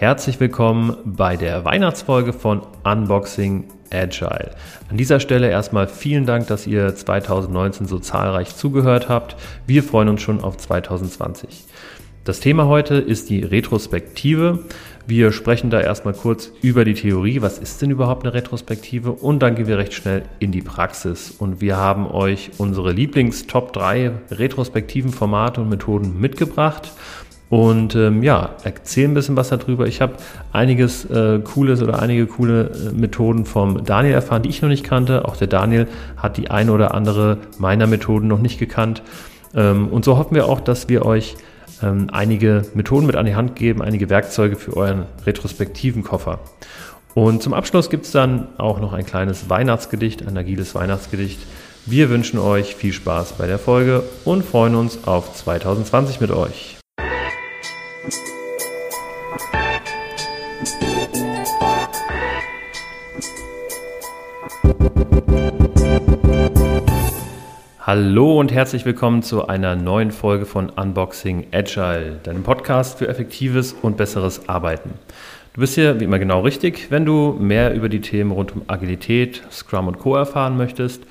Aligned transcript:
Herzlich 0.00 0.40
willkommen 0.40 0.96
bei 1.04 1.36
der 1.36 1.66
Weihnachtsfolge 1.66 2.32
von 2.32 2.62
Unboxing 2.84 3.64
Agile. 3.92 4.52
An 4.88 4.96
dieser 4.96 5.20
Stelle 5.20 5.50
erstmal 5.50 5.88
vielen 5.88 6.24
Dank, 6.24 6.46
dass 6.46 6.66
ihr 6.66 6.94
2019 6.94 7.86
so 7.86 7.98
zahlreich 7.98 8.56
zugehört 8.56 9.10
habt. 9.10 9.36
Wir 9.66 9.82
freuen 9.82 10.08
uns 10.08 10.22
schon 10.22 10.40
auf 10.40 10.56
2020. 10.56 11.66
Das 12.24 12.40
Thema 12.40 12.66
heute 12.66 12.94
ist 12.94 13.28
die 13.28 13.42
Retrospektive. 13.42 14.60
Wir 15.06 15.32
sprechen 15.32 15.70
da 15.70 15.80
erstmal 15.80 16.14
kurz 16.14 16.52
über 16.62 16.84
die 16.84 16.94
Theorie. 16.94 17.42
Was 17.42 17.58
ist 17.58 17.82
denn 17.82 17.90
überhaupt 17.90 18.24
eine 18.24 18.32
Retrospektive? 18.32 19.12
Und 19.12 19.40
dann 19.40 19.54
gehen 19.54 19.66
wir 19.66 19.78
recht 19.78 19.92
schnell 19.92 20.22
in 20.38 20.52
die 20.52 20.62
Praxis. 20.62 21.30
Und 21.30 21.60
wir 21.60 21.76
haben 21.76 22.06
euch 22.06 22.52
unsere 22.58 22.92
Lieblings-Top 22.92 23.72
3 23.72 24.12
retrospektiven 24.30 25.12
Formate 25.12 25.60
und 25.60 25.68
Methoden 25.68 26.20
mitgebracht. 26.20 26.92
Und 27.50 27.96
ähm, 27.96 28.22
ja, 28.22 28.50
erzähl 28.62 29.08
ein 29.08 29.14
bisschen 29.14 29.36
was 29.36 29.48
darüber. 29.48 29.86
Ich 29.88 30.00
habe 30.00 30.14
einiges 30.52 31.04
äh, 31.06 31.40
Cooles 31.40 31.82
oder 31.82 32.00
einige 32.00 32.26
coole 32.26 32.70
äh, 32.70 32.92
Methoden 32.92 33.44
vom 33.44 33.84
Daniel 33.84 34.14
erfahren, 34.14 34.42
die 34.42 34.48
ich 34.48 34.62
noch 34.62 34.68
nicht 34.68 34.84
kannte. 34.84 35.24
Auch 35.24 35.36
der 35.36 35.48
Daniel 35.48 35.88
hat 36.16 36.36
die 36.36 36.48
eine 36.48 36.70
oder 36.70 36.94
andere 36.94 37.38
meiner 37.58 37.88
Methoden 37.88 38.28
noch 38.28 38.38
nicht 38.38 38.60
gekannt. 38.60 39.02
Ähm, 39.52 39.88
und 39.88 40.04
so 40.04 40.16
hoffen 40.16 40.36
wir 40.36 40.46
auch, 40.46 40.60
dass 40.60 40.88
wir 40.88 41.04
euch 41.04 41.36
ähm, 41.82 42.06
einige 42.12 42.66
Methoden 42.74 43.06
mit 43.06 43.16
an 43.16 43.26
die 43.26 43.34
Hand 43.34 43.56
geben, 43.56 43.82
einige 43.82 44.08
Werkzeuge 44.08 44.54
für 44.54 44.76
euren 44.76 45.06
retrospektiven 45.26 46.04
Koffer. 46.04 46.38
Und 47.14 47.42
zum 47.42 47.52
Abschluss 47.52 47.90
gibt 47.90 48.06
es 48.06 48.12
dann 48.12 48.46
auch 48.58 48.80
noch 48.80 48.92
ein 48.92 49.04
kleines 49.04 49.50
Weihnachtsgedicht, 49.50 50.24
ein 50.24 50.38
agiles 50.38 50.76
Weihnachtsgedicht. 50.76 51.40
Wir 51.84 52.10
wünschen 52.10 52.38
euch 52.38 52.76
viel 52.76 52.92
Spaß 52.92 53.32
bei 53.32 53.48
der 53.48 53.58
Folge 53.58 54.04
und 54.24 54.44
freuen 54.44 54.76
uns 54.76 55.04
auf 55.04 55.34
2020 55.34 56.20
mit 56.20 56.30
euch. 56.30 56.79
Hallo 67.92 68.38
und 68.38 68.52
herzlich 68.52 68.84
willkommen 68.84 69.22
zu 69.24 69.48
einer 69.48 69.74
neuen 69.74 70.12
Folge 70.12 70.46
von 70.46 70.70
Unboxing 70.70 71.48
Agile, 71.50 72.20
deinem 72.22 72.44
Podcast 72.44 72.98
für 72.98 73.08
effektives 73.08 73.72
und 73.72 73.96
besseres 73.96 74.48
Arbeiten. 74.48 74.92
Du 75.54 75.60
bist 75.60 75.74
hier 75.74 75.98
wie 75.98 76.04
immer 76.04 76.20
genau 76.20 76.42
richtig, 76.42 76.92
wenn 76.92 77.04
du 77.04 77.36
mehr 77.40 77.74
über 77.74 77.88
die 77.88 78.00
Themen 78.00 78.30
rund 78.30 78.54
um 78.54 78.62
Agilität, 78.68 79.42
Scrum 79.50 79.88
und 79.88 79.98
Co. 79.98 80.14
erfahren 80.14 80.56
möchtest. 80.56 81.02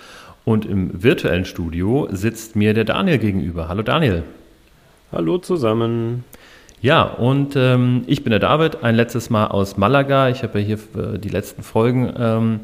Und 0.46 0.66
im 0.66 1.04
virtuellen 1.04 1.44
Studio 1.44 2.08
sitzt 2.12 2.56
mir 2.56 2.74
der 2.74 2.86
Daniel 2.86 3.18
gegenüber. 3.18 3.68
Hallo 3.68 3.82
Daniel. 3.82 4.24
Hallo 5.12 5.38
zusammen. 5.38 6.24
Ja, 6.82 7.04
und 7.04 7.58
ähm, 7.58 8.04
ich 8.08 8.24
bin 8.24 8.32
der 8.32 8.40
David, 8.40 8.84
ein 8.84 8.96
letztes 8.96 9.30
Mal 9.30 9.48
aus 9.48 9.76
Malaga. 9.76 10.30
Ich 10.30 10.44
habe 10.44 10.60
ja 10.60 10.66
hier 10.66 10.78
äh, 10.96 11.20
die 11.20 11.28
letzten 11.28 11.62
Folgen 11.62 12.14
ähm, 12.18 12.60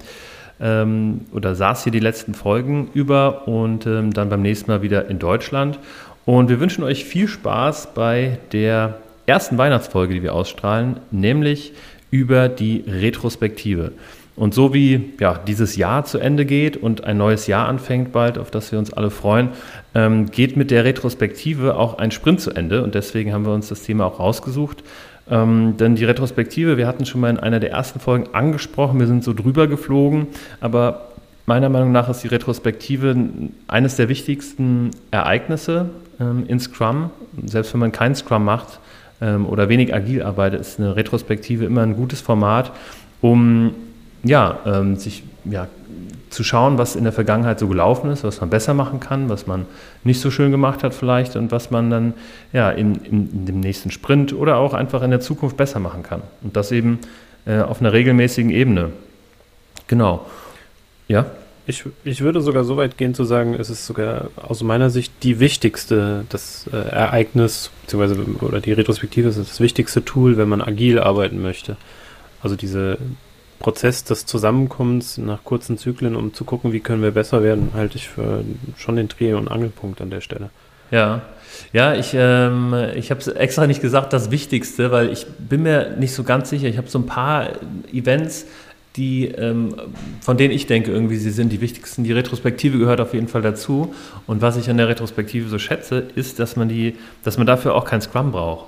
ähm, 0.62 1.22
oder 1.34 1.54
saß 1.54 1.84
hier 1.84 1.92
die 1.92 2.00
letzten 2.00 2.34
Folgen 2.34 2.90
über 2.94 3.46
und 3.48 3.86
ähm, 3.86 4.14
dann 4.14 4.30
beim 4.30 4.42
nächsten 4.42 4.72
Mal 4.72 4.82
wieder 4.82 5.10
in 5.10 5.20
Deutschland. 5.20 5.80
Und 6.24 6.50
wir 6.50 6.62
wünschen 6.62 6.86
euch 6.86 7.04
viel 7.04 7.28
Spaß 7.28 7.94
bei 7.94 8.40
der 8.54 9.00
ersten 9.26 9.58
Weihnachtsfolge, 9.58 10.14
die 10.14 10.24
wir 10.24 10.34
ausstrahlen, 10.34 10.98
nämlich 11.12 11.74
über 12.10 12.48
die 12.48 12.86
Retrospektive. 12.88 13.92
Und 14.36 14.53
so 14.53 14.73
wie 14.73 15.14
ja, 15.19 15.39
dieses 15.47 15.78
Jahr 15.78 16.03
zu 16.03 16.17
Ende 16.17 16.45
geht 16.45 16.75
und 16.75 17.05
ein 17.05 17.17
neues 17.17 17.47
Jahr 17.47 17.67
anfängt 17.67 18.11
bald, 18.11 18.38
auf 18.38 18.52
das 18.52 18.72
wir 18.72 18.80
uns 18.80 18.91
alle 18.91 19.09
freuen, 19.09 19.50
ähm, 19.94 20.30
geht 20.30 20.58
mit 20.58 20.72
der 20.72 20.83
Retrospektive 20.83 21.78
auch 21.78 21.97
ein 21.97 22.11
Sprint 22.11 22.41
zu 22.41 22.52
Ende. 22.52 22.83
Und 22.83 22.95
deswegen 22.95 23.31
haben 23.31 23.45
wir 23.45 23.53
uns 23.53 23.69
das 23.69 23.83
Thema 23.83 24.06
auch 24.06 24.19
rausgesucht. 24.19 24.83
Ähm, 25.30 25.78
denn 25.78 25.95
die 25.95 26.03
Retrospektive, 26.03 26.78
wir 26.78 26.86
hatten 26.86 27.06
schon 27.06 27.22
mal 27.22 27.30
in 27.30 27.39
einer 27.39 27.59
der 27.59 27.72
ersten 27.72 28.00
Folgen 28.00 28.28
angesprochen, 28.33 29.00
wir 29.00 29.08
sind 29.08 29.23
so 29.23 29.33
drüber 29.33 29.67
geflogen, 29.67 30.28
aber 30.59 31.08
meiner 31.47 31.69
Meinung 31.69 31.91
nach 31.91 32.09
ist 32.09 32.22
die 32.22 32.28
Retrospektive 32.28 33.16
eines 33.68 33.95
der 33.95 34.09
wichtigsten 34.09 34.91
Ereignisse 35.12 35.90
ähm, 36.19 36.45
in 36.47 36.59
Scrum. 36.59 37.09
Selbst 37.45 37.74
wenn 37.74 37.79
man 37.79 37.91
kein 37.91 38.16
Scrum 38.16 38.44
macht 38.45 38.79
ähm, 39.22 39.47
oder 39.47 39.69
wenig 39.69 39.94
agil 39.94 40.22
arbeitet, 40.22 40.62
ist 40.62 40.79
eine 40.79 40.95
Retrospektive 40.95 41.66
immer 41.66 41.81
ein 41.81 41.95
gutes 41.95 42.22
Format, 42.22 42.72
um 43.22 43.74
ja, 44.25 44.59
ähm, 44.66 44.96
sich 44.96 45.24
ja, 45.46 45.68
zu 46.30 46.44
schauen, 46.44 46.78
was 46.78 46.96
in 46.96 47.03
der 47.03 47.13
Vergangenheit 47.13 47.59
so 47.59 47.68
gelaufen 47.68 48.12
ist, 48.12 48.24
was 48.24 48.41
man 48.41 48.50
besser 48.50 48.74
machen 48.74 49.00
kann, 49.00 49.30
was 49.30 49.47
man 49.47 49.66
nicht 50.03 50.19
so 50.19 50.31
schön 50.31 50.52
gemacht 50.52 50.84
hat 50.84 50.94
vielleicht 50.94 51.36
und 51.36 51.52
was 51.52 51.72
man 51.72 51.90
dann 51.90 52.13
ja, 52.52 52.72
in, 52.72 52.96
in, 52.96 53.31
in 53.31 53.46
dem 53.46 53.59
nächsten 53.59 53.91
Sprint 53.91 54.34
oder 54.34 54.58
auch 54.58 54.74
einfach 54.74 55.02
in 55.02 55.12
der 55.12 55.22
Zukunft 55.22 55.56
besser 55.56 55.80
machen 55.80 56.03
kann. 56.03 56.22
Und 56.41 56.56
das 56.56 56.72
eben 56.72 57.00
äh, 57.46 57.59
auf 57.59 57.80
einer 57.80 57.94
regelmäßigen 57.94 58.52
Ebene. 58.52 58.91
Genau. 59.88 60.25
Ja. 61.07 61.25
Ich, 61.68 61.84
ich 62.03 62.22
würde 62.22 62.42
sogar 62.42 62.63
so 62.63 62.78
weit 62.78 62.96
gehen 62.96 63.16
zu 63.16 63.24
sagen, 63.24 63.56
es 63.56 63.72
ist 63.72 63.88
sogar 63.88 64.30
aus 64.36 64.62
meiner 64.62 64.92
Sicht 64.92 65.12
die 65.24 65.40
wichtigste, 65.40 66.25
das 66.30 66.69
äh, 66.72 66.75
Ereignis, 66.75 67.72
beziehungsweise 67.81 68.22
oder 68.42 68.62
die 68.62 68.72
Retrospektive 68.72 69.30
ist 69.30 69.40
das 69.40 69.59
wichtigste 69.59 70.06
Tool, 70.06 70.38
wenn 70.38 70.47
man 70.47 70.62
agil 70.62 71.00
arbeiten 71.00 71.42
möchte. 71.42 71.75
Also 72.44 72.56
diese 72.56 73.00
Prozess 73.66 74.03
des 74.03 74.28
Zusammenkommens 74.28 75.18
nach 75.18 75.44
kurzen 75.44 75.80
Zyklen, 75.80 76.16
um 76.16 76.36
zu 76.36 76.44
gucken, 76.44 76.72
wie 76.72 76.81
können 76.81 77.02
wir 77.02 77.09
besser 77.09 77.42
werden, 77.42 77.72
halte 77.74 77.98
ich 77.98 78.08
für 78.08 78.44
schon 78.78 78.96
den 78.96 79.08
Dreh- 79.08 79.34
und 79.34 79.48
Angelpunkt 79.48 80.02
an 80.02 80.12
der 80.12 80.22
Stelle. 80.22 80.52
Ja, 80.92 81.24
ja, 81.74 81.96
ich, 81.96 82.12
ähm, 82.14 82.75
ich 82.94 83.09
habe 83.09 83.22
es 83.22 83.28
extra 83.28 83.66
nicht 83.66 83.81
gesagt, 83.81 84.14
das 84.14 84.30
Wichtigste, 84.30 84.92
weil 84.92 85.12
ich 85.12 85.25
bin 85.40 85.64
mir 85.64 85.96
nicht 85.98 86.14
so 86.14 86.24
ganz 86.24 86.52
sicher. 86.52 86.68
Ich 86.68 86.78
habe 86.78 86.90
so 86.90 87.00
ein 87.00 87.08
paar 87.08 87.54
Events, 87.92 88.46
die, 88.98 89.30
ähm, 89.30 89.74
von 90.22 90.38
denen 90.38 90.54
ich 90.54 90.68
denke, 90.68 90.92
irgendwie 90.92 91.18
sie 91.18 91.31
sind 91.31 91.52
die 91.52 91.59
wichtigsten. 91.59 92.04
Die 92.04 92.12
Retrospektive 92.12 92.78
gehört 92.78 93.02
auf 93.02 93.16
jeden 93.16 93.28
Fall 93.28 93.42
dazu. 93.42 93.96
Und 94.28 94.44
was 94.44 94.58
ich 94.58 94.70
an 94.70 94.78
der 94.78 94.90
Retrospektive 94.90 95.50
so 95.50 95.58
schätze, 95.58 96.04
ist, 96.14 96.38
dass 96.38 96.56
man 96.56 96.70
die, 96.70 96.98
dass 97.24 97.40
man 97.40 97.48
dafür 97.48 97.74
auch 97.74 97.86
kein 97.86 98.02
Scrum 98.02 98.31
braucht 98.31 98.68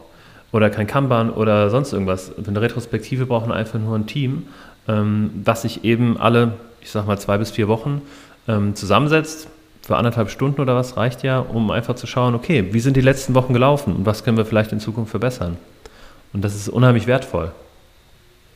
oder 0.52 0.72
kein 0.72 0.88
Kanban 0.88 1.30
oder 1.30 1.70
sonst 1.70 1.94
irgendwas. 1.94 2.32
Eine 2.48 2.62
Retrospektive 2.62 3.28
braucht 3.28 3.52
einfach 3.52 3.78
nur 3.78 3.96
ein 3.96 4.08
Team 4.08 4.48
ähm, 4.88 5.32
was 5.44 5.64
sich 5.64 5.84
eben 5.84 6.18
alle, 6.18 6.54
ich 6.82 6.92
sag 6.92 7.08
mal, 7.08 7.18
zwei 7.18 7.38
bis 7.38 7.52
vier 7.52 7.68
Wochen 7.68 8.02
ähm, 8.48 8.76
zusammensetzt. 8.76 9.48
Für 9.82 9.96
anderthalb 9.96 10.30
Stunden 10.30 10.60
oder 10.60 10.76
was 10.76 10.98
reicht 10.98 11.24
ja, 11.24 11.40
um 11.40 11.72
einfach 11.72 11.96
zu 11.96 12.08
schauen, 12.08 12.36
okay, 12.36 12.74
wie 12.74 12.80
sind 12.82 12.98
die 12.98 13.02
letzten 13.02 13.36
Wochen 13.36 13.54
gelaufen 13.54 13.96
und 13.96 14.06
was 14.06 14.26
können 14.26 14.36
wir 14.36 14.46
vielleicht 14.46 14.74
in 14.74 14.82
Zukunft 14.82 15.12
verbessern. 15.12 15.58
Und 16.34 16.44
das 16.44 16.56
ist 16.56 16.68
unheimlich 16.68 17.08
wertvoll. 17.08 17.52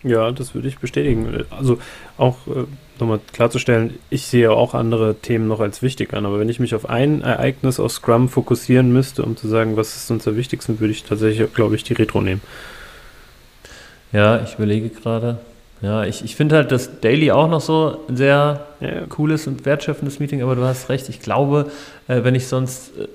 Ja, 0.03 0.31
das 0.31 0.55
würde 0.55 0.67
ich 0.67 0.79
bestätigen. 0.79 1.45
Also 1.51 1.77
auch 2.17 2.35
äh, 2.47 2.65
nochmal 2.99 3.19
klarzustellen, 3.33 3.99
ich 4.09 4.25
sehe 4.25 4.51
auch 4.51 4.73
andere 4.73 5.15
Themen 5.15 5.47
noch 5.47 5.59
als 5.59 5.81
wichtig 5.81 6.13
an, 6.13 6.25
aber 6.25 6.39
wenn 6.39 6.49
ich 6.49 6.59
mich 6.59 6.73
auf 6.73 6.89
ein 6.89 7.21
Ereignis 7.21 7.79
aus 7.79 7.95
Scrum 7.95 8.27
fokussieren 8.27 8.91
müsste, 8.91 9.23
um 9.23 9.37
zu 9.37 9.47
sagen, 9.47 9.77
was 9.77 9.95
ist 9.95 10.09
uns 10.09 10.27
am 10.27 10.35
wichtigsten, 10.35 10.79
würde 10.79 10.91
ich 10.91 11.03
tatsächlich, 11.03 11.53
glaube 11.53 11.75
ich, 11.75 11.83
die 11.83 11.93
Retro 11.93 12.21
nehmen. 12.21 12.41
Ja, 14.11 14.41
ich 14.41 14.55
überlege 14.55 14.89
gerade. 14.89 15.39
Ja, 15.81 16.03
ich, 16.03 16.23
ich 16.23 16.35
finde 16.35 16.55
halt 16.55 16.71
das 16.71 16.99
Daily 17.01 17.31
auch 17.31 17.49
noch 17.49 17.61
so 17.61 17.97
ein 18.07 18.15
sehr 18.15 18.67
ja. 18.79 19.05
cooles 19.09 19.47
und 19.47 19.65
wertschöpfendes 19.65 20.19
Meeting, 20.19 20.43
aber 20.43 20.55
du 20.55 20.63
hast 20.63 20.89
recht. 20.89 21.09
Ich 21.09 21.19
glaube, 21.19 21.71
äh, 22.07 22.23
wenn 22.23 22.35
ich 22.35 22.47
sonst 22.47 22.91
äh, 22.97 23.07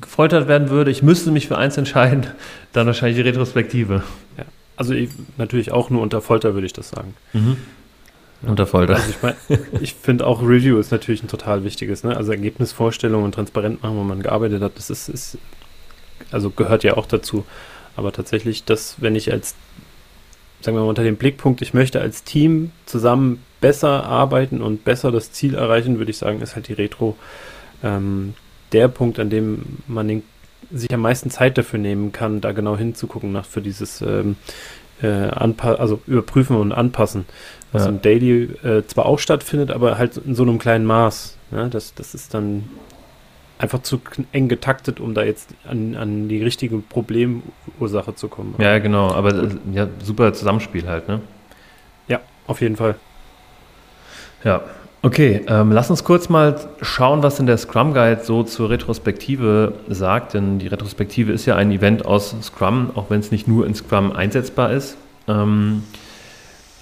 gefoltert 0.00 0.46
werden 0.46 0.70
würde, 0.70 0.92
ich 0.92 1.02
müsste 1.02 1.32
mich 1.32 1.48
für 1.48 1.58
eins 1.58 1.76
entscheiden, 1.76 2.28
dann 2.72 2.86
wahrscheinlich 2.86 3.16
die 3.16 3.28
Retrospektive. 3.28 4.04
Ja. 4.38 4.44
Also 4.76 4.94
ich, 4.94 5.10
natürlich 5.36 5.72
auch 5.72 5.90
nur 5.90 6.00
unter 6.00 6.20
Folter 6.22 6.54
würde 6.54 6.66
ich 6.66 6.72
das 6.72 6.90
sagen. 6.90 7.14
Mhm. 7.32 7.56
Unter 8.42 8.66
Folter. 8.66 8.94
Also 8.94 9.10
ich, 9.10 9.22
mein, 9.22 9.34
ich 9.80 9.94
finde 9.94 10.26
auch 10.26 10.42
Review 10.42 10.78
ist 10.78 10.92
natürlich 10.92 11.22
ein 11.22 11.28
total 11.28 11.64
wichtiges, 11.64 12.04
ne? 12.04 12.16
Also 12.16 12.32
Ergebnisvorstellung 12.32 13.24
und 13.24 13.34
transparent 13.34 13.82
machen, 13.82 13.96
wo 13.96 14.02
man 14.02 14.22
gearbeitet 14.22 14.62
hat, 14.62 14.72
das 14.76 14.90
ist, 14.90 15.08
ist 15.08 15.38
also 16.30 16.50
gehört 16.50 16.84
ja 16.84 16.96
auch 16.96 17.06
dazu. 17.06 17.44
Aber 17.96 18.12
tatsächlich, 18.12 18.64
das, 18.64 18.96
wenn 18.98 19.14
ich 19.16 19.32
als 19.32 19.54
sagen 20.62 20.76
wir 20.76 20.82
mal, 20.82 20.88
unter 20.88 21.02
dem 21.04 21.16
Blickpunkt, 21.16 21.62
ich 21.62 21.74
möchte 21.74 22.00
als 22.00 22.24
Team 22.24 22.72
zusammen 22.86 23.42
besser 23.60 24.04
arbeiten 24.04 24.60
und 24.62 24.84
besser 24.84 25.10
das 25.12 25.32
Ziel 25.32 25.54
erreichen, 25.54 25.98
würde 25.98 26.10
ich 26.10 26.18
sagen, 26.18 26.40
ist 26.40 26.54
halt 26.54 26.68
die 26.68 26.72
Retro 26.74 27.16
ähm, 27.82 28.34
der 28.72 28.88
Punkt, 28.88 29.18
an 29.18 29.30
dem 29.30 29.78
man 29.86 30.08
den, 30.08 30.22
sich 30.70 30.92
am 30.92 31.00
meisten 31.00 31.30
Zeit 31.30 31.58
dafür 31.58 31.78
nehmen 31.78 32.12
kann, 32.12 32.40
da 32.40 32.52
genau 32.52 32.76
hinzugucken, 32.76 33.32
nach 33.32 33.44
für 33.44 33.60
dieses 33.60 34.00
ähm, 34.02 34.36
äh, 35.02 35.06
also 35.06 36.00
überprüfen 36.06 36.56
und 36.56 36.72
anpassen, 36.72 37.24
was 37.72 37.84
ja. 37.84 37.88
im 37.88 38.02
Daily 38.02 38.44
äh, 38.62 38.86
zwar 38.86 39.06
auch 39.06 39.18
stattfindet, 39.18 39.70
aber 39.70 39.98
halt 39.98 40.16
in 40.16 40.34
so 40.34 40.42
einem 40.42 40.58
kleinen 40.58 40.84
Maß. 40.86 41.36
Ja, 41.50 41.68
das, 41.68 41.94
das 41.94 42.14
ist 42.14 42.34
dann 42.34 42.64
einfach 43.58 43.82
zu 43.82 44.00
eng 44.32 44.48
getaktet, 44.48 45.00
um 45.00 45.14
da 45.14 45.22
jetzt 45.22 45.50
an, 45.68 45.94
an 45.94 46.28
die 46.28 46.42
richtige 46.42 46.78
Problemursache 46.78 48.14
zu 48.14 48.28
kommen. 48.28 48.54
Ja, 48.58 48.78
genau, 48.78 49.10
aber 49.12 49.34
äh, 49.34 49.48
ja, 49.72 49.88
super 50.02 50.32
Zusammenspiel 50.32 50.86
halt, 50.86 51.08
ne? 51.08 51.20
Ja, 52.08 52.20
auf 52.46 52.60
jeden 52.60 52.76
Fall. 52.76 52.96
Ja. 54.44 54.62
Okay, 55.04 55.40
ähm, 55.48 55.72
lass 55.72 55.90
uns 55.90 56.04
kurz 56.04 56.28
mal 56.28 56.54
schauen, 56.80 57.24
was 57.24 57.34
denn 57.34 57.46
der 57.46 57.58
Scrum 57.58 57.92
Guide 57.92 58.20
so 58.22 58.44
zur 58.44 58.70
Retrospektive 58.70 59.74
sagt, 59.88 60.34
denn 60.34 60.60
die 60.60 60.68
Retrospektive 60.68 61.32
ist 61.32 61.44
ja 61.44 61.56
ein 61.56 61.72
Event 61.72 62.06
aus 62.06 62.36
Scrum, 62.40 62.92
auch 62.94 63.10
wenn 63.10 63.18
es 63.18 63.32
nicht 63.32 63.48
nur 63.48 63.66
in 63.66 63.74
Scrum 63.74 64.12
einsetzbar 64.12 64.70
ist. 64.70 64.96
Ähm, 65.26 65.82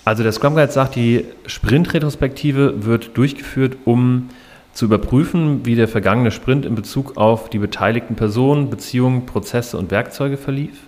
also 0.05 0.23
der 0.23 0.33
Scrum 0.33 0.55
Guide 0.55 0.71
sagt, 0.71 0.97
die 0.97 1.25
Sprint-Retrospektive 1.47 2.85
wird 2.85 3.17
durchgeführt, 3.17 3.79
um 3.87 4.29
zu 4.73 4.85
überprüfen, 4.85 5.67
wie 5.67 5.75
der 5.75 5.89
vergangene 5.89 6.31
Sprint 6.31 6.65
in 6.65 6.75
Bezug 6.75 7.17
auf 7.17 7.51
die 7.51 7.59
beteiligten 7.59 8.15
Personen, 8.15 8.71
Beziehungen, 8.71 9.27
Prozesse 9.27 9.77
und 9.77 9.91
Werkzeuge 9.91 10.37
verlief, 10.37 10.79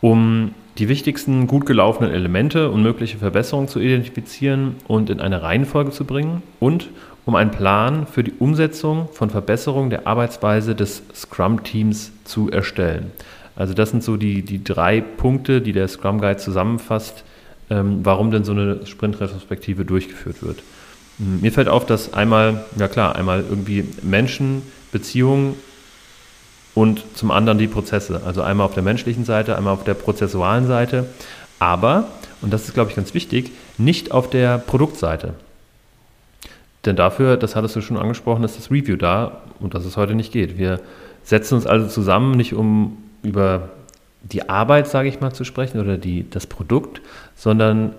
um 0.00 0.54
die 0.78 0.88
wichtigsten 0.88 1.46
gut 1.46 1.66
gelaufenen 1.66 2.12
Elemente 2.12 2.70
und 2.70 2.82
mögliche 2.82 3.18
Verbesserungen 3.18 3.68
zu 3.68 3.80
identifizieren 3.80 4.76
und 4.86 5.10
in 5.10 5.20
eine 5.20 5.42
Reihenfolge 5.42 5.90
zu 5.90 6.04
bringen 6.04 6.42
und 6.60 6.90
um 7.26 7.34
einen 7.34 7.50
Plan 7.50 8.06
für 8.06 8.22
die 8.22 8.32
Umsetzung 8.38 9.08
von 9.12 9.28
Verbesserungen 9.28 9.90
der 9.90 10.06
Arbeitsweise 10.06 10.74
des 10.74 11.02
Scrum-Teams 11.14 12.12
zu 12.24 12.50
erstellen. 12.50 13.10
Also 13.56 13.74
das 13.74 13.90
sind 13.90 14.04
so 14.04 14.16
die, 14.16 14.42
die 14.42 14.62
drei 14.62 15.00
Punkte, 15.00 15.60
die 15.60 15.72
der 15.72 15.88
Scrum 15.88 16.20
Guide 16.20 16.36
zusammenfasst, 16.36 17.24
ähm, 17.70 18.00
warum 18.04 18.30
denn 18.30 18.44
so 18.44 18.52
eine 18.52 18.86
Sprint-Retrospektive 18.86 19.84
durchgeführt 19.84 20.42
wird. 20.42 20.62
Hm, 21.18 21.40
mir 21.40 21.52
fällt 21.52 21.68
auf, 21.68 21.86
dass 21.86 22.14
einmal, 22.14 22.64
ja 22.76 22.88
klar, 22.88 23.16
einmal 23.16 23.44
irgendwie 23.48 23.84
Menschen, 24.02 24.62
Beziehungen 24.92 25.54
und 26.74 27.04
zum 27.14 27.30
anderen 27.30 27.58
die 27.58 27.66
Prozesse. 27.66 28.22
Also 28.24 28.42
einmal 28.42 28.66
auf 28.66 28.74
der 28.74 28.82
menschlichen 28.82 29.24
Seite, 29.24 29.56
einmal 29.56 29.74
auf 29.74 29.84
der 29.84 29.94
prozessualen 29.94 30.66
Seite, 30.66 31.06
aber, 31.58 32.08
und 32.40 32.52
das 32.52 32.64
ist, 32.66 32.74
glaube 32.74 32.90
ich, 32.90 32.96
ganz 32.96 33.14
wichtig, 33.14 33.50
nicht 33.78 34.12
auf 34.12 34.30
der 34.30 34.58
Produktseite. 34.58 35.34
Denn 36.84 36.94
dafür, 36.94 37.36
das 37.36 37.56
hattest 37.56 37.74
du 37.74 37.80
schon 37.80 37.96
angesprochen, 37.96 38.44
ist 38.44 38.56
das 38.56 38.70
Review 38.70 38.96
da 38.96 39.42
und 39.58 39.74
dass 39.74 39.84
es 39.84 39.96
heute 39.96 40.14
nicht 40.14 40.32
geht. 40.32 40.56
Wir 40.56 40.80
setzen 41.24 41.54
uns 41.54 41.66
also 41.66 41.88
zusammen, 41.88 42.32
nicht 42.32 42.54
um 42.54 42.96
über 43.22 43.70
die 44.22 44.48
Arbeit, 44.48 44.88
sage 44.88 45.08
ich 45.08 45.20
mal, 45.20 45.32
zu 45.32 45.44
sprechen 45.44 45.80
oder 45.80 45.98
die, 45.98 46.28
das 46.30 46.46
Produkt, 46.46 47.00
sondern 47.36 47.94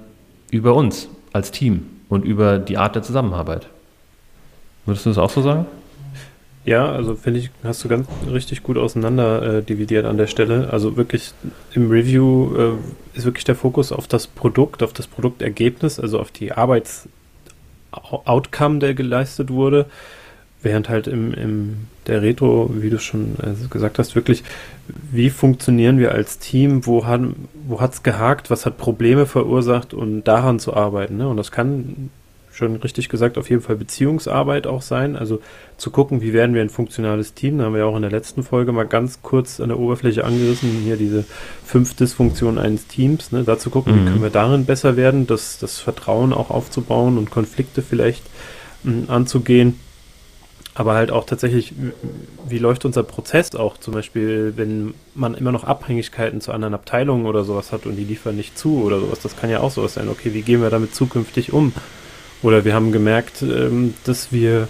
über 0.51 0.73
uns 0.73 1.09
als 1.33 1.51
Team 1.51 1.85
und 2.09 2.25
über 2.25 2.59
die 2.59 2.77
Art 2.77 2.95
der 2.95 3.03
Zusammenarbeit. 3.03 3.67
Würdest 4.85 5.05
du 5.05 5.11
das 5.11 5.17
auch 5.17 5.29
so 5.29 5.41
sagen? 5.41 5.65
Ja, 6.65 6.91
also 6.91 7.15
finde 7.15 7.39
ich, 7.39 7.49
hast 7.63 7.81
du 7.83 7.87
ganz 7.87 8.07
richtig 8.31 8.61
gut 8.63 8.77
auseinander 8.77 9.59
äh, 9.59 9.63
dividiert 9.63 10.05
an 10.05 10.17
der 10.17 10.27
Stelle. 10.27 10.69
Also 10.71 10.97
wirklich 10.97 11.31
im 11.73 11.89
Review 11.89 12.55
äh, 12.55 12.73
ist 13.17 13.25
wirklich 13.25 13.45
der 13.45 13.55
Fokus 13.55 13.91
auf 13.91 14.07
das 14.07 14.27
Produkt, 14.27 14.83
auf 14.83 14.93
das 14.93 15.07
Produktergebnis, 15.07 15.99
also 15.99 16.19
auf 16.19 16.29
die 16.31 16.51
Arbeits-Outcome, 16.51 18.77
der 18.79 18.93
geleistet 18.93 19.49
wurde. 19.51 19.87
Während 20.61 20.89
halt 20.89 21.07
im, 21.07 21.33
im 21.33 21.87
der 22.07 22.21
Retro, 22.21 22.69
wie 22.73 22.89
du 22.89 22.99
schon 22.99 23.35
äh, 23.41 23.67
gesagt 23.69 23.99
hast, 23.99 24.15
wirklich, 24.15 24.43
wie 25.11 25.29
funktionieren 25.29 25.99
wir 25.99 26.11
als 26.11 26.39
Team, 26.39 26.85
wo 26.85 27.05
hat 27.05 27.21
wo 27.67 27.79
hat's 27.79 28.03
gehakt, 28.03 28.49
was 28.49 28.65
hat 28.65 28.77
Probleme 28.77 29.25
verursacht 29.25 29.93
und 29.93 30.23
daran 30.23 30.59
zu 30.59 30.73
arbeiten. 30.73 31.17
Ne? 31.17 31.27
Und 31.27 31.37
das 31.37 31.51
kann 31.51 32.09
schon 32.59 32.75
richtig 32.75 33.09
gesagt, 33.09 33.37
auf 33.37 33.49
jeden 33.49 33.61
Fall 33.61 33.77
Beziehungsarbeit 33.77 34.67
auch 34.67 34.81
sein. 34.81 35.15
Also 35.15 35.39
zu 35.77 35.91
gucken, 35.91 36.21
wie 36.21 36.33
werden 36.33 36.53
wir 36.53 36.61
ein 36.61 36.69
funktionales 36.69 37.33
Team. 37.33 37.57
Da 37.57 37.65
haben 37.65 37.73
wir 37.73 37.79
ja 37.79 37.85
auch 37.85 37.95
in 37.95 38.01
der 38.01 38.11
letzten 38.11 38.43
Folge 38.43 38.71
mal 38.71 38.85
ganz 38.85 39.21
kurz 39.21 39.59
an 39.59 39.69
der 39.69 39.79
Oberfläche 39.79 40.25
angerissen, 40.25 40.69
hier 40.83 40.97
diese 40.97 41.23
fünf 41.65 41.95
Dysfunktionen 41.95 42.59
eines 42.59 42.87
Teams. 42.87 43.31
Ne? 43.31 43.43
Da 43.43 43.57
zu 43.57 43.69
gucken, 43.69 43.93
mhm. 43.93 43.99
wie 43.99 44.05
können 44.09 44.21
wir 44.23 44.29
darin 44.29 44.65
besser 44.65 44.97
werden, 44.97 45.25
das, 45.25 45.57
das 45.57 45.79
Vertrauen 45.79 46.33
auch 46.33 46.49
aufzubauen 46.49 47.17
und 47.17 47.31
Konflikte 47.31 47.81
vielleicht 47.81 48.23
m, 48.83 49.03
hm, 49.03 49.09
anzugehen. 49.09 49.79
Aber 50.75 50.93
halt 50.93 51.11
auch 51.11 51.25
tatsächlich, 51.25 51.73
wie 52.47 52.57
läuft 52.57 52.85
unser 52.85 53.03
Prozess 53.03 53.53
auch 53.55 53.77
zum 53.77 53.93
Beispiel, 53.93 54.53
wenn 54.55 54.93
man 55.15 55.33
immer 55.33 55.51
noch 55.51 55.63
Abhängigkeiten 55.63 56.41
zu 56.41 56.51
anderen 56.51 56.73
Abteilungen 56.73 57.25
oder 57.25 57.43
sowas 57.43 57.71
hat 57.71 57.85
und 57.85 57.95
die 57.95 58.03
liefern 58.03 58.35
nicht 58.35 58.57
zu 58.57 58.83
oder 58.83 58.99
sowas. 58.99 59.19
Das 59.19 59.35
kann 59.35 59.49
ja 59.49 59.59
auch 59.59 59.71
sowas 59.71 59.95
sein. 59.95 60.07
Okay, 60.07 60.33
wie 60.33 60.41
gehen 60.41 60.61
wir 60.61 60.69
damit 60.69 60.95
zukünftig 60.95 61.51
um? 61.51 61.73
Oder 62.41 62.63
wir 62.63 62.73
haben 62.73 62.91
gemerkt, 62.91 63.41
ähm, 63.41 63.93
dass 64.05 64.31
wir 64.31 64.67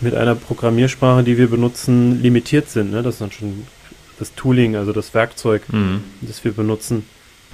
mit 0.00 0.14
einer 0.14 0.34
Programmiersprache, 0.34 1.22
die 1.22 1.38
wir 1.38 1.48
benutzen, 1.48 2.20
limitiert 2.20 2.68
sind. 2.68 2.90
Ne? 2.90 3.02
Das 3.02 3.14
ist 3.14 3.20
dann 3.20 3.32
schon 3.32 3.66
das 4.18 4.34
Tooling, 4.34 4.76
also 4.76 4.92
das 4.92 5.14
Werkzeug, 5.14 5.62
mhm. 5.72 6.02
das 6.20 6.44
wir 6.44 6.52
benutzen. 6.52 7.06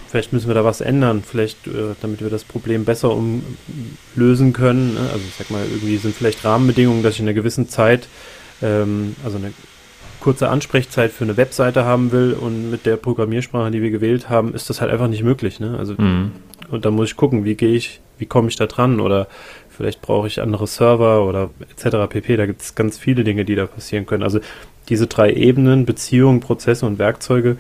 Vielleicht 0.09 0.33
müssen 0.33 0.49
wir 0.49 0.55
da 0.55 0.65
was 0.65 0.81
ändern, 0.81 1.23
vielleicht, 1.23 1.67
äh, 1.67 1.95
damit 2.01 2.23
wir 2.23 2.31
das 2.31 2.45
Problem 2.45 2.85
besser 2.85 3.11
umlösen 3.15 4.55
können. 4.55 4.95
Ne? 4.95 5.01
Also 5.01 5.21
ich 5.29 5.35
sag 5.35 5.51
mal, 5.51 5.65
irgendwie 5.65 5.99
sind 5.99 6.15
vielleicht 6.15 6.45
Rahmenbedingungen, 6.45 7.03
dass 7.03 7.15
ich 7.15 7.21
in 7.21 7.27
einer 7.27 7.35
gewissen 7.35 7.69
Zeit, 7.69 8.09
ähm, 8.63 9.17
also 9.23 9.37
eine 9.37 9.53
kurze 10.21 10.49
Ansprechzeit 10.49 11.13
für 11.13 11.25
eine 11.25 11.37
Webseite 11.37 11.85
haben 11.85 12.11
will 12.11 12.33
und 12.33 12.71
mit 12.71 12.87
der 12.87 12.97
Programmiersprache, 12.97 13.71
die 13.71 13.83
wir 13.83 13.91
gewählt 13.91 14.31
haben, 14.31 14.55
ist 14.55 14.71
das 14.71 14.81
halt 14.81 14.91
einfach 14.91 15.09
nicht 15.09 15.23
möglich. 15.23 15.61
Ne? 15.61 15.77
Also 15.79 15.95
mhm. 15.97 16.33
und 16.71 16.85
da 16.85 16.91
muss 16.91 17.11
ich 17.11 17.17
gucken, 17.17 17.45
wie 17.45 17.55
gehe 17.55 17.75
ich, 17.75 18.01
wie 18.19 18.27
komme 18.27 18.49
ich 18.49 18.57
da 18.57 18.67
dran 18.67 19.01
oder 19.01 19.29
vielleicht 19.69 20.01
brauche 20.01 20.27
ich 20.27 20.41
andere 20.41 20.67
Server 20.67 21.25
oder 21.25 21.51
etc. 21.71 22.09
pp. 22.09 22.37
Da 22.37 22.47
gibt 22.47 22.63
es 22.63 22.75
ganz 22.75 22.99
viele 22.99 23.25
Dinge, 23.25 23.45
die 23.45 23.55
da 23.55 23.67
passieren 23.67 24.07
können. 24.07 24.23
Also 24.23 24.41
diese 24.89 25.07
drei 25.07 25.33
Ebenen, 25.33 25.87
Beziehungen, 25.87 26.41
Prozesse 26.41 26.87
und 26.87 26.99
Werkzeuge, 26.99 27.59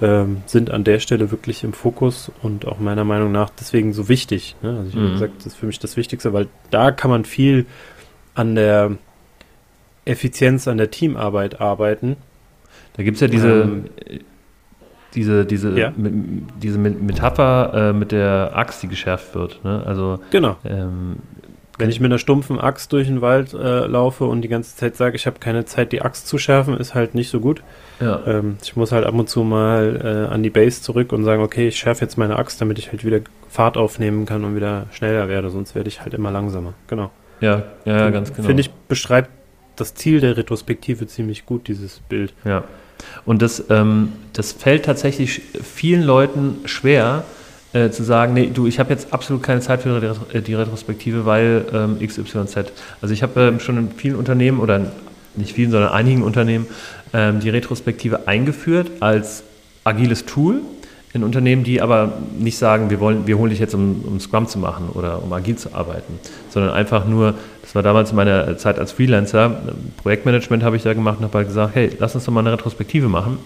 ähm, 0.00 0.42
sind 0.46 0.70
an 0.70 0.84
der 0.84 0.98
Stelle 0.98 1.30
wirklich 1.30 1.64
im 1.64 1.72
Fokus 1.72 2.30
und 2.42 2.66
auch 2.66 2.78
meiner 2.78 3.04
Meinung 3.04 3.32
nach 3.32 3.50
deswegen 3.50 3.92
so 3.92 4.08
wichtig. 4.08 4.56
Ne? 4.62 4.70
Also 4.78 4.88
ich 4.88 4.94
mhm. 4.94 5.00
habe 5.00 5.12
gesagt, 5.12 5.32
das 5.38 5.46
ist 5.46 5.56
für 5.56 5.66
mich 5.66 5.78
das 5.78 5.96
Wichtigste, 5.96 6.32
weil 6.32 6.48
da 6.70 6.90
kann 6.90 7.10
man 7.10 7.24
viel 7.24 7.66
an 8.34 8.54
der 8.54 8.92
Effizienz 10.04 10.68
an 10.68 10.78
der 10.78 10.90
Teamarbeit 10.90 11.60
arbeiten. 11.60 12.16
Da 12.94 13.02
gibt 13.02 13.16
es 13.16 13.20
ja 13.20 13.28
diese, 13.28 13.62
ähm, 13.62 13.84
diese, 15.14 15.44
diese, 15.44 15.78
ja. 15.78 15.92
diese 15.96 16.78
Metapher 16.78 17.90
äh, 17.90 17.92
mit 17.92 18.12
der 18.12 18.52
Axt, 18.54 18.82
die 18.82 18.88
geschärft 18.88 19.34
wird. 19.34 19.62
Ne? 19.64 19.82
Also, 19.86 20.20
genau. 20.30 20.56
Ähm, 20.64 21.16
wenn 21.80 21.90
ich 21.90 22.00
mit 22.00 22.10
einer 22.10 22.18
stumpfen 22.18 22.60
Axt 22.60 22.92
durch 22.92 23.08
den 23.08 23.20
Wald 23.20 23.54
äh, 23.54 23.86
laufe 23.86 24.24
und 24.24 24.42
die 24.42 24.48
ganze 24.48 24.76
Zeit 24.76 24.96
sage, 24.96 25.16
ich 25.16 25.26
habe 25.26 25.38
keine 25.40 25.64
Zeit, 25.64 25.92
die 25.92 26.02
Axt 26.02 26.28
zu 26.28 26.38
schärfen, 26.38 26.76
ist 26.76 26.94
halt 26.94 27.14
nicht 27.14 27.30
so 27.30 27.40
gut. 27.40 27.62
Ja. 28.00 28.22
Ähm, 28.26 28.58
ich 28.62 28.76
muss 28.76 28.92
halt 28.92 29.04
ab 29.04 29.14
und 29.14 29.28
zu 29.28 29.42
mal 29.42 30.26
äh, 30.28 30.32
an 30.32 30.42
die 30.42 30.50
Base 30.50 30.82
zurück 30.82 31.12
und 31.12 31.24
sagen, 31.24 31.42
okay, 31.42 31.68
ich 31.68 31.78
schärfe 31.78 32.02
jetzt 32.02 32.16
meine 32.16 32.36
Axt, 32.36 32.60
damit 32.60 32.78
ich 32.78 32.92
halt 32.92 33.04
wieder 33.04 33.20
Fahrt 33.48 33.76
aufnehmen 33.76 34.26
kann 34.26 34.44
und 34.44 34.54
wieder 34.54 34.86
schneller 34.92 35.28
werde, 35.28 35.50
sonst 35.50 35.74
werde 35.74 35.88
ich 35.88 36.02
halt 36.02 36.14
immer 36.14 36.30
langsamer. 36.30 36.74
Genau. 36.86 37.10
Ja, 37.40 37.64
ja, 37.84 37.96
ja 37.96 38.10
ganz 38.10 38.32
genau. 38.32 38.46
Finde 38.46 38.60
ich, 38.60 38.70
beschreibt 38.70 39.30
das 39.76 39.94
Ziel 39.94 40.20
der 40.20 40.36
Retrospektive 40.36 41.06
ziemlich 41.06 41.46
gut, 41.46 41.66
dieses 41.66 42.00
Bild. 42.00 42.34
Ja. 42.44 42.64
Und 43.24 43.40
das, 43.42 43.64
ähm, 43.70 44.12
das 44.34 44.52
fällt 44.52 44.84
tatsächlich 44.84 45.40
vielen 45.62 46.02
Leuten 46.02 46.58
schwer, 46.66 47.24
äh, 47.72 47.90
zu 47.90 48.02
sagen, 48.02 48.34
nee, 48.34 48.50
du, 48.52 48.66
ich 48.66 48.78
habe 48.78 48.90
jetzt 48.90 49.12
absolut 49.12 49.42
keine 49.42 49.60
Zeit 49.60 49.82
für 49.82 50.16
die, 50.40 50.54
Retrospektive, 50.54 51.24
weil 51.24 51.64
ähm, 51.72 51.98
XYZ. 52.04 52.72
Also 53.00 53.14
ich 53.14 53.22
habe 53.22 53.40
ähm, 53.40 53.60
schon 53.60 53.78
in 53.78 53.90
vielen 53.92 54.16
Unternehmen 54.16 54.58
oder 54.58 54.90
nicht 55.36 55.54
vielen, 55.54 55.70
sondern 55.70 55.92
einigen 55.92 56.22
Unternehmen 56.22 56.66
ähm, 57.12 57.40
die 57.40 57.50
Retrospektive 57.50 58.26
eingeführt 58.26 58.90
als 59.00 59.44
agiles 59.84 60.26
Tool 60.26 60.62
in 61.12 61.24
Unternehmen, 61.24 61.64
die 61.64 61.80
aber 61.80 62.12
nicht 62.38 62.56
sagen, 62.56 62.90
wir 62.90 63.00
wollen, 63.00 63.26
wir 63.26 63.36
holen 63.36 63.50
dich 63.50 63.58
jetzt, 63.58 63.74
um, 63.74 64.02
um 64.06 64.20
Scrum 64.20 64.46
zu 64.46 64.58
machen 64.58 64.88
oder 64.92 65.22
um 65.22 65.32
agil 65.32 65.56
zu 65.56 65.74
arbeiten, 65.74 66.18
sondern 66.50 66.72
einfach 66.72 67.06
nur, 67.06 67.34
das 67.62 67.74
war 67.74 67.82
damals 67.82 68.10
in 68.10 68.16
meiner 68.16 68.56
Zeit 68.58 68.78
als 68.78 68.92
Freelancer, 68.92 69.60
Projektmanagement 70.02 70.62
habe 70.62 70.76
ich 70.76 70.82
da 70.82 70.94
gemacht 70.94 71.18
und 71.18 71.24
habe 71.24 71.38
halt 71.38 71.48
gesagt, 71.48 71.74
hey, 71.74 71.90
lass 71.98 72.14
uns 72.14 72.24
doch 72.24 72.32
mal 72.32 72.40
eine 72.40 72.52
Retrospektive 72.52 73.08
machen. 73.08 73.38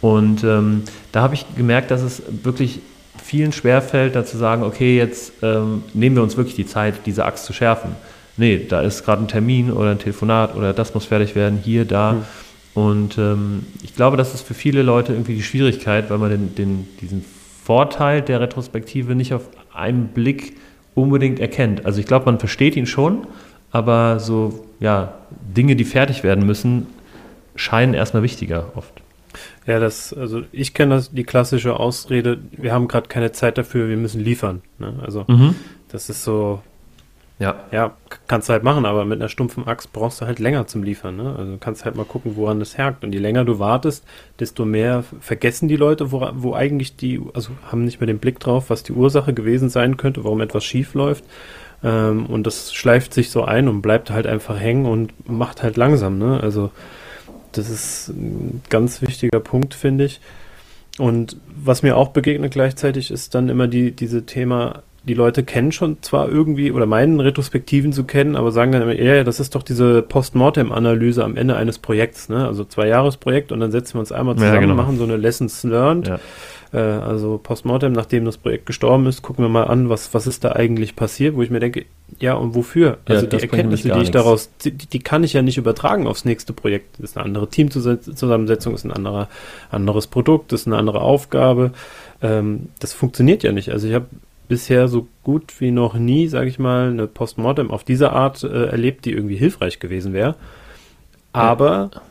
Und 0.00 0.44
ähm, 0.44 0.82
da 1.10 1.22
habe 1.22 1.34
ich 1.34 1.44
gemerkt, 1.56 1.90
dass 1.90 2.02
es 2.02 2.22
wirklich 2.44 2.80
vielen 3.28 3.52
schwerfällt, 3.52 4.16
da 4.16 4.24
zu 4.24 4.38
sagen, 4.38 4.62
okay, 4.62 4.96
jetzt 4.96 5.34
ähm, 5.42 5.82
nehmen 5.92 6.16
wir 6.16 6.22
uns 6.22 6.38
wirklich 6.38 6.56
die 6.56 6.64
Zeit, 6.64 6.94
diese 7.04 7.26
Axt 7.26 7.44
zu 7.44 7.52
schärfen. 7.52 7.90
Nee, 8.38 8.64
da 8.66 8.80
ist 8.80 9.04
gerade 9.04 9.22
ein 9.22 9.28
Termin 9.28 9.70
oder 9.70 9.90
ein 9.90 9.98
Telefonat 9.98 10.56
oder 10.56 10.72
das 10.72 10.94
muss 10.94 11.04
fertig 11.04 11.34
werden, 11.34 11.58
hier, 11.62 11.84
da. 11.84 12.12
Mhm. 12.12 12.22
Und 12.72 13.18
ähm, 13.18 13.66
ich 13.82 13.94
glaube, 13.94 14.16
das 14.16 14.32
ist 14.32 14.40
für 14.40 14.54
viele 14.54 14.82
Leute 14.82 15.12
irgendwie 15.12 15.34
die 15.34 15.42
Schwierigkeit, 15.42 16.08
weil 16.08 16.16
man 16.16 16.30
den, 16.30 16.54
den, 16.54 16.88
diesen 17.02 17.22
Vorteil 17.64 18.22
der 18.22 18.40
Retrospektive 18.40 19.14
nicht 19.14 19.34
auf 19.34 19.42
einen 19.74 20.08
Blick 20.08 20.56
unbedingt 20.94 21.38
erkennt. 21.38 21.84
Also 21.84 22.00
ich 22.00 22.06
glaube, 22.06 22.24
man 22.24 22.38
versteht 22.38 22.76
ihn 22.76 22.86
schon, 22.86 23.26
aber 23.72 24.20
so, 24.20 24.64
ja, 24.80 25.12
Dinge, 25.54 25.76
die 25.76 25.84
fertig 25.84 26.22
werden 26.22 26.46
müssen, 26.46 26.86
scheinen 27.56 27.92
erstmal 27.92 28.22
wichtiger 28.22 28.72
oft. 28.74 29.02
Ja, 29.68 29.78
das, 29.78 30.14
also 30.14 30.44
ich 30.50 30.72
kenne 30.72 30.94
das, 30.94 31.10
die 31.10 31.24
klassische 31.24 31.78
Ausrede, 31.78 32.38
wir 32.52 32.72
haben 32.72 32.88
gerade 32.88 33.06
keine 33.06 33.32
Zeit 33.32 33.58
dafür, 33.58 33.90
wir 33.90 33.98
müssen 33.98 34.18
liefern. 34.18 34.62
Ne? 34.78 34.94
Also 35.04 35.26
mhm. 35.28 35.56
das 35.88 36.08
ist 36.08 36.24
so, 36.24 36.62
ja. 37.38 37.54
Ja, 37.70 37.94
kannst 38.28 38.48
du 38.48 38.54
halt 38.54 38.62
machen, 38.62 38.86
aber 38.86 39.04
mit 39.04 39.20
einer 39.20 39.28
stumpfen 39.28 39.66
Axt 39.66 39.92
brauchst 39.92 40.22
du 40.22 40.26
halt 40.26 40.38
länger 40.38 40.66
zum 40.66 40.82
Liefern. 40.82 41.16
Ne? 41.16 41.34
Also 41.36 41.58
kannst 41.60 41.84
halt 41.84 41.96
mal 41.96 42.06
gucken, 42.06 42.32
woran 42.36 42.60
das 42.60 42.78
hakt. 42.78 43.04
Und 43.04 43.12
je 43.12 43.20
länger 43.20 43.44
du 43.44 43.58
wartest, 43.58 44.06
desto 44.40 44.64
mehr 44.64 45.04
vergessen 45.20 45.68
die 45.68 45.76
Leute, 45.76 46.12
wo, 46.12 46.26
wo 46.32 46.54
eigentlich 46.54 46.96
die, 46.96 47.20
also 47.34 47.50
haben 47.70 47.84
nicht 47.84 48.00
mehr 48.00 48.06
den 48.06 48.20
Blick 48.20 48.40
drauf, 48.40 48.70
was 48.70 48.84
die 48.84 48.92
Ursache 48.92 49.34
gewesen 49.34 49.68
sein 49.68 49.98
könnte, 49.98 50.24
warum 50.24 50.40
etwas 50.40 50.64
schief 50.64 50.94
läuft. 50.94 51.24
Ähm, 51.84 52.24
und 52.24 52.46
das 52.46 52.72
schleift 52.72 53.12
sich 53.12 53.30
so 53.30 53.44
ein 53.44 53.68
und 53.68 53.82
bleibt 53.82 54.10
halt 54.10 54.26
einfach 54.26 54.58
hängen 54.58 54.86
und 54.86 55.28
macht 55.28 55.62
halt 55.62 55.76
langsam. 55.76 56.16
Ne? 56.16 56.40
Also 56.42 56.70
das 57.52 57.70
ist 57.70 58.08
ein 58.08 58.62
ganz 58.68 59.02
wichtiger 59.02 59.40
Punkt, 59.40 59.74
finde 59.74 60.04
ich. 60.04 60.20
Und 60.98 61.36
was 61.56 61.82
mir 61.82 61.96
auch 61.96 62.08
begegnet 62.08 62.52
gleichzeitig 62.52 63.10
ist 63.10 63.34
dann 63.34 63.48
immer 63.48 63.68
die, 63.68 63.92
diese 63.92 64.26
Thema, 64.26 64.82
die 65.04 65.14
Leute 65.14 65.44
kennen 65.44 65.70
schon 65.70 66.02
zwar 66.02 66.28
irgendwie 66.28 66.72
oder 66.72 66.86
meinen 66.86 67.20
Retrospektiven 67.20 67.92
zu 67.92 68.04
kennen, 68.04 68.34
aber 68.34 68.50
sagen 68.50 68.72
dann 68.72 68.82
immer, 68.82 68.94
ja, 68.94 69.14
yeah, 69.14 69.24
das 69.24 69.38
ist 69.38 69.54
doch 69.54 69.62
diese 69.62 70.02
Postmortem-Analyse 70.02 71.24
am 71.24 71.36
Ende 71.36 71.56
eines 71.56 71.78
Projekts, 71.78 72.28
ne? 72.28 72.46
Also 72.46 72.64
zwei 72.64 72.88
Jahresprojekt 72.88 73.52
und 73.52 73.60
dann 73.60 73.70
setzen 73.70 73.94
wir 73.94 74.00
uns 74.00 74.12
einmal 74.12 74.34
zusammen, 74.34 74.54
ja, 74.54 74.60
genau. 74.60 74.74
machen 74.74 74.98
so 74.98 75.04
eine 75.04 75.16
Lessons 75.16 75.62
Learned. 75.62 76.08
Ja. 76.08 76.18
Äh, 76.72 76.78
also 76.78 77.38
Postmortem, 77.42 77.92
nachdem 77.92 78.24
das 78.24 78.36
Projekt 78.36 78.66
gestorben 78.66 79.06
ist, 79.06 79.22
gucken 79.22 79.44
wir 79.44 79.48
mal 79.48 79.64
an, 79.64 79.88
was, 79.88 80.12
was 80.14 80.26
ist 80.26 80.44
da 80.44 80.52
eigentlich 80.52 80.96
passiert, 80.96 81.36
wo 81.36 81.42
ich 81.42 81.50
mir 81.50 81.60
denke, 81.60 81.86
ja, 82.18 82.34
und 82.34 82.54
wofür? 82.54 82.98
Also 83.04 83.26
ja, 83.26 83.30
die 83.30 83.42
Erkenntnisse, 83.42 83.90
die 83.90 84.00
ich 84.00 84.10
daraus, 84.10 84.50
die, 84.64 84.72
die, 84.72 84.98
kann 84.98 85.24
ich 85.24 85.34
ja 85.34 85.42
nicht 85.42 85.58
übertragen 85.58 86.06
aufs 86.06 86.24
nächste 86.24 86.52
Projekt. 86.52 86.98
Das 86.98 87.10
ist 87.10 87.16
eine 87.16 87.26
andere 87.26 87.48
Teamzusammensetzung, 87.48 88.74
ist 88.74 88.84
ein 88.84 88.92
anderer, 88.92 89.28
anderes 89.70 90.06
Produkt, 90.06 90.52
ist 90.52 90.66
eine 90.66 90.76
andere 90.76 91.00
Aufgabe. 91.00 91.72
Ähm, 92.22 92.70
das 92.80 92.92
funktioniert 92.92 93.42
ja 93.42 93.52
nicht. 93.52 93.70
Also 93.70 93.88
ich 93.88 93.94
habe 93.94 94.06
bisher 94.48 94.88
so 94.88 95.06
gut 95.22 95.60
wie 95.60 95.70
noch 95.70 95.94
nie, 95.94 96.28
sage 96.28 96.48
ich 96.48 96.58
mal, 96.58 96.88
eine 96.88 97.06
Postmortem 97.06 97.70
auf 97.70 97.84
diese 97.84 98.10
Art 98.12 98.42
äh, 98.42 98.66
erlebt, 98.66 99.04
die 99.04 99.12
irgendwie 99.12 99.36
hilfreich 99.36 99.78
gewesen 99.78 100.12
wäre. 100.12 100.34
Aber 101.32 101.90
ja 101.94 102.02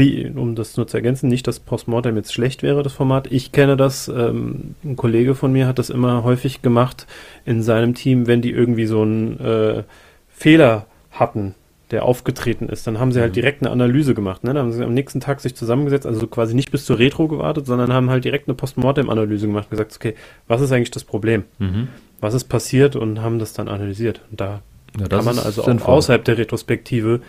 wie, 0.00 0.26
um 0.34 0.54
das 0.54 0.76
nur 0.76 0.88
zu 0.88 0.96
ergänzen, 0.96 1.28
nicht, 1.28 1.46
dass 1.46 1.60
Postmortem 1.60 2.16
jetzt 2.16 2.32
schlecht 2.32 2.62
wäre, 2.62 2.82
das 2.82 2.92
Format. 2.92 3.30
Ich 3.30 3.52
kenne 3.52 3.76
das, 3.76 4.08
ähm, 4.08 4.74
ein 4.82 4.96
Kollege 4.96 5.34
von 5.34 5.52
mir 5.52 5.66
hat 5.66 5.78
das 5.78 5.90
immer 5.90 6.24
häufig 6.24 6.62
gemacht 6.62 7.06
in 7.44 7.62
seinem 7.62 7.94
Team, 7.94 8.26
wenn 8.26 8.42
die 8.42 8.50
irgendwie 8.50 8.86
so 8.86 9.02
einen 9.02 9.38
äh, 9.38 9.82
Fehler 10.28 10.86
hatten, 11.12 11.54
der 11.90 12.04
aufgetreten 12.04 12.68
ist, 12.68 12.86
dann 12.86 12.98
haben 12.98 13.12
sie 13.12 13.20
halt 13.20 13.32
mhm. 13.32 13.34
direkt 13.34 13.62
eine 13.62 13.70
Analyse 13.70 14.14
gemacht. 14.14 14.44
Ne? 14.44 14.54
Dann 14.54 14.62
haben 14.62 14.72
sie 14.72 14.84
am 14.84 14.94
nächsten 14.94 15.20
Tag 15.20 15.40
sich 15.40 15.54
zusammengesetzt, 15.54 16.06
also 16.06 16.26
quasi 16.26 16.54
nicht 16.54 16.70
bis 16.70 16.84
zur 16.84 16.98
Retro 16.98 17.28
gewartet, 17.28 17.66
sondern 17.66 17.92
haben 17.92 18.10
halt 18.10 18.24
direkt 18.24 18.48
eine 18.48 18.54
Postmortem-Analyse 18.54 19.46
gemacht 19.46 19.66
und 19.66 19.70
gesagt, 19.70 19.94
okay, 19.96 20.14
was 20.48 20.60
ist 20.60 20.72
eigentlich 20.72 20.92
das 20.92 21.04
Problem? 21.04 21.44
Mhm. 21.58 21.88
Was 22.20 22.34
ist 22.34 22.44
passiert 22.44 22.96
und 22.96 23.20
haben 23.20 23.38
das 23.38 23.52
dann 23.52 23.68
analysiert. 23.68 24.20
Und 24.30 24.40
da 24.40 24.62
ja, 24.98 25.08
kann 25.08 25.24
man 25.24 25.38
also 25.38 25.62
sinnvoll. 25.62 25.94
auch 25.94 25.98
außerhalb 25.98 26.24
der 26.24 26.38
Retrospektive 26.38 27.20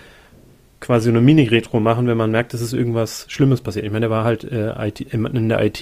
quasi 0.82 1.10
eine 1.10 1.22
Mini-Retro 1.22 1.80
machen, 1.80 2.08
wenn 2.08 2.18
man 2.18 2.32
merkt, 2.32 2.54
dass 2.54 2.62
ist 2.62 2.74
irgendwas 2.74 3.26
Schlimmes 3.30 3.62
passiert. 3.62 3.86
Ich 3.86 3.92
meine, 3.92 4.08
der 4.08 4.10
war 4.10 4.24
halt 4.24 4.44
äh, 4.44 4.74
IT, 4.88 5.00
in 5.00 5.48
der 5.48 5.64
IT 5.64 5.82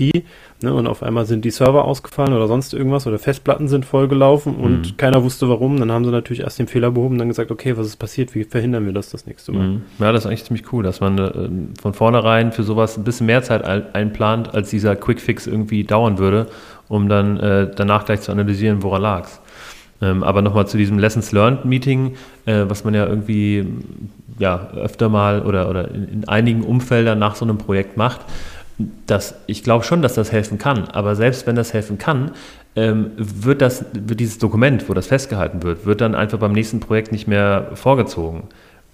ne, 0.61 0.73
und 0.73 0.87
auf 0.87 1.01
einmal 1.01 1.25
sind 1.25 1.45
die 1.45 1.51
Server 1.51 1.85
ausgefallen 1.85 2.33
oder 2.33 2.47
sonst 2.47 2.73
irgendwas 2.73 3.07
oder 3.07 3.17
Festplatten 3.17 3.69
sind 3.69 3.85
vollgelaufen 3.85 4.55
und 4.55 4.91
mhm. 4.91 4.97
keiner 4.97 5.23
wusste 5.23 5.47
warum. 5.47 5.79
Dann 5.79 5.91
haben 5.91 6.03
sie 6.03 6.11
natürlich 6.11 6.41
erst 6.41 6.59
den 6.59 6.67
Fehler 6.67 6.91
behoben 6.91 7.15
und 7.15 7.19
dann 7.19 7.29
gesagt, 7.29 7.49
okay, 7.49 7.77
was 7.77 7.87
ist 7.87 7.95
passiert, 7.95 8.35
wie 8.35 8.43
verhindern 8.43 8.85
wir 8.85 8.93
das 8.93 9.09
das 9.09 9.25
nächste 9.25 9.53
Mal? 9.53 9.67
Mhm. 9.67 9.81
Ja, 9.99 10.11
das 10.11 10.25
ist 10.25 10.27
eigentlich 10.27 10.43
ziemlich 10.43 10.73
cool, 10.73 10.83
dass 10.83 10.99
man 10.99 11.17
äh, 11.17 11.81
von 11.81 11.93
vornherein 11.93 12.51
für 12.51 12.63
sowas 12.63 12.97
ein 12.97 13.05
bisschen 13.05 13.25
mehr 13.25 13.41
Zeit 13.41 13.63
einplant, 13.63 14.53
als 14.53 14.69
dieser 14.69 14.97
Quickfix 14.97 15.47
irgendwie 15.47 15.85
dauern 15.85 16.17
würde, 16.17 16.47
um 16.89 17.07
dann 17.07 17.37
äh, 17.37 17.71
danach 17.73 18.03
gleich 18.03 18.21
zu 18.21 18.33
analysieren, 18.33 18.83
woran 18.83 19.01
lag's. 19.01 19.39
Ähm, 20.01 20.23
aber 20.23 20.41
nochmal 20.41 20.67
zu 20.67 20.77
diesem 20.77 20.97
Lessons 20.97 21.31
Learned 21.31 21.65
Meeting, 21.65 22.15
äh, 22.45 22.65
was 22.67 22.83
man 22.83 22.93
ja 22.93 23.05
irgendwie 23.05 23.65
ja, 24.37 24.69
öfter 24.75 25.09
mal 25.09 25.41
oder, 25.41 25.69
oder 25.69 25.89
in, 25.91 26.07
in 26.07 26.27
einigen 26.27 26.63
Umfeldern 26.63 27.19
nach 27.19 27.35
so 27.35 27.45
einem 27.45 27.57
Projekt 27.57 27.97
macht. 27.97 28.21
Das, 29.05 29.35
ich 29.45 29.63
glaube 29.63 29.83
schon, 29.83 30.01
dass 30.01 30.13
das 30.13 30.31
helfen 30.31 30.57
kann, 30.57 30.85
aber 30.85 31.15
selbst 31.15 31.45
wenn 31.45 31.57
das 31.57 31.73
helfen 31.73 31.97
kann, 31.97 32.31
ähm, 32.77 33.11
wird, 33.17 33.61
das, 33.61 33.83
wird 33.93 34.21
dieses 34.21 34.37
Dokument, 34.37 34.87
wo 34.87 34.93
das 34.93 35.07
festgehalten 35.07 35.63
wird, 35.63 35.85
wird 35.85 35.99
dann 35.99 36.15
einfach 36.15 36.39
beim 36.39 36.53
nächsten 36.53 36.79
Projekt 36.79 37.11
nicht 37.11 37.27
mehr 37.27 37.71
vorgezogen. 37.73 38.43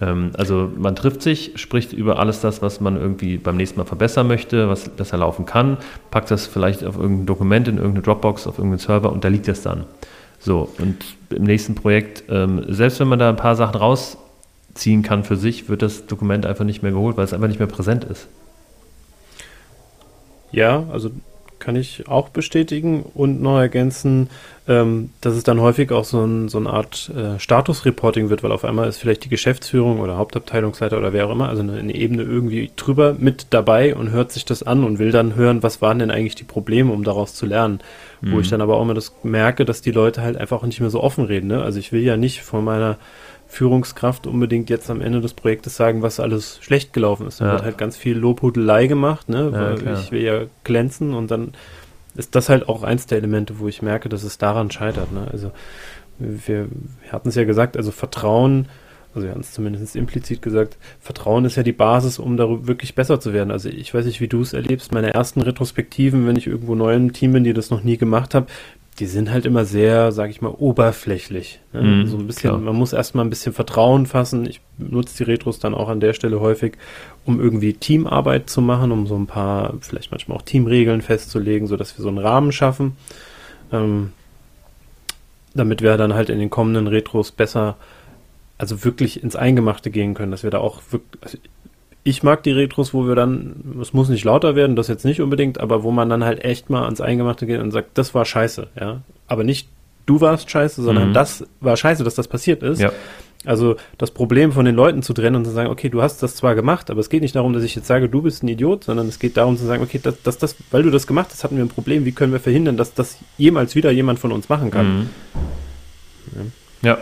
Ähm, 0.02 0.32
also 0.38 0.72
man 0.76 0.96
trifft 0.96 1.22
sich, 1.22 1.52
spricht 1.56 1.94
über 1.94 2.18
alles 2.20 2.42
das, 2.42 2.64
was 2.64 2.82
man 2.82 2.98
irgendwie 2.98 3.38
beim 3.38 3.58
nächsten 3.58 3.80
Mal 3.80 3.86
verbessern 3.86 4.28
möchte, 4.28 4.70
was 4.70 4.90
besser 4.90 5.18
laufen 5.18 5.46
kann, 5.46 5.78
packt 6.10 6.32
das 6.32 6.48
vielleicht 6.48 6.84
auf 6.84 6.98
irgendein 6.98 7.28
Dokument 7.28 7.68
in 7.68 7.78
irgendeine 7.78 8.02
Dropbox, 8.04 8.48
auf 8.48 8.58
irgendeinen 8.58 8.80
Server 8.80 9.12
und 9.12 9.24
da 9.24 9.28
liegt 9.28 9.48
es 9.48 9.62
dann. 9.62 9.86
So, 10.46 10.70
und 10.78 11.04
im 11.32 11.42
nächsten 11.42 11.74
Projekt, 11.74 12.26
ähm, 12.30 12.64
selbst 12.68 13.00
wenn 13.00 13.08
man 13.08 13.18
da 13.18 13.30
ein 13.30 13.36
paar 13.36 13.56
Sachen 13.56 13.78
rausziehen 13.78 15.02
kann 15.02 15.24
für 15.24 15.38
sich, 15.38 15.70
wird 15.70 15.82
das 15.82 16.06
Dokument 16.06 16.46
einfach 16.46 16.66
nicht 16.66 16.84
mehr 16.84 16.92
geholt, 16.92 17.18
weil 17.18 17.26
es 17.26 17.34
einfach 17.34 17.48
nicht 17.48 17.58
mehr 17.58 17.68
präsent 17.68 18.04
ist. 18.04 18.28
Ja, 20.52 20.84
also 20.92 21.10
kann 21.60 21.76
ich 21.76 22.08
auch 22.08 22.30
bestätigen 22.30 23.04
und 23.14 23.42
noch 23.42 23.60
ergänzen, 23.60 24.30
ähm, 24.68 25.12
dass 25.22 25.36
es 25.36 25.44
dann 25.44 25.62
häufig 25.62 25.92
auch 25.92 26.06
so, 26.06 26.24
ein, 26.24 26.50
so 26.50 26.58
eine 26.58 26.70
Art 26.70 27.12
äh, 27.16 27.40
Status-Reporting 27.40 28.30
wird, 28.30 28.44
weil 28.44 28.52
auf 28.52 28.66
einmal 28.66 28.88
ist 28.88 28.98
vielleicht 28.98 29.26
die 29.26 29.30
Geschäftsführung 29.30 30.00
oder 30.00 30.18
Hauptabteilungsleiter 30.18 30.98
oder 30.98 31.14
wer 31.14 31.28
auch 31.28 31.32
immer, 31.32 31.50
also 31.50 31.62
eine, 31.62 31.78
eine, 31.78 31.96
Ebene 31.96 32.24
irgendwie 32.24 32.72
drüber 32.76 33.16
mit 33.18 33.48
dabei 33.52 33.96
und 33.96 34.12
hört 34.12 34.32
sich 34.32 34.46
das 34.46 34.64
an 34.64 34.84
und 34.84 35.00
will 35.00 35.12
dann 35.12 35.36
hören, 35.36 35.64
was 35.64 35.82
waren 35.82 36.00
denn 36.00 36.12
eigentlich 36.12 36.36
die 36.36 36.44
Probleme, 36.44 36.92
um 36.92 37.04
daraus 37.04 37.36
zu 37.36 37.46
lernen. 37.46 37.80
Mhm. 38.22 38.32
Wo 38.32 38.40
ich 38.40 38.50
dann 38.50 38.62
aber 38.62 38.78
auch 38.78 38.82
immer 38.82 38.94
das 38.94 39.14
merke, 39.24 39.66
dass 39.66 39.82
die 39.82 39.92
Leute 39.92 40.22
halt 40.22 40.38
einfach 40.38 40.64
nicht 40.64 40.82
mehr 40.82 40.90
so 40.90 41.02
offen 41.02 41.26
reden. 41.26 41.48
Ne? 41.48 41.62
Also 41.62 41.80
ich 41.80 41.92
will 41.92 42.02
ja 42.02 42.18
nicht 42.18 42.42
von 42.42 42.64
meiner 42.64 42.98
Führungskraft 43.56 44.28
unbedingt 44.28 44.70
jetzt 44.70 44.90
am 44.90 45.00
Ende 45.00 45.22
des 45.22 45.34
Projektes 45.34 45.78
sagen, 45.78 46.02
was 46.02 46.20
alles 46.20 46.60
schlecht 46.62 46.92
gelaufen 46.92 47.26
ist. 47.26 47.40
Da 47.40 47.46
ja. 47.46 47.52
wird 47.54 47.64
halt 47.64 47.78
ganz 47.78 47.96
viel 47.96 48.18
Lobhudelei 48.18 48.88
gemacht, 48.88 49.30
ne? 49.30 49.52
weil 49.54 49.86
ja, 49.86 49.94
ich 49.94 50.12
will 50.12 50.22
ja 50.22 50.42
glänzen 50.66 51.14
und 51.14 51.32
dann 51.32 51.54
ist 52.16 52.36
das 52.36 52.50
halt 52.50 52.68
auch 52.68 52.84
eins 52.84 53.06
der 53.06 53.18
Elemente, 53.18 53.60
wo 53.60 53.70
ich 53.70 53.82
merke, 53.82 54.10
dass 54.10 54.24
es 54.24 54.38
daran 54.38 54.72
scheitert. 54.72 55.14
Ne? 55.14 55.28
Also 55.32 55.52
wir, 56.20 56.68
wir 57.02 57.12
hatten 57.14 57.30
es 57.30 57.36
ja 57.36 57.46
gesagt, 57.46 57.78
also 57.78 57.92
Vertrauen, 57.92 58.68
also 59.14 59.26
wir 59.26 59.32
hatten 59.32 59.42
es 59.42 59.54
zumindest 59.54 59.96
implizit 59.96 60.42
gesagt, 60.42 60.78
Vertrauen 61.00 61.46
ist 61.46 61.56
ja 61.56 61.64
die 61.64 61.72
Basis, 61.72 62.20
um 62.20 62.36
darüber 62.36 62.68
wirklich 62.68 62.94
besser 62.94 63.22
zu 63.22 63.32
werden. 63.34 63.52
Also 63.52 63.70
ich 63.70 63.94
weiß 63.94 64.06
nicht, 64.06 64.20
wie 64.20 64.28
du 64.28 64.42
es 64.42 64.52
erlebst, 64.52 64.92
meine 64.92 65.14
ersten 65.14 65.42
Retrospektiven, 65.42 66.28
wenn 66.28 66.36
ich 66.36 66.48
irgendwo 66.48 66.76
neu 66.76 66.94
im 66.94 67.14
Team 67.14 67.32
bin, 67.32 67.46
die 67.46 67.54
das 67.54 67.70
noch 67.70 67.84
nie 67.84 67.98
gemacht 67.98 68.36
habe, 68.36 68.48
die 69.00 69.08
sind 69.08 69.30
halt 69.30 69.46
immer 69.46 69.66
sehr, 69.66 70.14
sage 70.14 70.32
ich 70.32 70.42
mal, 70.42 70.54
oberflächlich. 70.58 71.60
Ne? 71.74 71.82
Mm, 71.82 72.08
so 72.08 72.18
ein 72.18 72.28
bisschen, 72.28 72.52
klar. 72.52 72.62
man 72.62 72.76
muss 72.76 72.94
erstmal 72.94 73.26
ein 73.26 73.30
bisschen 73.30 73.52
Vertrauen 73.52 74.06
fassen. 74.06 74.46
Ich 74.46 74.62
nutze 74.78 75.18
die 75.18 75.30
Retros 75.30 75.60
dann 75.60 75.74
auch 75.74 75.90
an 75.90 76.00
der 76.00 76.14
Stelle 76.14 76.40
häufig, 76.40 76.78
um 77.26 77.42
irgendwie 77.42 77.74
Teamarbeit 77.74 78.50
zu 78.50 78.62
machen, 78.62 78.92
um 78.94 79.06
so 79.06 79.16
ein 79.16 79.28
paar, 79.28 79.74
vielleicht 79.82 80.12
manchmal 80.12 80.38
auch 80.38 80.44
Teamregeln 80.44 81.02
festzulegen, 81.02 81.68
so 81.68 81.76
dass 81.76 81.98
wir 81.98 82.04
so 82.04 82.10
einen 82.10 82.20
Rahmen 82.20 82.54
schaffen. 82.54 82.96
Ähm, 83.72 84.14
damit 85.54 85.82
wir 85.82 85.98
dann 85.98 86.14
halt 86.14 86.30
in 86.30 86.40
den 86.40 86.50
kommenden 86.50 86.88
Retros 86.88 87.32
besser, 87.32 87.76
also 88.58 88.86
wirklich 88.86 89.24
ins 89.24 89.36
Eingemachte 89.36 89.90
gehen 89.90 90.14
können, 90.14 90.32
dass 90.32 90.44
wir 90.44 90.52
da 90.52 90.60
auch 90.60 90.82
wirklich, 90.92 91.24
also 91.24 91.38
ich 92.08 92.22
mag 92.22 92.44
die 92.44 92.52
Retros, 92.52 92.94
wo 92.94 93.08
wir 93.08 93.16
dann, 93.16 93.78
es 93.82 93.92
muss 93.92 94.10
nicht 94.10 94.24
lauter 94.24 94.56
werden, 94.56 94.76
das 94.76 94.88
jetzt 94.88 95.06
nicht 95.06 95.22
unbedingt, 95.22 95.60
aber 95.60 95.82
wo 95.82 95.90
man 95.90 96.08
dann 96.08 96.24
halt 96.24 96.46
echt 96.46 96.70
mal 96.70 96.84
ans 96.84 97.02
Eingemachte 97.02 97.48
geht 97.48 97.60
und 97.60 97.72
sagt, 97.72 97.98
das 97.98 98.14
war 98.14 98.26
scheiße, 98.26 98.68
ja. 98.80 99.02
Aber 99.28 99.44
nicht 99.44 99.68
du 100.06 100.22
warst 100.22 100.52
scheiße, 100.52 100.84
sondern 100.84 101.10
mhm. 101.10 101.14
das 101.14 101.46
war 101.62 101.76
scheiße, 101.76 102.04
dass 102.04 102.14
das 102.14 102.28
passiert 102.28 102.62
ist. 102.62 102.80
Ja. 102.80 102.92
Also 103.44 103.76
das 103.98 104.12
Problem 104.12 104.52
von 104.52 104.66
den 104.66 104.76
Leuten 104.76 105.02
zu 105.02 105.14
trennen 105.14 105.36
und 105.36 105.46
zu 105.46 105.52
sagen, 105.52 105.72
okay, 105.72 105.90
du 105.90 106.04
hast 106.04 106.22
das 106.22 106.36
zwar 106.36 106.54
gemacht, 106.54 106.92
aber 106.92 107.00
es 107.00 107.10
geht 107.10 107.24
nicht 107.24 107.36
darum, 107.36 107.54
dass 107.54 107.64
ich 107.64 107.76
jetzt 107.76 107.88
sage, 107.88 108.08
du 108.08 108.22
bist 108.22 108.44
ein 108.44 108.48
Idiot, 108.48 108.84
sondern 108.84 109.08
es 109.08 109.18
geht 109.18 109.36
darum 109.36 109.58
zu 109.58 109.66
sagen, 109.66 109.82
okay, 109.82 110.00
das, 110.02 110.22
das, 110.22 110.38
das, 110.38 110.56
weil 110.70 110.84
du 110.84 110.92
das 110.92 111.08
gemacht 111.08 111.30
hast, 111.32 111.44
hatten 111.44 111.58
wir 111.58 111.64
ein 111.64 111.70
Problem, 111.70 112.06
wie 112.06 112.12
können 112.12 112.34
wir 112.34 112.40
verhindern, 112.40 112.78
dass 112.78 112.94
das 112.94 113.18
jemals 113.38 113.74
wieder 113.74 113.90
jemand 113.90 114.20
von 114.20 114.32
uns 114.32 114.48
machen 114.48 114.70
kann. 114.70 115.10
Mhm. 116.36 116.52
Ja. 116.84 116.90
ja. 116.92 116.98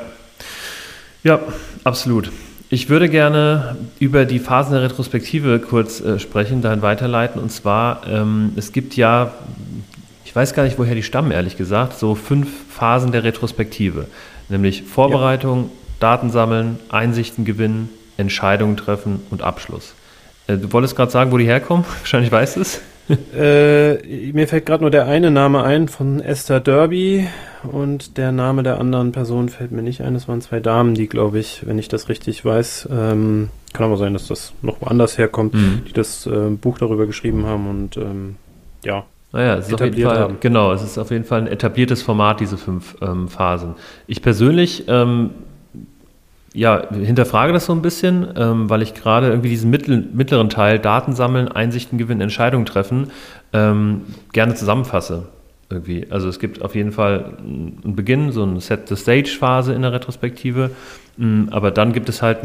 Ja, 1.26 1.40
absolut. 1.86 2.32
Ich 2.74 2.90
würde 2.90 3.08
gerne 3.08 3.76
über 4.00 4.26
die 4.26 4.40
Phasen 4.40 4.74
der 4.74 4.82
Retrospektive 4.82 5.60
kurz 5.60 6.02
äh, 6.02 6.18
sprechen, 6.18 6.64
dahin 6.64 6.82
weiterleiten. 6.82 7.40
Und 7.40 7.52
zwar, 7.52 8.02
ähm, 8.08 8.54
es 8.56 8.72
gibt 8.72 8.98
ja, 8.98 9.32
ich 10.26 10.36
weiß 10.36 10.56
gar 10.56 10.64
nicht, 10.64 10.80
woher 10.80 10.96
die 10.96 11.04
stammen, 11.04 11.30
ehrlich 11.30 11.56
gesagt, 11.56 12.00
so 12.00 12.16
fünf 12.16 12.50
Phasen 12.72 13.12
der 13.12 13.24
Retrospektive. 13.24 14.08
Nämlich 14.50 14.82
Vorbereitung, 14.82 15.66
ja. 15.66 15.70
Daten 16.00 16.32
sammeln, 16.32 16.80
Einsichten 16.90 17.46
gewinnen, 17.46 17.90
Entscheidungen 18.18 18.76
treffen 18.76 19.22
und 19.30 19.44
Abschluss. 19.44 19.94
Äh, 20.48 20.58
du 20.58 20.74
wolltest 20.74 20.96
gerade 20.96 21.12
sagen, 21.12 21.32
wo 21.32 21.38
die 21.38 21.46
herkommen? 21.46 21.86
Wahrscheinlich 22.00 22.32
weißt 22.32 22.56
du 22.56 22.62
es. 22.62 22.82
äh, 23.36 24.32
mir 24.32 24.48
fällt 24.48 24.66
gerade 24.66 24.84
nur 24.84 24.92
der 24.92 25.08
eine 25.08 25.32
Name 25.32 25.64
ein 25.64 25.88
von 25.88 26.22
Esther 26.22 26.60
Derby 26.60 27.28
und 27.64 28.18
der 28.18 28.32
Name 28.32 28.64
der 28.64 28.80
anderen 28.80 29.12
Person 29.12 29.50
fällt 29.50 29.72
mir 29.72 29.82
nicht 29.82 30.02
ein. 30.02 30.16
Es 30.16 30.28
waren 30.28 30.42
zwei 30.42 30.60
Damen, 30.60 30.96
die, 30.96 31.08
glaube 31.08 31.40
ich, 31.40 31.66
wenn 31.66 31.78
ich 31.78 31.88
das 31.88 32.10
richtig 32.10 32.44
weiß, 32.44 32.90
ähm, 32.92 33.50
kann 33.74 33.86
aber 33.86 33.98
sein, 33.98 34.14
dass 34.14 34.28
das 34.28 34.54
noch 34.62 34.82
woanders 34.82 35.18
herkommt, 35.18 35.54
mhm. 35.54 35.84
die 35.88 35.94
das 35.94 36.26
äh, 36.26 36.50
Buch 36.50 36.78
darüber 36.78 37.06
geschrieben 37.06 37.46
haben 37.46 37.70
und 37.70 37.98
ähm, 37.98 38.36
ja. 38.84 39.06
Naja, 39.32 39.56
es 39.56 39.68
ist 39.68 39.74
auf 39.74 39.82
jeden 39.82 40.04
Fall, 40.04 40.20
haben. 40.20 40.38
genau, 40.42 40.74
es 40.74 40.84
ist 40.84 41.00
auf 41.00 41.10
jeden 41.10 41.24
Fall 41.24 41.42
ein 41.42 41.48
etabliertes 41.48 42.04
Format, 42.04 42.40
diese 42.40 42.56
fünf 42.56 42.96
ähm, 43.02 43.28
Phasen. 43.28 43.74
Ich 44.06 44.22
persönlich 44.22 44.84
ähm, 44.88 45.32
ja, 46.54 46.88
hinterfrage 46.92 47.52
das 47.52 47.66
so 47.66 47.74
ein 47.74 47.82
bisschen, 47.82 48.28
ähm, 48.36 48.70
weil 48.70 48.82
ich 48.84 48.94
gerade 48.94 49.28
irgendwie 49.30 49.50
diesen 49.50 49.72
mittel, 49.72 50.08
mittleren 50.14 50.50
Teil, 50.50 50.80
Daten 50.80 51.14
sammeln, 51.14 51.48
Einsichten 51.48 51.98
gewinnen, 51.98 52.22
Entscheidungen 52.22 52.66
treffen, 52.66 53.08
ähm, 53.54 54.02
gerne 54.32 54.56
zusammenfasse. 54.56 55.28
irgendwie. 55.70 56.06
Also 56.12 56.28
es 56.28 56.40
gibt 56.40 56.62
auf 56.62 56.76
jeden 56.76 56.92
Fall 56.92 57.38
einen 57.40 57.96
Beginn, 57.96 58.32
so 58.32 58.44
eine 58.44 58.62
Set-the-Stage-Phase 58.62 59.74
in 59.74 59.82
der 59.82 59.92
Retrospektive, 59.92 60.70
mm, 61.18 61.46
aber 61.50 61.72
dann 61.72 61.94
gibt 61.94 62.10
es 62.10 62.22
halt 62.22 62.40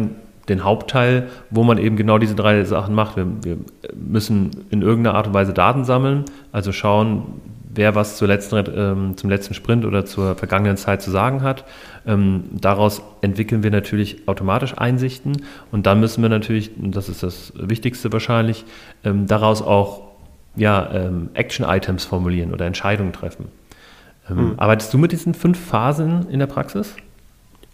den 0.49 0.65
Hauptteil, 0.65 1.29
wo 1.51 1.63
man 1.63 1.77
eben 1.77 1.97
genau 1.97 2.17
diese 2.17 2.35
drei 2.35 2.65
Sachen 2.65 2.95
macht. 2.95 3.17
Wir, 3.17 3.27
wir 3.43 3.59
müssen 3.95 4.51
in 4.71 4.81
irgendeiner 4.81 5.17
Art 5.17 5.27
und 5.27 5.35
Weise 5.35 5.53
Daten 5.53 5.85
sammeln, 5.85 6.25
also 6.53 6.73
schauen, 6.73 7.41
wer 7.75 7.95
was 7.95 8.17
zur 8.17 8.29
letzten, 8.29 8.65
ähm, 8.75 9.17
zum 9.17 9.31
letzten 9.31 9.55
Sprint 9.55 9.85
oder 9.85 10.05
zur 10.05 10.35
vergangenen 10.35 10.77
Zeit 10.77 11.03
zu 11.03 11.11
sagen 11.11 11.43
hat. 11.43 11.65
Ähm, 12.07 12.45
daraus 12.53 13.03
entwickeln 13.21 13.63
wir 13.63 13.71
natürlich 13.71 14.27
automatisch 14.27 14.77
Einsichten 14.77 15.43
und 15.71 15.87
dann 15.87 16.01
müssen 16.01 16.23
wir 16.23 16.29
natürlich, 16.29 16.71
und 16.81 16.97
das 16.97 17.09
ist 17.09 17.23
das 17.23 17.53
Wichtigste 17.57 18.13
wahrscheinlich, 18.13 18.65
ähm, 19.05 19.27
daraus 19.27 19.63
auch 19.63 20.09
ja, 20.57 20.91
ähm, 20.93 21.31
Action-Items 21.35 22.05
formulieren 22.05 22.53
oder 22.53 22.67
Entscheidungen 22.67 23.13
treffen. 23.13 23.47
Mhm. 24.29 24.55
Arbeitest 24.57 24.93
du 24.93 24.99
mit 24.99 25.13
diesen 25.13 25.35
fünf 25.35 25.59
Phasen 25.59 26.29
in 26.31 26.39
der 26.39 26.47
Praxis? 26.47 26.95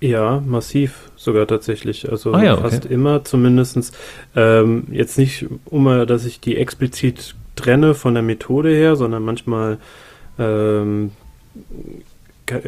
Ja, 0.01 0.43
massiv 0.45 1.11
sogar 1.17 1.47
tatsächlich. 1.47 2.11
Also 2.11 2.35
ah, 2.35 2.43
ja, 2.43 2.57
fast 2.57 2.85
okay. 2.85 2.95
immer 2.95 3.25
zumindest. 3.25 3.97
Ähm, 4.37 4.85
jetzt 4.91 5.17
nicht 5.19 5.47
immer, 5.71 6.05
dass 6.05 6.27
ich 6.27 6.41
die 6.41 6.57
explizit 6.57 7.35
trenne 7.57 7.95
von 7.95 8.15
der 8.15 8.23
Methode 8.23 8.71
her, 8.71 8.97
sondern 8.97 9.25
manchmal 9.25 9.79
ähm, 10.39 11.13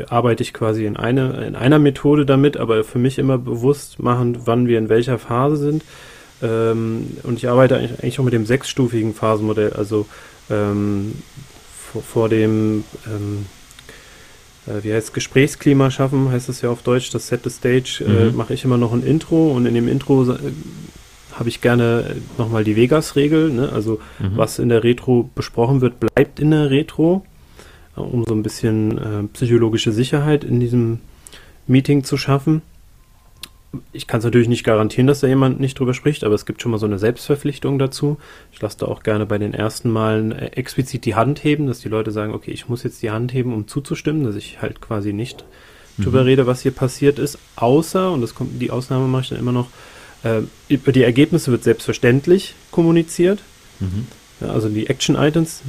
arbeite 0.09 0.43
ich 0.43 0.55
quasi 0.55 0.87
in, 0.87 0.97
eine, 0.97 1.45
in 1.47 1.55
einer 1.55 1.79
Methode 1.79 2.25
damit, 2.25 2.57
aber 2.57 2.83
für 2.85 2.99
mich 2.99 3.19
immer 3.19 3.39
bewusst 3.39 3.99
machen, 3.99 4.39
wann 4.47 4.69
wir 4.69 4.79
in 4.79 4.89
welcher 4.89 5.19
Phase 5.19 5.57
sind. 5.57 5.85
Ähm, 6.43 7.17
und 7.23 7.39
ich 7.39 7.49
arbeite 7.49 7.77
eigentlich 7.77 8.19
auch 8.19 8.25
mit 8.25 8.35
dem 8.35 8.47
sechsstufigen 8.47 9.15
Phasenmodell, 9.15 9.73
also 9.73 10.07
ähm, 10.51 11.15
vor, 11.93 12.03
vor, 12.03 12.29
dem, 12.29 12.85
ähm, 13.07 13.47
äh, 14.67 14.83
wie 14.83 14.93
heißt 14.93 15.15
Gesprächsklima 15.15 15.91
schaffen, 15.91 16.31
heißt 16.31 16.49
es 16.49 16.61
ja 16.63 16.71
auf 16.71 16.83
Deutsch, 16.83 17.11
das 17.11 17.29
Set 17.29 17.43
the 17.45 17.51
Stage, 17.51 18.05
äh, 18.07 18.09
mhm. 18.09 18.29
äh, 18.29 18.33
mache 18.33 18.55
ich 18.55 18.65
immer 18.65 18.77
noch 18.77 18.93
ein 18.93 19.03
Intro 19.03 19.51
und 19.53 19.67
in 19.67 19.75
dem 19.75 19.89
Intro 19.89 20.25
habe 21.39 21.49
ich 21.49 21.61
gerne 21.61 22.17
nochmal 22.39 22.65
die 22.65 22.77
Vegas-Regel, 22.77 23.51
ne? 23.51 23.71
also 23.73 24.01
mhm. 24.19 24.37
was 24.37 24.59
in 24.59 24.69
der 24.69 24.85
Retro 24.85 25.31
besprochen 25.35 25.81
wird, 25.81 26.01
bleibt 26.01 26.41
in 26.41 26.51
der 26.51 26.71
Retro, 26.71 27.25
um 27.95 28.25
so 28.27 28.35
ein 28.35 28.43
bisschen 28.43 28.99
äh, 28.99 29.23
psychologische 29.33 29.93
Sicherheit 29.93 30.45
in 30.45 30.61
diesem 30.61 31.01
Meeting 31.67 32.05
zu 32.05 32.17
schaffen. 32.17 32.63
Ich 33.93 34.07
kann 34.07 34.19
es 34.19 34.25
natürlich 34.25 34.49
nicht 34.49 34.65
garantieren, 34.65 35.07
dass 35.07 35.21
da 35.21 35.27
jemand 35.27 35.61
nicht 35.61 35.79
drüber 35.79 35.93
spricht, 35.93 36.25
aber 36.25 36.35
es 36.35 36.47
gibt 36.47 36.63
schon 36.63 36.71
mal 36.71 36.79
so 36.79 36.87
eine 36.87 36.99
Selbstverpflichtung 36.99 37.79
dazu. 37.79 38.17
Ich 38.53 38.63
lasse 38.63 38.79
da 38.79 38.87
auch 38.87 39.03
gerne 39.03 39.27
bei 39.27 39.37
den 39.37 39.53
ersten 39.53 39.91
Malen 39.91 40.33
äh, 40.33 40.47
explizit 40.53 41.05
die 41.05 41.15
Hand 41.15 41.45
heben, 41.45 41.67
dass 41.67 41.81
die 41.81 41.91
Leute 41.91 42.13
sagen, 42.13 42.33
okay, 42.33 42.51
ich 42.51 42.69
muss 42.69 42.83
jetzt 42.83 43.03
die 43.03 43.11
Hand 43.11 43.35
heben, 43.35 43.53
um 43.53 43.69
zuzustimmen, 43.69 44.25
dass 44.25 44.37
ich 44.37 44.63
halt 44.63 44.81
quasi 44.81 45.13
nicht 45.13 45.45
mhm. 45.99 46.05
drüber 46.05 46.25
rede, 46.25 46.47
was 46.47 46.63
hier 46.63 46.73
passiert 46.73 47.19
ist, 47.19 47.39
außer, 47.57 48.11
und 48.11 48.23
das 48.23 48.35
kommt, 48.35 48.63
die 48.63 48.71
Ausnahme 48.71 49.07
mache 49.07 49.23
ich 49.23 49.29
dann 49.29 49.39
immer 49.39 49.53
noch, 49.53 49.69
äh, 50.27 50.43
über 50.69 50.93
die 50.93 51.03
Ergebnisse 51.03 51.51
wird 51.51 51.65
selbstverständlich 51.65 52.55
kommuniziert. 52.71 53.43
Mhm. 53.81 54.07
Ja, 54.41 54.49
also 54.49 54.69
die 54.69 54.89
Action-Items. 54.89 55.63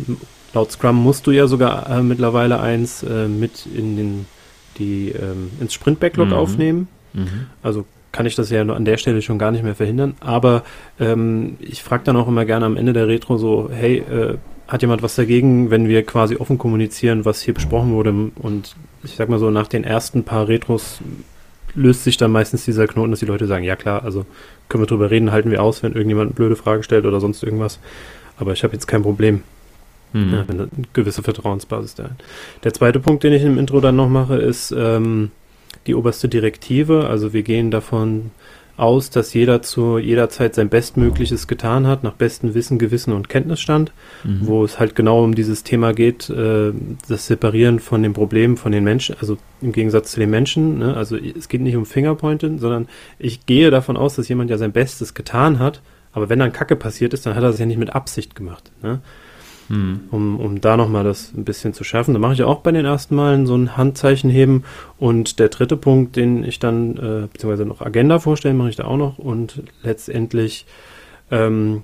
Laut 0.53 0.71
Scrum 0.71 0.95
musst 0.95 1.27
du 1.27 1.31
ja 1.31 1.47
sogar 1.47 1.89
äh, 1.89 2.01
mittlerweile 2.01 2.59
eins 2.59 3.03
äh, 3.03 3.27
mit 3.27 3.65
in 3.65 3.97
den, 3.97 4.25
die, 4.77 5.09
ähm, 5.09 5.51
ins 5.59 5.73
Sprint-Backlog 5.73 6.29
mhm. 6.29 6.33
aufnehmen. 6.33 6.87
Mhm. 7.13 7.47
Also 7.61 7.85
kann 8.11 8.25
ich 8.25 8.35
das 8.35 8.49
ja 8.49 8.61
an 8.61 8.85
der 8.85 8.97
Stelle 8.97 9.21
schon 9.21 9.37
gar 9.37 9.51
nicht 9.51 9.63
mehr 9.63 9.75
verhindern. 9.75 10.15
Aber 10.19 10.63
ähm, 10.99 11.57
ich 11.59 11.83
frage 11.83 12.03
dann 12.05 12.15
auch 12.15 12.27
immer 12.27 12.45
gerne 12.45 12.65
am 12.65 12.77
Ende 12.77 12.93
der 12.93 13.07
Retro 13.07 13.37
so, 13.37 13.69
hey, 13.71 13.97
äh, 13.97 14.37
hat 14.67 14.81
jemand 14.81 15.01
was 15.01 15.15
dagegen, 15.15 15.69
wenn 15.69 15.87
wir 15.87 16.03
quasi 16.03 16.35
offen 16.35 16.57
kommunizieren, 16.57 17.25
was 17.25 17.41
hier 17.41 17.53
besprochen 17.53 17.91
wurde? 17.91 18.31
Und 18.35 18.75
ich 19.03 19.15
sag 19.15 19.29
mal 19.29 19.39
so, 19.39 19.49
nach 19.49 19.67
den 19.67 19.83
ersten 19.83 20.23
paar 20.23 20.47
Retros 20.47 20.99
löst 21.77 22.03
sich 22.03 22.17
dann 22.17 22.31
meistens 22.31 22.65
dieser 22.65 22.87
Knoten, 22.87 23.11
dass 23.11 23.19
die 23.19 23.25
Leute 23.25 23.47
sagen, 23.47 23.63
ja 23.63 23.75
klar, 23.75 24.03
also 24.03 24.25
können 24.67 24.83
wir 24.83 24.87
drüber 24.87 25.11
reden, 25.11 25.31
halten 25.31 25.51
wir 25.51 25.61
aus, 25.61 25.83
wenn 25.83 25.93
irgendjemand 25.93 26.29
eine 26.29 26.35
blöde 26.35 26.55
Frage 26.55 26.83
stellt 26.83 27.05
oder 27.05 27.21
sonst 27.21 27.43
irgendwas. 27.43 27.79
Aber 28.37 28.51
ich 28.51 28.63
habe 28.63 28.73
jetzt 28.73 28.87
kein 28.87 29.03
Problem. 29.03 29.43
Mhm. 30.13 30.33
Ja, 30.33 30.45
eine 30.47 30.67
gewisse 30.93 31.21
Vertrauensbasis 31.21 31.95
da 31.95 32.05
ist. 32.05 32.15
Der 32.63 32.73
zweite 32.73 32.99
Punkt, 32.99 33.23
den 33.23 33.33
ich 33.33 33.43
im 33.43 33.57
Intro 33.57 33.79
dann 33.79 33.95
noch 33.95 34.09
mache, 34.09 34.35
ist 34.37 34.73
ähm, 34.75 35.31
die 35.85 35.95
oberste 35.95 36.27
Direktive. 36.27 37.07
Also 37.07 37.33
wir 37.33 37.43
gehen 37.43 37.71
davon 37.71 38.31
aus, 38.77 39.09
dass 39.09 39.33
jeder 39.33 39.61
zu 39.63 39.97
jeder 39.97 40.29
Zeit 40.29 40.55
sein 40.55 40.69
Bestmögliches 40.69 41.47
getan 41.47 41.87
hat, 41.87 42.03
nach 42.03 42.13
bestem 42.13 42.53
Wissen, 42.53 42.77
Gewissen 42.77 43.11
und 43.11 43.27
Kenntnisstand, 43.27 43.91
mhm. 44.23 44.41
wo 44.43 44.63
es 44.63 44.79
halt 44.79 44.95
genau 44.95 45.23
um 45.23 45.35
dieses 45.35 45.63
Thema 45.63 45.93
geht, 45.93 46.29
äh, 46.29 46.71
das 47.09 47.27
Separieren 47.27 47.79
von 47.79 48.03
den 48.03 48.13
Problemen 48.13 48.55
von 48.55 48.71
den 48.71 48.83
Menschen, 48.83 49.15
also 49.19 49.37
im 49.61 49.71
Gegensatz 49.71 50.11
zu 50.11 50.19
den 50.19 50.29
Menschen. 50.29 50.77
Ne? 50.77 50.95
Also 50.95 51.17
es 51.17 51.49
geht 51.49 51.61
nicht 51.61 51.75
um 51.75 51.85
Fingerpointen, 51.85 52.59
sondern 52.59 52.87
ich 53.17 53.47
gehe 53.47 53.71
davon 53.71 53.97
aus, 53.97 54.15
dass 54.15 54.29
jemand 54.29 54.51
ja 54.51 54.57
sein 54.57 54.71
Bestes 54.71 55.15
getan 55.15 55.57
hat, 55.57 55.81
aber 56.13 56.29
wenn 56.29 56.39
dann 56.39 56.53
Kacke 56.53 56.75
passiert 56.75 57.13
ist, 57.13 57.25
dann 57.25 57.35
hat 57.35 57.43
er 57.43 57.49
es 57.49 57.59
ja 57.59 57.65
nicht 57.65 57.79
mit 57.79 57.95
Absicht 57.95 58.35
gemacht. 58.35 58.71
Ne? 58.81 59.01
Hm. 59.67 60.01
um, 60.11 60.39
um 60.39 60.61
da 60.61 60.77
nochmal 60.77 61.03
das 61.03 61.33
ein 61.35 61.45
bisschen 61.45 61.73
zu 61.73 61.83
schärfen. 61.83 62.13
Da 62.13 62.19
mache 62.19 62.33
ich 62.33 62.43
auch 62.43 62.61
bei 62.61 62.71
den 62.71 62.85
ersten 62.85 63.15
Malen 63.15 63.45
so 63.45 63.55
ein 63.55 63.77
Handzeichen 63.77 64.29
heben. 64.29 64.63
Und 64.97 65.39
der 65.39 65.49
dritte 65.49 65.77
Punkt, 65.77 66.15
den 66.15 66.43
ich 66.43 66.59
dann, 66.59 66.97
äh, 66.97 67.27
beziehungsweise 67.31 67.65
noch 67.65 67.81
Agenda 67.81 68.19
vorstellen, 68.19 68.57
mache 68.57 68.69
ich 68.69 68.75
da 68.75 68.85
auch 68.85 68.97
noch. 68.97 69.17
Und 69.17 69.63
letztendlich 69.83 70.65
ähm, 71.31 71.83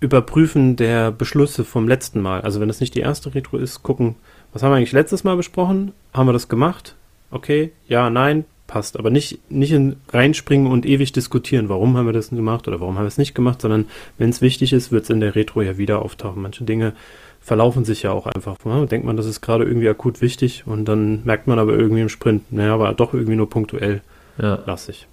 Überprüfen 0.00 0.76
der 0.76 1.10
Beschlüsse 1.10 1.64
vom 1.64 1.86
letzten 1.86 2.20
Mal. 2.20 2.40
Also 2.40 2.60
wenn 2.60 2.68
das 2.68 2.80
nicht 2.80 2.94
die 2.94 3.00
erste 3.00 3.34
Retro 3.34 3.58
ist, 3.58 3.82
gucken, 3.82 4.16
was 4.52 4.62
haben 4.62 4.72
wir 4.72 4.76
eigentlich 4.76 4.92
letztes 4.92 5.24
Mal 5.24 5.36
besprochen? 5.36 5.92
Haben 6.14 6.28
wir 6.28 6.32
das 6.32 6.48
gemacht? 6.48 6.96
Okay, 7.30 7.72
ja, 7.86 8.10
nein, 8.10 8.44
passt. 8.70 8.98
Aber 8.98 9.10
nicht, 9.10 9.40
nicht 9.50 9.72
in 9.72 9.96
reinspringen 10.12 10.70
und 10.70 10.86
ewig 10.86 11.12
diskutieren, 11.12 11.68
warum 11.68 11.96
haben 11.96 12.06
wir 12.06 12.12
das 12.12 12.30
gemacht 12.30 12.68
oder 12.68 12.80
warum 12.80 12.96
haben 12.96 13.04
wir 13.04 13.08
es 13.08 13.18
nicht 13.18 13.34
gemacht, 13.34 13.60
sondern 13.60 13.86
wenn 14.16 14.30
es 14.30 14.40
wichtig 14.40 14.72
ist, 14.72 14.92
wird 14.92 15.04
es 15.04 15.10
in 15.10 15.20
der 15.20 15.34
Retro 15.34 15.60
ja 15.60 15.76
wieder 15.76 16.02
auftauchen. 16.02 16.40
Manche 16.40 16.62
Dinge 16.62 16.94
verlaufen 17.40 17.84
sich 17.84 18.02
ja 18.02 18.12
auch 18.12 18.26
einfach. 18.26 18.56
Ne? 18.64 18.86
Denkt 18.86 19.04
man, 19.04 19.16
das 19.16 19.26
ist 19.26 19.40
gerade 19.40 19.64
irgendwie 19.64 19.88
akut 19.88 20.20
wichtig 20.20 20.64
und 20.66 20.84
dann 20.84 21.24
merkt 21.24 21.48
man 21.48 21.58
aber 21.58 21.72
irgendwie 21.72 22.02
im 22.02 22.08
Sprint, 22.08 22.52
naja, 22.52 22.78
war 22.78 22.94
doch 22.94 23.12
irgendwie 23.12 23.36
nur 23.36 23.50
punktuell 23.50 24.02
ja. 24.40 24.60
lassig. 24.66 25.08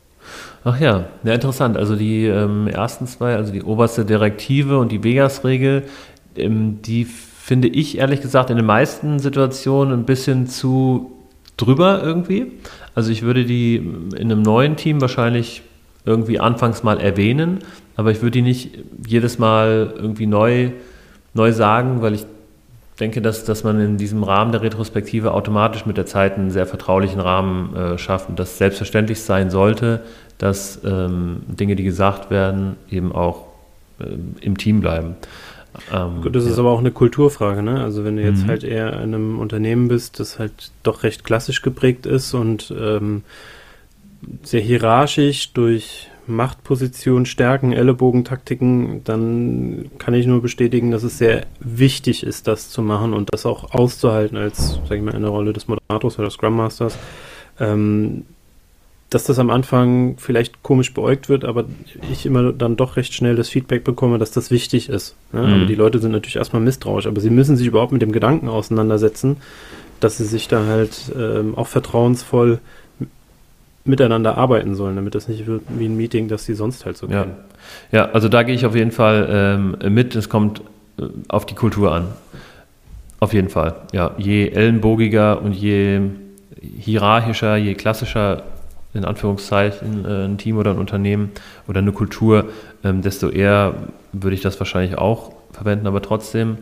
Ach 0.63 0.79
ja, 0.79 1.07
ja, 1.23 1.33
interessant. 1.33 1.77
Also 1.77 1.95
die 1.95 2.25
ähm, 2.25 2.67
ersten 2.67 3.07
zwei, 3.07 3.35
also 3.35 3.51
die 3.51 3.63
oberste 3.63 4.05
Direktive 4.05 4.77
und 4.77 4.91
die 4.91 5.03
Vegas-Regel, 5.03 5.83
ähm, 6.35 6.81
die 6.83 7.05
finde 7.05 7.69
ich 7.69 7.97
ehrlich 7.97 8.21
gesagt 8.21 8.49
in 8.49 8.57
den 8.57 8.65
meisten 8.65 9.19
Situationen 9.19 10.01
ein 10.01 10.05
bisschen 10.05 10.47
zu 10.47 11.16
drüber 11.57 12.01
irgendwie. 12.03 12.51
Also 12.95 13.11
ich 13.11 13.23
würde 13.23 13.45
die 13.45 13.75
in 13.75 14.31
einem 14.31 14.41
neuen 14.41 14.75
Team 14.75 15.01
wahrscheinlich 15.01 15.63
irgendwie 16.05 16.39
anfangs 16.39 16.83
mal 16.83 16.99
erwähnen, 16.99 17.59
aber 17.95 18.11
ich 18.11 18.21
würde 18.21 18.31
die 18.31 18.41
nicht 18.41 18.79
jedes 19.05 19.39
Mal 19.39 19.93
irgendwie 19.95 20.27
neu, 20.27 20.71
neu 21.33 21.51
sagen, 21.51 22.01
weil 22.01 22.13
ich 22.13 22.25
denke, 22.99 23.21
dass, 23.21 23.43
dass 23.43 23.63
man 23.63 23.79
in 23.79 23.97
diesem 23.97 24.23
Rahmen 24.23 24.51
der 24.51 24.61
Retrospektive 24.61 25.33
automatisch 25.33 25.85
mit 25.85 25.97
der 25.97 26.05
Zeit 26.05 26.37
einen 26.37 26.49
sehr 26.49 26.65
vertraulichen 26.65 27.19
Rahmen 27.19 27.75
äh, 27.75 27.97
schafft 27.97 28.29
und 28.29 28.39
das 28.39 28.57
selbstverständlich 28.57 29.21
sein 29.21 29.49
sollte, 29.49 30.01
dass 30.37 30.81
ähm, 30.83 31.41
Dinge, 31.47 31.75
die 31.75 31.83
gesagt 31.83 32.31
werden, 32.31 32.75
eben 32.89 33.11
auch 33.11 33.47
äh, 33.99 34.05
im 34.41 34.57
Team 34.57 34.81
bleiben. 34.81 35.15
Ähm, 35.91 36.21
Gut, 36.21 36.35
das 36.35 36.45
ja. 36.45 36.51
ist 36.51 36.59
aber 36.59 36.71
auch 36.71 36.79
eine 36.79 36.91
Kulturfrage, 36.91 37.61
ne? 37.61 37.83
Also 37.83 38.03
wenn 38.03 38.17
du 38.17 38.23
jetzt 38.23 38.43
mhm. 38.43 38.47
halt 38.47 38.63
eher 38.63 38.93
in 38.93 39.13
einem 39.13 39.39
Unternehmen 39.39 39.87
bist, 39.87 40.19
das 40.19 40.39
halt 40.39 40.71
doch 40.83 41.03
recht 41.03 41.23
klassisch 41.23 41.61
geprägt 41.61 42.05
ist 42.05 42.33
und 42.33 42.73
ähm, 42.77 43.23
sehr 44.43 44.61
hierarchisch 44.61 45.53
durch 45.53 46.09
Machtposition, 46.27 47.25
Stärken, 47.25 47.71
Ellenbogentaktiken, 47.71 49.03
dann 49.05 49.91
kann 49.97 50.13
ich 50.13 50.27
nur 50.27 50.41
bestätigen, 50.41 50.91
dass 50.91 51.03
es 51.03 51.17
sehr 51.17 51.45
wichtig 51.59 52.23
ist, 52.23 52.47
das 52.47 52.69
zu 52.69 52.81
machen 52.81 53.13
und 53.13 53.33
das 53.33 53.45
auch 53.45 53.73
auszuhalten 53.73 54.37
als, 54.37 54.79
sag 54.87 54.97
ich 54.97 55.03
mal, 55.03 55.15
in 55.15 55.21
der 55.21 55.31
Rolle 55.31 55.53
des 55.53 55.67
Moderators 55.67 56.19
oder 56.19 56.29
Scrum 56.29 56.57
Masters. 56.57 56.97
Ähm, 57.59 58.25
dass 59.09 59.23
das 59.23 59.39
am 59.39 59.49
Anfang 59.49 60.17
vielleicht 60.17 60.63
komisch 60.63 60.93
beäugt 60.93 61.29
wird, 61.29 61.45
aber 61.45 61.65
ich 62.11 62.25
immer 62.25 62.51
dann 62.51 62.75
doch 62.75 62.97
recht 62.97 63.13
schnell 63.13 63.35
das 63.35 63.47
Feedback 63.47 63.83
bekomme, 63.83 64.17
dass 64.17 64.31
das 64.31 64.51
wichtig 64.51 64.89
ist. 64.89 65.15
Ne? 65.31 65.41
Mhm. 65.41 65.53
Aber 65.53 65.65
die 65.65 65.75
Leute 65.75 65.99
sind 65.99 66.11
natürlich 66.11 66.35
erstmal 66.35 66.61
misstrauisch, 66.61 67.07
aber 67.07 67.21
sie 67.21 67.29
müssen 67.29 67.55
sich 67.55 67.67
überhaupt 67.67 67.93
mit 67.93 68.01
dem 68.01 68.11
Gedanken 68.11 68.49
auseinandersetzen, 68.49 69.37
dass 70.01 70.17
sie 70.17 70.25
sich 70.25 70.49
da 70.49 70.65
halt 70.65 71.11
ähm, 71.17 71.55
auch 71.55 71.67
vertrauensvoll 71.67 72.59
miteinander 73.85 74.37
arbeiten 74.37 74.75
sollen, 74.75 74.97
damit 74.97 75.15
das 75.15 75.29
nicht 75.29 75.47
wird 75.47 75.61
wie 75.69 75.85
ein 75.85 75.95
Meeting, 75.95 76.27
das 76.27 76.43
sie 76.43 76.53
sonst 76.53 76.85
halt 76.85 76.97
so 76.97 77.07
ja. 77.07 77.21
kennen. 77.21 77.35
Ja, 77.93 78.09
also 78.11 78.27
da 78.27 78.43
gehe 78.43 78.53
ich 78.53 78.65
auf 78.65 78.75
jeden 78.75 78.91
Fall 78.91 79.27
ähm, 79.31 79.93
mit. 79.93 80.15
Es 80.15 80.27
kommt 80.27 80.61
äh, 80.99 81.03
auf 81.29 81.45
die 81.45 81.55
Kultur 81.55 81.93
an. 81.93 82.09
Auf 83.21 83.33
jeden 83.33 83.49
Fall. 83.49 83.75
Ja, 83.93 84.11
je 84.17 84.49
ellenbogiger 84.49 85.41
und 85.41 85.53
je 85.53 86.01
hierarchischer, 86.61 87.55
je 87.55 87.73
klassischer 87.73 88.43
in 88.97 89.05
Anführungszeichen 89.05 90.05
äh, 90.05 90.25
ein 90.25 90.37
Team 90.37 90.57
oder 90.57 90.71
ein 90.71 90.77
Unternehmen 90.79 91.31
oder 91.67 91.79
eine 91.79 91.91
Kultur, 91.91 92.49
ähm, 92.83 93.01
desto 93.01 93.29
eher 93.29 93.73
würde 94.11 94.35
ich 94.35 94.41
das 94.41 94.59
wahrscheinlich 94.59 94.97
auch 94.97 95.33
verwenden. 95.51 95.87
Aber 95.87 96.01
trotzdem 96.01 96.57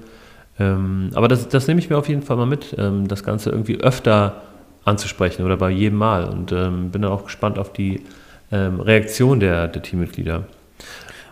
Ähm, 0.58 1.10
aber 1.16 1.28
das, 1.28 1.50
das 1.50 1.68
nehme 1.68 1.82
ich 1.82 1.90
mir 1.90 1.98
auf 1.98 2.08
jeden 2.08 2.22
Fall 2.22 2.38
mal 2.38 2.46
mit, 2.46 2.76
ähm, 2.78 3.10
das 3.10 3.24
Ganze 3.26 3.50
irgendwie 3.50 3.82
öfter 3.82 4.42
anzusprechen 4.86 5.44
oder 5.44 5.58
bei 5.58 5.70
jedem 5.70 5.98
Mal 5.98 6.26
und 6.26 6.48
bin 6.48 7.02
dann 7.02 7.12
auch 7.12 7.26
gespannt 7.26 7.58
auf 7.58 7.74
die 7.74 8.04
Reaktion 8.52 9.40
der, 9.40 9.68
der 9.68 9.82
Teammitglieder. 9.82 10.44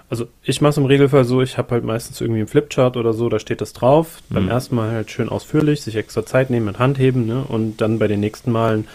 Also 0.09 0.27
ich 0.43 0.61
mache 0.61 0.69
es 0.71 0.77
im 0.77 0.85
Regelfall 0.85 1.23
so, 1.23 1.41
ich 1.41 1.57
habe 1.57 1.71
halt 1.71 1.83
meistens 1.83 2.21
irgendwie 2.21 2.41
einen 2.41 2.47
Flipchart 2.47 2.97
oder 2.97 3.13
so, 3.13 3.29
da 3.29 3.39
steht 3.39 3.61
das 3.61 3.73
drauf. 3.73 4.21
Mhm. 4.29 4.35
Beim 4.35 4.49
ersten 4.49 4.75
Mal 4.75 4.91
halt 4.91 5.09
schön 5.09 5.27
ausführlich, 5.27 5.81
sich 5.81 5.95
extra 5.95 6.23
Zeit 6.23 6.51
nehmen 6.51 6.67
mit 6.67 6.77
Handheben 6.77 7.25
ne? 7.25 7.43
und 7.47 7.81
dann 7.81 7.97
bei 7.97 8.07
den 8.07 8.19
nächsten 8.19 8.51
Malen 8.51 8.87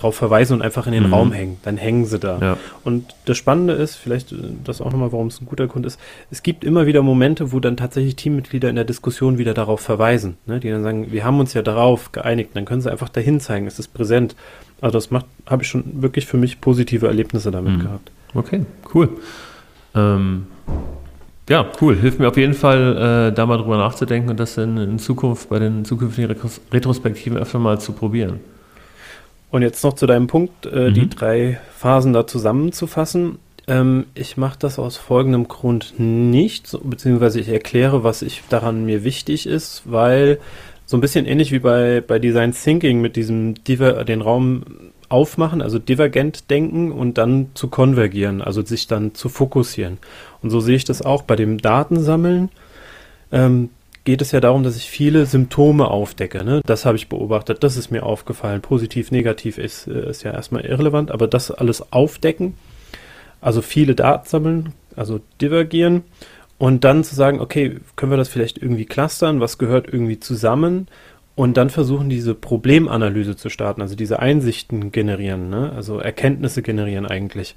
drauf 0.00 0.14
verweisen 0.14 0.54
und 0.54 0.62
einfach 0.62 0.86
in 0.86 0.92
den 0.92 1.06
mhm. 1.06 1.14
Raum 1.14 1.32
hängen. 1.32 1.58
Dann 1.62 1.76
hängen 1.76 2.06
sie 2.06 2.18
da. 2.18 2.38
Ja. 2.40 2.56
Und 2.84 3.14
das 3.24 3.36
Spannende 3.36 3.74
ist, 3.74 3.96
vielleicht 3.96 4.32
äh, 4.32 4.36
das 4.64 4.80
auch 4.80 4.90
nochmal, 4.90 5.12
warum 5.12 5.28
es 5.28 5.40
ein 5.40 5.46
guter 5.46 5.66
Grund 5.66 5.86
ist, 5.86 5.98
es 6.30 6.42
gibt 6.42 6.64
immer 6.64 6.86
wieder 6.86 7.02
Momente, 7.02 7.52
wo 7.52 7.60
dann 7.60 7.76
tatsächlich 7.76 8.16
Teammitglieder 8.16 8.68
in 8.68 8.76
der 8.76 8.84
Diskussion 8.84 9.38
wieder 9.38 9.54
darauf 9.54 9.80
verweisen, 9.80 10.36
ne? 10.46 10.60
die 10.60 10.70
dann 10.70 10.82
sagen, 10.82 11.12
wir 11.12 11.24
haben 11.24 11.40
uns 11.40 11.54
ja 11.54 11.62
darauf 11.62 12.12
geeinigt, 12.12 12.50
dann 12.54 12.64
können 12.64 12.80
sie 12.80 12.90
einfach 12.90 13.08
dahin 13.08 13.40
zeigen, 13.40 13.66
es 13.66 13.78
ist 13.78 13.88
präsent. 13.88 14.36
Also 14.80 14.96
das 14.96 15.10
macht, 15.10 15.26
habe 15.46 15.62
ich 15.62 15.68
schon 15.68 16.02
wirklich 16.02 16.26
für 16.26 16.36
mich 16.36 16.60
positive 16.60 17.06
Erlebnisse 17.06 17.50
damit 17.50 17.74
mhm. 17.78 17.80
gehabt. 17.80 18.10
Okay, 18.34 18.64
cool. 18.94 19.08
Ähm, 19.94 20.46
ja, 21.48 21.66
cool. 21.80 21.96
Hilft 21.96 22.18
mir 22.18 22.28
auf 22.28 22.36
jeden 22.36 22.54
Fall, 22.54 23.30
äh, 23.30 23.34
da 23.34 23.46
mal 23.46 23.56
drüber 23.56 23.78
nachzudenken 23.78 24.28
und 24.28 24.38
das 24.38 24.58
in, 24.58 24.76
in 24.76 24.98
Zukunft 24.98 25.48
bei 25.48 25.58
den 25.58 25.84
zukünftigen 25.84 26.36
Retrospektiven 26.72 27.38
öfter 27.38 27.58
mal 27.58 27.80
zu 27.80 27.92
probieren. 27.92 28.40
Und 29.50 29.62
jetzt 29.62 29.82
noch 29.82 29.94
zu 29.94 30.06
deinem 30.06 30.26
Punkt, 30.26 30.66
äh, 30.66 30.90
mhm. 30.90 30.94
die 30.94 31.08
drei 31.08 31.60
Phasen 31.76 32.12
da 32.12 32.26
zusammenzufassen. 32.26 33.38
Ähm, 33.66 34.06
ich 34.14 34.36
mache 34.36 34.58
das 34.58 34.78
aus 34.78 34.96
folgendem 34.96 35.48
Grund 35.48 35.94
nicht, 35.98 36.78
beziehungsweise 36.82 37.40
ich 37.40 37.48
erkläre, 37.48 38.04
was 38.04 38.22
ich 38.22 38.42
daran 38.48 38.84
mir 38.84 39.04
wichtig 39.04 39.46
ist, 39.46 39.82
weil 39.84 40.38
so 40.84 40.96
ein 40.96 41.00
bisschen 41.00 41.26
ähnlich 41.26 41.52
wie 41.52 41.58
bei, 41.58 42.02
bei 42.06 42.18
Design 42.18 42.52
Thinking 42.52 43.00
mit 43.00 43.16
diesem 43.16 43.62
Diver, 43.64 44.04
den 44.04 44.22
Raum 44.22 44.64
aufmachen, 45.10 45.62
also 45.62 45.78
divergent 45.78 46.50
denken 46.50 46.92
und 46.92 47.18
dann 47.18 47.48
zu 47.54 47.68
konvergieren, 47.68 48.42
also 48.42 48.62
sich 48.62 48.86
dann 48.86 49.14
zu 49.14 49.28
fokussieren. 49.28 49.98
Und 50.42 50.50
so 50.50 50.60
sehe 50.60 50.76
ich 50.76 50.84
das 50.84 51.02
auch 51.02 51.22
bei 51.22 51.36
dem 51.36 51.58
Datensammeln. 51.58 52.50
Ähm, 53.32 53.70
geht 54.04 54.22
es 54.22 54.32
ja 54.32 54.40
darum, 54.40 54.62
dass 54.62 54.76
ich 54.76 54.88
viele 54.88 55.26
Symptome 55.26 55.88
aufdecke. 55.88 56.44
Ne? 56.44 56.62
Das 56.64 56.84
habe 56.86 56.96
ich 56.96 57.08
beobachtet, 57.08 57.62
das 57.62 57.76
ist 57.76 57.90
mir 57.90 58.04
aufgefallen. 58.04 58.62
Positiv, 58.62 59.10
negativ 59.10 59.58
ist, 59.58 59.86
äh, 59.86 60.08
ist 60.10 60.22
ja 60.22 60.32
erstmal 60.32 60.64
irrelevant, 60.64 61.10
aber 61.10 61.26
das 61.26 61.50
alles 61.50 61.92
aufdecken, 61.92 62.54
also 63.40 63.62
viele 63.62 63.94
Daten 63.94 64.28
sammeln, 64.28 64.72
also 64.96 65.20
divergieren 65.40 66.04
und 66.58 66.84
dann 66.84 67.04
zu 67.04 67.14
sagen, 67.14 67.40
okay, 67.40 67.76
können 67.96 68.12
wir 68.12 68.16
das 68.16 68.28
vielleicht 68.28 68.58
irgendwie 68.58 68.86
clustern, 68.86 69.40
was 69.40 69.58
gehört 69.58 69.86
irgendwie 69.92 70.18
zusammen 70.18 70.88
und 71.36 71.56
dann 71.56 71.70
versuchen, 71.70 72.10
diese 72.10 72.34
Problemanalyse 72.34 73.36
zu 73.36 73.48
starten, 73.48 73.80
also 73.80 73.94
diese 73.94 74.18
Einsichten 74.18 74.90
generieren, 74.90 75.50
ne? 75.50 75.72
also 75.74 76.00
Erkenntnisse 76.00 76.62
generieren 76.62 77.06
eigentlich. 77.06 77.54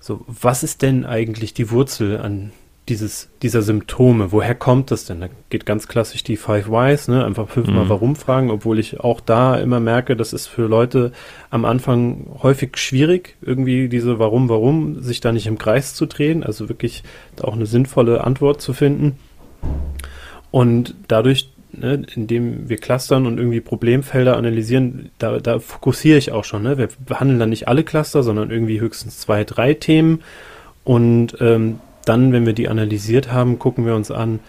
So, 0.00 0.24
was 0.26 0.62
ist 0.62 0.82
denn 0.82 1.04
eigentlich 1.04 1.52
die 1.52 1.70
Wurzel 1.70 2.18
an 2.18 2.52
dieses, 2.88 3.30
dieser 3.42 3.62
Symptome. 3.62 4.32
Woher 4.32 4.54
kommt 4.54 4.90
das 4.90 5.04
denn? 5.04 5.20
Da 5.20 5.28
geht 5.50 5.66
ganz 5.66 5.88
klassisch 5.88 6.24
die 6.24 6.36
Five 6.36 6.68
Whys, 6.68 7.08
ne? 7.08 7.24
Einfach 7.24 7.48
fünfmal 7.48 7.84
mhm. 7.84 7.88
warum 7.88 8.16
fragen, 8.16 8.50
obwohl 8.50 8.78
ich 8.78 9.00
auch 9.00 9.20
da 9.20 9.56
immer 9.56 9.80
merke, 9.80 10.16
das 10.16 10.32
ist 10.32 10.46
für 10.46 10.66
Leute 10.66 11.12
am 11.50 11.64
Anfang 11.64 12.26
häufig 12.42 12.76
schwierig, 12.76 13.36
irgendwie 13.42 13.88
diese 13.88 14.18
Warum, 14.18 14.48
Warum, 14.48 15.02
sich 15.02 15.20
da 15.20 15.32
nicht 15.32 15.46
im 15.46 15.58
Kreis 15.58 15.94
zu 15.94 16.06
drehen, 16.06 16.42
also 16.42 16.68
wirklich 16.68 17.02
auch 17.42 17.54
eine 17.54 17.66
sinnvolle 17.66 18.24
Antwort 18.24 18.60
zu 18.62 18.72
finden. 18.72 19.18
Und 20.50 20.94
dadurch, 21.08 21.52
ne, 21.72 22.02
indem 22.14 22.68
wir 22.68 22.78
clustern 22.78 23.26
und 23.26 23.38
irgendwie 23.38 23.60
Problemfelder 23.60 24.36
analysieren, 24.36 25.10
da, 25.18 25.38
da 25.38 25.58
fokussiere 25.58 26.16
ich 26.16 26.32
auch 26.32 26.44
schon. 26.44 26.62
Ne? 26.62 26.78
Wir 26.78 26.88
behandeln 27.06 27.38
dann 27.38 27.50
nicht 27.50 27.68
alle 27.68 27.84
Cluster, 27.84 28.22
sondern 28.22 28.50
irgendwie 28.50 28.80
höchstens 28.80 29.18
zwei, 29.18 29.44
drei 29.44 29.74
Themen. 29.74 30.22
Und 30.84 31.36
ähm, 31.40 31.80
dann, 32.08 32.32
wenn 32.32 32.46
wir 32.46 32.52
die 32.52 32.68
analysiert 32.68 33.30
haben, 33.32 33.58
gucken 33.58 33.86
wir 33.86 33.94
uns 33.94 34.10
an, 34.10 34.40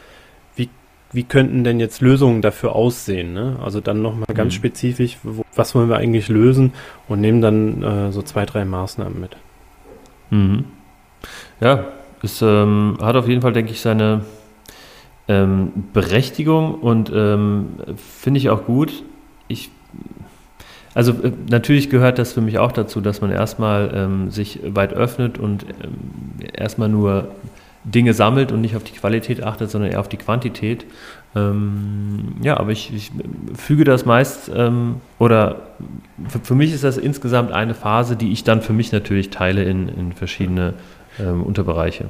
wie, 0.55 0.69
wie 1.11 1.23
könnten 1.23 1.63
denn 1.63 1.79
jetzt 1.79 2.01
Lösungen 2.01 2.41
dafür 2.41 2.75
aussehen. 2.75 3.33
Ne? 3.33 3.57
Also 3.63 3.81
dann 3.81 4.01
nochmal 4.01 4.27
ganz 4.33 4.53
mhm. 4.53 4.57
spezifisch, 4.57 5.17
wo, 5.23 5.43
was 5.55 5.75
wollen 5.75 5.89
wir 5.89 5.97
eigentlich 5.97 6.29
lösen 6.29 6.73
und 7.07 7.21
nehmen 7.21 7.41
dann 7.41 7.83
äh, 7.83 8.11
so 8.11 8.21
zwei, 8.21 8.45
drei 8.45 8.65
Maßnahmen 8.65 9.19
mit. 9.19 9.37
Mhm. 10.29 10.65
Ja, 11.59 11.85
es 12.23 12.41
ähm, 12.41 12.97
hat 13.01 13.15
auf 13.15 13.27
jeden 13.27 13.41
Fall, 13.41 13.53
denke 13.53 13.71
ich, 13.71 13.81
seine 13.81 14.23
ähm, 15.27 15.71
Berechtigung 15.93 16.75
und 16.75 17.11
ähm, 17.13 17.69
finde 17.95 18.39
ich 18.39 18.49
auch 18.49 18.65
gut. 18.65 19.03
Ich 19.47 19.69
also 20.93 21.11
äh, 21.11 21.31
natürlich 21.49 21.89
gehört 21.89 22.19
das 22.19 22.33
für 22.33 22.41
mich 22.41 22.59
auch 22.59 22.71
dazu, 22.71 23.01
dass 23.01 23.21
man 23.21 23.31
erstmal 23.31 23.91
ähm, 23.93 24.31
sich 24.31 24.59
weit 24.63 24.93
öffnet 24.93 25.37
und 25.37 25.65
ähm, 25.83 26.51
erstmal 26.53 26.89
nur 26.89 27.29
Dinge 27.83 28.13
sammelt 28.13 28.51
und 28.51 28.61
nicht 28.61 28.75
auf 28.75 28.83
die 28.83 28.93
Qualität 28.93 29.43
achtet, 29.43 29.71
sondern 29.71 29.91
eher 29.91 29.99
auf 29.99 30.09
die 30.09 30.17
Quantität. 30.17 30.85
Ähm, 31.35 32.35
ja, 32.41 32.57
aber 32.57 32.71
ich, 32.71 32.93
ich, 32.93 33.11
füge 33.55 33.83
das 33.83 34.05
meist 34.05 34.51
ähm, 34.53 34.95
oder 35.19 35.61
für, 36.27 36.39
für, 36.39 36.55
mich 36.55 36.73
ist 36.73 36.83
das 36.83 36.97
insgesamt 36.97 37.51
eine 37.51 37.75
Phase, 37.75 38.15
die 38.15 38.31
ich 38.31 38.43
dann 38.43 38.61
für 38.61 38.73
mich 38.73 38.91
natürlich 38.91 39.29
teile 39.29 39.63
in, 39.63 39.87
in 39.89 40.11
verschiedene 40.13 40.73
ähm, 41.19 41.43
Unterbereiche. 41.43 42.09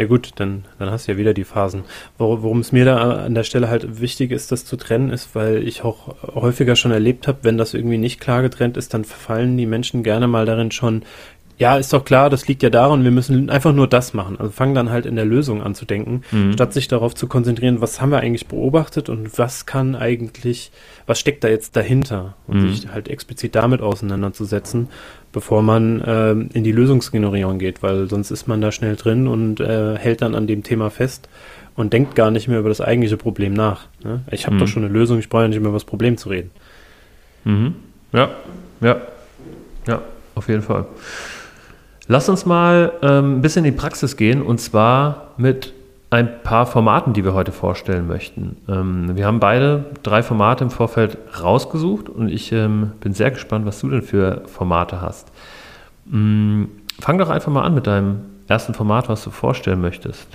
Ja 0.00 0.06
gut, 0.06 0.30
dann, 0.36 0.64
dann 0.78 0.90
hast 0.90 1.06
du 1.06 1.12
ja 1.12 1.18
wieder 1.18 1.34
die 1.34 1.44
Phasen. 1.44 1.84
Worum 2.16 2.60
es 2.60 2.72
mir 2.72 2.86
da 2.86 3.26
an 3.26 3.34
der 3.34 3.42
Stelle 3.44 3.68
halt 3.68 4.00
wichtig 4.00 4.30
ist, 4.30 4.50
das 4.50 4.64
zu 4.64 4.78
trennen, 4.78 5.10
ist, 5.10 5.34
weil 5.34 5.68
ich 5.68 5.84
auch 5.84 6.16
häufiger 6.34 6.74
schon 6.74 6.90
erlebt 6.90 7.28
habe, 7.28 7.40
wenn 7.42 7.58
das 7.58 7.74
irgendwie 7.74 7.98
nicht 7.98 8.18
klar 8.18 8.40
getrennt 8.40 8.78
ist, 8.78 8.94
dann 8.94 9.04
verfallen 9.04 9.58
die 9.58 9.66
Menschen 9.66 10.02
gerne 10.02 10.26
mal 10.26 10.46
darin 10.46 10.70
schon, 10.70 11.02
ja, 11.60 11.76
ist 11.76 11.92
doch 11.92 12.06
klar, 12.06 12.30
das 12.30 12.48
liegt 12.48 12.62
ja 12.62 12.70
daran, 12.70 13.04
wir 13.04 13.10
müssen 13.10 13.50
einfach 13.50 13.74
nur 13.74 13.86
das 13.86 14.14
machen. 14.14 14.40
Also 14.40 14.50
fangen 14.50 14.74
dann 14.74 14.88
halt 14.88 15.04
in 15.04 15.14
der 15.14 15.26
Lösung 15.26 15.62
an 15.62 15.74
zu 15.74 15.84
denken, 15.84 16.22
mhm. 16.30 16.54
statt 16.54 16.72
sich 16.72 16.88
darauf 16.88 17.14
zu 17.14 17.26
konzentrieren, 17.26 17.82
was 17.82 18.00
haben 18.00 18.08
wir 18.12 18.20
eigentlich 18.20 18.46
beobachtet 18.46 19.10
und 19.10 19.38
was 19.38 19.66
kann 19.66 19.94
eigentlich, 19.94 20.72
was 21.06 21.20
steckt 21.20 21.44
da 21.44 21.48
jetzt 21.48 21.76
dahinter 21.76 22.34
und 22.46 22.62
mhm. 22.62 22.72
sich 22.72 22.88
halt 22.88 23.08
explizit 23.08 23.54
damit 23.54 23.82
auseinanderzusetzen, 23.82 24.88
bevor 25.32 25.60
man 25.60 26.00
äh, 26.00 26.30
in 26.30 26.64
die 26.64 26.72
Lösungsgenerierung 26.72 27.58
geht, 27.58 27.82
weil 27.82 28.08
sonst 28.08 28.30
ist 28.30 28.48
man 28.48 28.62
da 28.62 28.72
schnell 28.72 28.96
drin 28.96 29.28
und 29.28 29.60
äh, 29.60 29.98
hält 29.98 30.22
dann 30.22 30.34
an 30.34 30.46
dem 30.46 30.62
Thema 30.62 30.88
fest 30.88 31.28
und 31.76 31.92
denkt 31.92 32.14
gar 32.14 32.30
nicht 32.30 32.48
mehr 32.48 32.60
über 32.60 32.70
das 32.70 32.80
eigentliche 32.80 33.18
Problem 33.18 33.52
nach. 33.52 33.84
Ne? 34.02 34.22
Ich 34.30 34.46
habe 34.46 34.56
mhm. 34.56 34.60
doch 34.60 34.66
schon 34.66 34.82
eine 34.82 34.94
Lösung, 34.94 35.18
ich 35.18 35.28
brauche 35.28 35.42
ja 35.42 35.48
nicht 35.48 35.60
mehr 35.60 35.68
über 35.68 35.76
das 35.76 35.84
Problem 35.84 36.16
zu 36.16 36.30
reden. 36.30 36.52
Mhm. 37.44 37.74
Ja, 38.14 38.30
ja, 38.80 39.02
ja, 39.86 40.00
auf 40.34 40.48
jeden 40.48 40.62
Fall. 40.62 40.86
Lass 42.10 42.28
uns 42.28 42.44
mal 42.44 42.94
ähm, 43.02 43.36
ein 43.36 43.40
bisschen 43.40 43.64
in 43.64 43.72
die 43.72 43.78
Praxis 43.78 44.16
gehen 44.16 44.42
und 44.42 44.60
zwar 44.60 45.28
mit 45.36 45.72
ein 46.10 46.42
paar 46.42 46.66
Formaten, 46.66 47.12
die 47.12 47.24
wir 47.24 47.34
heute 47.34 47.52
vorstellen 47.52 48.08
möchten. 48.08 48.56
Ähm, 48.68 49.12
wir 49.14 49.26
haben 49.26 49.38
beide 49.38 49.84
drei 50.02 50.24
Formate 50.24 50.64
im 50.64 50.70
Vorfeld 50.70 51.18
rausgesucht 51.40 52.08
und 52.08 52.28
ich 52.28 52.50
ähm, 52.50 52.94
bin 52.98 53.14
sehr 53.14 53.30
gespannt, 53.30 53.64
was 53.64 53.78
du 53.78 53.90
denn 53.90 54.02
für 54.02 54.42
Formate 54.46 55.00
hast. 55.00 55.30
Ähm, 56.12 56.70
fang 56.98 57.16
doch 57.16 57.30
einfach 57.30 57.52
mal 57.52 57.62
an 57.62 57.76
mit 57.76 57.86
deinem 57.86 58.22
ersten 58.48 58.74
Format, 58.74 59.08
was 59.08 59.22
du 59.22 59.30
vorstellen 59.30 59.80
möchtest. 59.80 60.26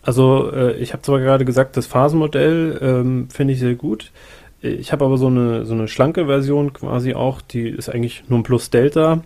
Also 0.00 0.50
äh, 0.50 0.78
ich 0.78 0.94
habe 0.94 1.02
zwar 1.02 1.20
gerade 1.20 1.44
gesagt, 1.44 1.76
das 1.76 1.86
Phasenmodell 1.86 2.78
ähm, 2.80 3.28
finde 3.28 3.52
ich 3.52 3.60
sehr 3.60 3.74
gut. 3.74 4.12
Ich 4.62 4.92
habe 4.92 5.04
aber 5.04 5.18
so 5.18 5.26
eine, 5.26 5.66
so 5.66 5.74
eine 5.74 5.88
schlanke 5.88 6.24
Version 6.24 6.72
quasi 6.72 7.12
auch, 7.12 7.42
die 7.42 7.68
ist 7.68 7.90
eigentlich 7.90 8.24
nur 8.28 8.38
ein 8.38 8.44
Plus 8.44 8.70
Delta. 8.70 9.20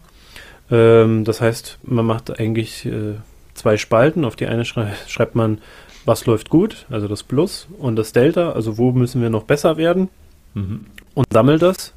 Ähm, 0.70 1.24
das 1.24 1.40
heißt, 1.40 1.78
man 1.82 2.06
macht 2.06 2.38
eigentlich 2.38 2.86
äh, 2.86 3.14
zwei 3.54 3.76
Spalten. 3.76 4.24
Auf 4.24 4.36
die 4.36 4.46
eine 4.46 4.64
schrei 4.64 4.92
schreibt 5.06 5.34
man, 5.34 5.58
was 6.04 6.26
läuft 6.26 6.48
gut, 6.48 6.86
also 6.90 7.06
das 7.06 7.22
Plus, 7.22 7.68
und 7.78 7.96
das 7.96 8.12
Delta, 8.12 8.52
also 8.52 8.78
wo 8.78 8.92
müssen 8.92 9.20
wir 9.20 9.30
noch 9.30 9.44
besser 9.44 9.76
werden. 9.76 10.08
Mhm. 10.54 10.86
Und 11.14 11.26
sammelt 11.32 11.62
das. 11.62 11.92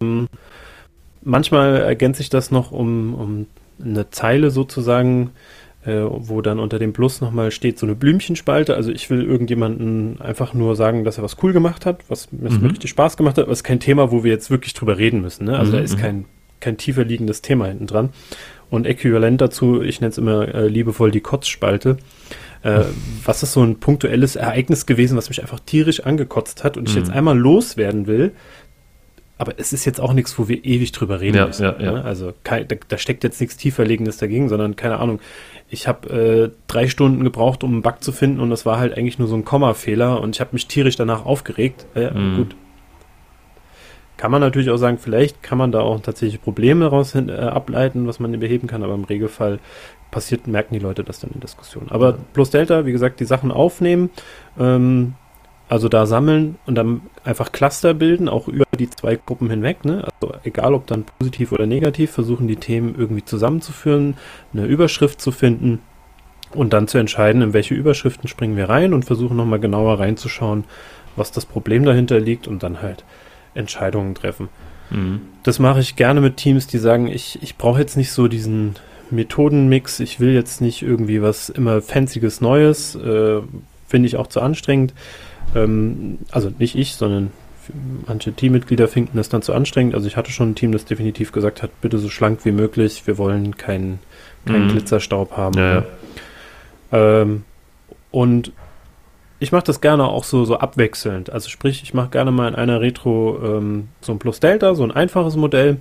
Ähm, 0.00 0.28
manchmal 1.22 1.76
ergänzt 1.76 2.18
sich 2.18 2.30
das 2.30 2.50
noch 2.50 2.72
um, 2.72 3.14
um 3.14 3.46
eine 3.82 4.10
Zeile 4.10 4.50
sozusagen, 4.50 5.30
äh, 5.84 6.00
wo 6.06 6.40
dann 6.40 6.60
unter 6.60 6.78
dem 6.78 6.92
Plus 6.92 7.20
nochmal 7.20 7.50
steht 7.50 7.78
so 7.78 7.86
eine 7.86 7.94
Blümchenspalte. 7.94 8.74
Also 8.74 8.90
ich 8.90 9.10
will 9.10 9.22
irgendjemanden 9.22 10.20
einfach 10.20 10.54
nur 10.54 10.76
sagen, 10.76 11.04
dass 11.04 11.18
er 11.18 11.24
was 11.24 11.42
cool 11.42 11.52
gemacht 11.52 11.86
hat, 11.86 12.00
was 12.08 12.30
mir 12.32 12.50
mhm. 12.50 12.66
richtig 12.66 12.90
Spaß 12.90 13.16
gemacht 13.16 13.36
hat. 13.36 13.44
Aber 13.44 13.52
es 13.52 13.60
ist 13.60 13.64
kein 13.64 13.80
Thema, 13.80 14.10
wo 14.10 14.24
wir 14.24 14.32
jetzt 14.32 14.50
wirklich 14.50 14.74
drüber 14.74 14.98
reden 14.98 15.20
müssen. 15.20 15.44
Ne? 15.44 15.58
Also 15.58 15.72
mhm. 15.72 15.76
da 15.76 15.82
ist 15.82 15.96
mhm. 15.96 16.00
kein, 16.00 16.24
kein 16.62 16.78
tiefer 16.78 17.04
liegendes 17.04 17.42
Thema 17.42 17.66
hinten 17.66 17.86
dran. 17.86 18.10
Und 18.70 18.86
äquivalent 18.86 19.38
dazu, 19.42 19.82
ich 19.82 20.00
nenne 20.00 20.12
es 20.12 20.18
immer 20.18 20.48
äh, 20.54 20.66
liebevoll 20.66 21.10
die 21.10 21.20
Kotzspalte. 21.20 21.98
Äh, 22.62 22.84
was 23.24 23.42
ist 23.42 23.52
so 23.52 23.62
ein 23.62 23.80
punktuelles 23.80 24.34
Ereignis 24.36 24.86
gewesen, 24.86 25.18
was 25.18 25.28
mich 25.28 25.42
einfach 25.42 25.60
tierisch 25.60 26.00
angekotzt 26.00 26.64
hat 26.64 26.78
und 26.78 26.88
ich 26.88 26.94
jetzt 26.94 27.08
mhm. 27.10 27.16
einmal 27.16 27.38
loswerden 27.38 28.06
will, 28.06 28.32
aber 29.36 29.54
es 29.56 29.72
ist 29.72 29.84
jetzt 29.84 30.00
auch 30.00 30.12
nichts, 30.12 30.38
wo 30.38 30.46
wir 30.46 30.64
ewig 30.64 30.92
drüber 30.92 31.20
reden 31.20 31.36
Ja, 31.36 31.46
müssen. 31.48 31.64
ja, 31.64 31.76
ja. 31.80 31.92
Ne? 31.92 32.04
Also 32.04 32.32
kein, 32.44 32.68
da, 32.68 32.76
da 32.86 32.96
steckt 32.96 33.24
jetzt 33.24 33.40
nichts 33.40 33.56
tieferlegendes 33.56 34.16
dagegen, 34.18 34.48
sondern 34.48 34.76
keine 34.76 34.98
Ahnung. 34.98 35.18
Ich 35.68 35.88
habe 35.88 36.08
äh, 36.10 36.50
drei 36.68 36.86
Stunden 36.86 37.24
gebraucht, 37.24 37.64
um 37.64 37.72
einen 37.72 37.82
Bug 37.82 38.04
zu 38.04 38.12
finden 38.12 38.38
und 38.40 38.50
das 38.50 38.64
war 38.64 38.78
halt 38.78 38.96
eigentlich 38.96 39.18
nur 39.18 39.26
so 39.26 39.34
ein 39.34 39.44
Kommafehler 39.44 40.20
und 40.20 40.36
ich 40.36 40.40
habe 40.40 40.50
mich 40.52 40.68
tierisch 40.68 40.94
danach 40.96 41.26
aufgeregt. 41.26 41.86
Äh, 41.96 42.10
Mhm. 42.12 42.36
Gut. 42.36 42.56
Kann 44.22 44.30
man 44.30 44.40
natürlich 44.40 44.70
auch 44.70 44.76
sagen, 44.76 44.98
vielleicht 44.98 45.42
kann 45.42 45.58
man 45.58 45.72
da 45.72 45.80
auch 45.80 45.98
tatsächlich 45.98 46.40
Probleme 46.40 46.84
daraus 46.84 47.12
hin, 47.12 47.28
äh, 47.28 47.32
ableiten, 47.32 48.06
was 48.06 48.20
man 48.20 48.38
beheben 48.38 48.68
kann, 48.68 48.84
aber 48.84 48.94
im 48.94 49.02
Regelfall 49.02 49.58
passiert, 50.12 50.46
merken 50.46 50.74
die 50.74 50.78
Leute 50.78 51.02
das 51.02 51.18
dann 51.18 51.32
in 51.34 51.40
Diskussionen. 51.40 51.88
Aber 51.90 52.16
plus 52.32 52.50
Delta, 52.50 52.86
wie 52.86 52.92
gesagt, 52.92 53.18
die 53.18 53.24
Sachen 53.24 53.50
aufnehmen, 53.50 54.10
ähm, 54.60 55.14
also 55.68 55.88
da 55.88 56.06
sammeln 56.06 56.54
und 56.66 56.76
dann 56.76 57.00
einfach 57.24 57.50
Cluster 57.50 57.94
bilden, 57.94 58.28
auch 58.28 58.46
über 58.46 58.64
die 58.78 58.88
zwei 58.88 59.16
Gruppen 59.16 59.50
hinweg. 59.50 59.84
Ne? 59.84 60.06
Also 60.20 60.34
egal, 60.44 60.74
ob 60.74 60.86
dann 60.86 61.02
positiv 61.18 61.50
oder 61.50 61.66
negativ, 61.66 62.12
versuchen 62.12 62.46
die 62.46 62.54
Themen 62.54 62.94
irgendwie 62.96 63.24
zusammenzuführen, 63.24 64.14
eine 64.52 64.66
Überschrift 64.66 65.20
zu 65.20 65.32
finden 65.32 65.80
und 66.54 66.72
dann 66.72 66.86
zu 66.86 66.98
entscheiden, 66.98 67.42
in 67.42 67.54
welche 67.54 67.74
Überschriften 67.74 68.28
springen 68.28 68.56
wir 68.56 68.68
rein 68.68 68.94
und 68.94 69.04
versuchen 69.04 69.36
nochmal 69.36 69.58
genauer 69.58 69.98
reinzuschauen, 69.98 70.62
was 71.16 71.32
das 71.32 71.44
Problem 71.44 71.84
dahinter 71.84 72.20
liegt 72.20 72.46
und 72.46 72.62
dann 72.62 72.82
halt 72.82 73.02
Entscheidungen 73.54 74.14
treffen. 74.14 74.48
Mhm. 74.90 75.20
Das 75.42 75.58
mache 75.58 75.80
ich 75.80 75.96
gerne 75.96 76.20
mit 76.20 76.36
Teams, 76.36 76.66
die 76.66 76.78
sagen, 76.78 77.08
ich, 77.08 77.38
ich 77.42 77.56
brauche 77.56 77.80
jetzt 77.80 77.96
nicht 77.96 78.12
so 78.12 78.28
diesen 78.28 78.76
Methodenmix, 79.10 80.00
ich 80.00 80.20
will 80.20 80.32
jetzt 80.32 80.60
nicht 80.60 80.82
irgendwie 80.82 81.22
was 81.22 81.48
immer 81.48 81.82
Fancyes 81.82 82.40
Neues, 82.40 82.94
äh, 82.94 83.40
finde 83.86 84.06
ich 84.06 84.16
auch 84.16 84.26
zu 84.26 84.40
anstrengend. 84.40 84.94
Ähm, 85.54 86.18
also 86.30 86.50
nicht 86.58 86.76
ich, 86.76 86.94
sondern 86.94 87.30
manche 88.06 88.32
Teammitglieder 88.32 88.88
finden 88.88 89.16
das 89.16 89.28
dann 89.28 89.42
zu 89.42 89.52
anstrengend. 89.52 89.94
Also 89.94 90.06
ich 90.06 90.16
hatte 90.16 90.32
schon 90.32 90.50
ein 90.50 90.54
Team, 90.54 90.72
das 90.72 90.84
definitiv 90.84 91.32
gesagt 91.32 91.62
hat, 91.62 91.80
bitte 91.80 91.98
so 91.98 92.08
schlank 92.08 92.44
wie 92.44 92.52
möglich, 92.52 93.02
wir 93.06 93.18
wollen 93.18 93.56
keinen 93.56 94.00
keinen 94.46 94.66
Mhm. 94.66 94.70
Glitzerstaub 94.70 95.36
haben. 95.36 95.58
Ja, 95.58 95.74
ja. 95.74 97.22
Ähm, 97.22 97.44
und 98.10 98.52
ich 99.42 99.52
mache 99.52 99.64
das 99.64 99.80
gerne 99.80 100.04
auch 100.04 100.24
so, 100.24 100.44
so 100.44 100.56
abwechselnd. 100.58 101.30
Also 101.30 101.48
sprich, 101.48 101.82
ich 101.82 101.94
mache 101.94 102.10
gerne 102.10 102.30
mal 102.30 102.48
in 102.48 102.54
einer 102.54 102.80
Retro 102.80 103.38
ähm, 103.44 103.88
so 104.00 104.12
ein 104.12 104.18
Plus 104.18 104.40
Delta, 104.40 104.74
so 104.74 104.84
ein 104.84 104.90
einfaches 104.92 105.36
Modell. 105.36 105.78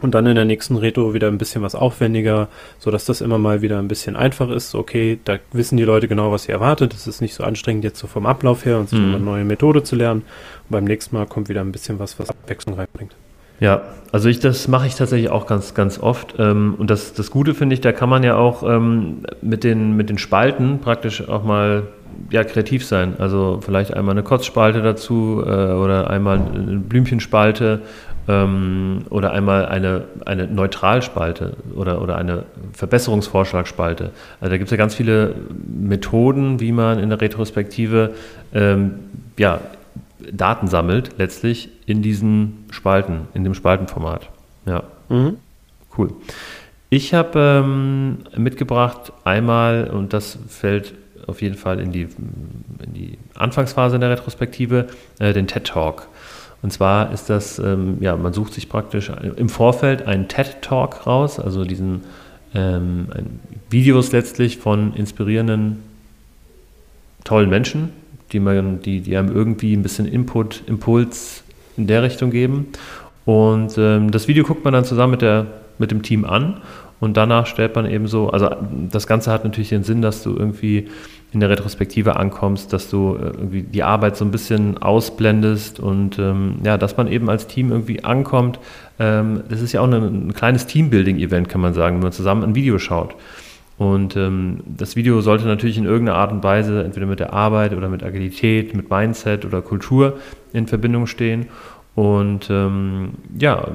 Und 0.00 0.14
dann 0.14 0.26
in 0.26 0.36
der 0.36 0.44
nächsten 0.44 0.76
Retro 0.76 1.12
wieder 1.12 1.26
ein 1.26 1.38
bisschen 1.38 1.60
was 1.62 1.74
aufwendiger, 1.74 2.46
sodass 2.78 3.04
das 3.04 3.20
immer 3.20 3.36
mal 3.38 3.62
wieder 3.62 3.80
ein 3.80 3.88
bisschen 3.88 4.14
einfach 4.14 4.48
ist. 4.48 4.76
Okay, 4.76 5.18
da 5.24 5.38
wissen 5.52 5.76
die 5.76 5.82
Leute 5.82 6.06
genau, 6.06 6.30
was 6.30 6.44
sie 6.44 6.52
erwartet. 6.52 6.94
Es 6.94 7.08
ist 7.08 7.20
nicht 7.20 7.34
so 7.34 7.42
anstrengend 7.42 7.82
jetzt 7.82 7.98
so 7.98 8.06
vom 8.06 8.24
Ablauf 8.24 8.64
her 8.64 8.78
und 8.78 8.88
sich 8.88 8.98
Mhm. 9.00 9.14
eine 9.16 9.24
neue 9.24 9.44
Methode 9.44 9.82
zu 9.82 9.96
lernen. 9.96 10.20
Und 10.22 10.70
beim 10.70 10.84
nächsten 10.84 11.16
Mal 11.16 11.26
kommt 11.26 11.48
wieder 11.48 11.62
ein 11.62 11.72
bisschen 11.72 11.98
was, 11.98 12.16
was 12.20 12.30
Abwechslung 12.30 12.76
reinbringt. 12.76 13.12
Ja, 13.58 13.82
also 14.12 14.28
ich, 14.28 14.38
das 14.38 14.68
mache 14.68 14.86
ich 14.86 14.94
tatsächlich 14.94 15.30
auch 15.30 15.46
ganz, 15.46 15.74
ganz 15.74 15.98
oft. 15.98 16.36
Ähm, 16.38 16.76
und 16.78 16.90
das, 16.90 17.12
das 17.12 17.32
Gute 17.32 17.54
finde 17.54 17.74
ich, 17.74 17.80
da 17.80 17.90
kann 17.90 18.08
man 18.08 18.22
ja 18.22 18.36
auch 18.36 18.62
ähm, 18.62 19.24
mit, 19.42 19.64
den, 19.64 19.96
mit 19.96 20.10
den 20.10 20.18
Spalten 20.18 20.78
praktisch 20.78 21.28
auch 21.28 21.42
mal 21.42 21.88
ja, 22.30 22.44
kreativ 22.44 22.84
sein. 22.84 23.14
Also 23.18 23.60
vielleicht 23.62 23.94
einmal 23.94 24.12
eine 24.12 24.22
Kotzspalte 24.22 24.82
dazu 24.82 25.42
äh, 25.44 25.48
oder 25.48 26.10
einmal 26.10 26.38
eine 26.38 26.78
Blümchenspalte 26.78 27.80
ähm, 28.28 29.04
oder 29.10 29.32
einmal 29.32 29.66
eine, 29.66 30.04
eine 30.26 30.46
Neutralspalte 30.46 31.54
oder, 31.74 32.02
oder 32.02 32.16
eine 32.16 32.44
Verbesserungsvorschlagsspalte. 32.72 34.10
Also 34.40 34.50
da 34.50 34.56
gibt 34.58 34.66
es 34.66 34.70
ja 34.70 34.76
ganz 34.76 34.94
viele 34.94 35.34
Methoden, 35.66 36.60
wie 36.60 36.72
man 36.72 36.98
in 36.98 37.08
der 37.08 37.20
Retrospektive 37.20 38.14
ähm, 38.54 38.94
ja, 39.38 39.60
Daten 40.32 40.66
sammelt, 40.66 41.12
letztlich 41.18 41.70
in 41.86 42.02
diesen 42.02 42.64
Spalten, 42.70 43.28
in 43.34 43.44
dem 43.44 43.54
Spaltenformat. 43.54 44.28
Ja, 44.66 44.82
Mhm. 45.08 45.36
cool. 45.96 46.10
Ich 46.90 47.14
habe 47.14 47.62
ähm, 47.64 48.18
mitgebracht 48.36 49.12
einmal, 49.24 49.90
und 49.90 50.12
das 50.12 50.38
fällt 50.48 50.94
auf 51.28 51.42
jeden 51.42 51.56
Fall 51.56 51.78
in 51.78 51.92
die, 51.92 52.08
in 52.84 52.94
die 52.94 53.18
Anfangsphase 53.34 53.98
der 53.98 54.10
Retrospektive, 54.10 54.86
äh, 55.18 55.32
den 55.32 55.46
TED 55.46 55.64
Talk. 55.64 56.08
Und 56.62 56.72
zwar 56.72 57.12
ist 57.12 57.30
das, 57.30 57.58
ähm, 57.58 57.98
ja, 58.00 58.16
man 58.16 58.32
sucht 58.32 58.54
sich 58.54 58.68
praktisch 58.68 59.10
im 59.36 59.48
Vorfeld 59.48 60.06
einen 60.06 60.26
TED 60.26 60.56
Talk 60.60 61.06
raus, 61.06 61.38
also 61.38 61.64
diesen 61.64 62.02
ähm, 62.54 63.08
Videos 63.70 64.10
letztlich 64.12 64.58
von 64.58 64.94
inspirierenden, 64.94 65.82
tollen 67.24 67.50
Menschen, 67.50 67.90
die, 68.32 68.40
man, 68.40 68.80
die, 68.80 69.00
die 69.00 69.16
einem 69.16 69.34
irgendwie 69.34 69.74
ein 69.74 69.82
bisschen 69.82 70.06
Input, 70.06 70.62
Impuls 70.66 71.44
in 71.76 71.86
der 71.86 72.02
Richtung 72.02 72.30
geben. 72.30 72.68
Und 73.24 73.76
ähm, 73.78 74.10
das 74.10 74.26
Video 74.26 74.44
guckt 74.44 74.64
man 74.64 74.72
dann 74.72 74.84
zusammen 74.84 75.12
mit, 75.12 75.22
der, 75.22 75.46
mit 75.78 75.90
dem 75.90 76.02
Team 76.02 76.24
an 76.24 76.60
und 77.00 77.16
danach 77.16 77.46
stellt 77.46 77.76
man 77.76 77.86
eben 77.86 78.08
so, 78.08 78.30
also 78.30 78.50
das 78.90 79.06
Ganze 79.06 79.30
hat 79.30 79.44
natürlich 79.44 79.68
den 79.68 79.84
Sinn, 79.84 80.02
dass 80.02 80.22
du 80.22 80.34
irgendwie 80.34 80.88
in 81.32 81.40
der 81.40 81.50
Retrospektive 81.50 82.16
ankommst, 82.16 82.72
dass 82.72 82.88
du 82.88 83.16
äh, 83.16 83.26
irgendwie 83.26 83.62
die 83.62 83.82
Arbeit 83.82 84.16
so 84.16 84.24
ein 84.24 84.30
bisschen 84.30 84.78
ausblendest 84.78 85.78
und 85.78 86.18
ähm, 86.18 86.56
ja, 86.64 86.78
dass 86.78 86.96
man 86.96 87.06
eben 87.06 87.28
als 87.28 87.46
Team 87.46 87.70
irgendwie 87.70 88.02
ankommt. 88.04 88.58
Ähm, 88.98 89.42
das 89.48 89.60
ist 89.60 89.72
ja 89.72 89.80
auch 89.80 89.86
eine, 89.86 89.98
ein 89.98 90.32
kleines 90.32 90.66
Teambuilding-Event, 90.66 91.48
kann 91.48 91.60
man 91.60 91.74
sagen, 91.74 91.96
wenn 91.96 92.02
man 92.02 92.12
zusammen 92.12 92.42
ein 92.44 92.54
Video 92.54 92.78
schaut. 92.78 93.14
Und 93.76 94.16
ähm, 94.16 94.60
das 94.66 94.96
Video 94.96 95.20
sollte 95.20 95.46
natürlich 95.46 95.78
in 95.78 95.84
irgendeiner 95.84 96.18
Art 96.18 96.32
und 96.32 96.42
Weise 96.42 96.82
entweder 96.82 97.06
mit 97.06 97.20
der 97.20 97.32
Arbeit 97.32 97.74
oder 97.74 97.88
mit 97.88 98.02
Agilität, 98.02 98.74
mit 98.74 98.90
Mindset 98.90 99.44
oder 99.44 99.62
Kultur 99.62 100.18
in 100.52 100.66
Verbindung 100.66 101.06
stehen. 101.06 101.46
Und 101.94 102.48
ähm, 102.50 103.10
ja, 103.38 103.68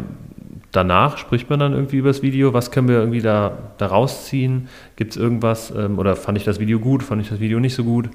danach 0.73 1.17
spricht 1.17 1.49
man 1.49 1.59
dann 1.59 1.71
irgendwie 1.73 1.97
über 1.97 2.09
das 2.09 2.21
Video, 2.21 2.53
was 2.53 2.71
können 2.71 2.89
wir 2.89 2.97
irgendwie 2.97 3.21
da, 3.21 3.57
da 3.77 3.85
rausziehen? 3.85 4.67
Gibt 4.97 5.11
es 5.11 5.17
irgendwas 5.17 5.71
ähm, 5.71 5.97
oder 5.97 6.17
fand 6.17 6.37
ich 6.37 6.43
das 6.43 6.59
Video 6.59 6.79
gut, 6.79 7.01
fand 7.03 7.21
ich 7.21 7.29
das 7.29 7.39
Video 7.39 7.59
nicht 7.61 7.75
so 7.75 7.85
gut? 7.85 8.09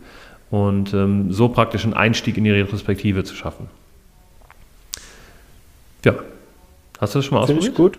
Und 0.51 0.93
ähm, 0.93 1.33
so 1.33 1.49
praktisch 1.49 1.85
einen 1.85 1.95
Einstieg 1.95 2.37
in 2.37 2.45
die 2.45 2.51
Retrospektive 2.51 3.25
zu 3.25 3.35
schaffen. 3.35 3.69
Ja, 6.05 6.15
hast 7.01 7.15
du 7.15 7.19
das 7.19 7.27
schon 7.27 7.39
mal 7.39 7.47
Finde 7.47 7.61
ausprobiert? 7.63 7.97
ich 7.97 7.99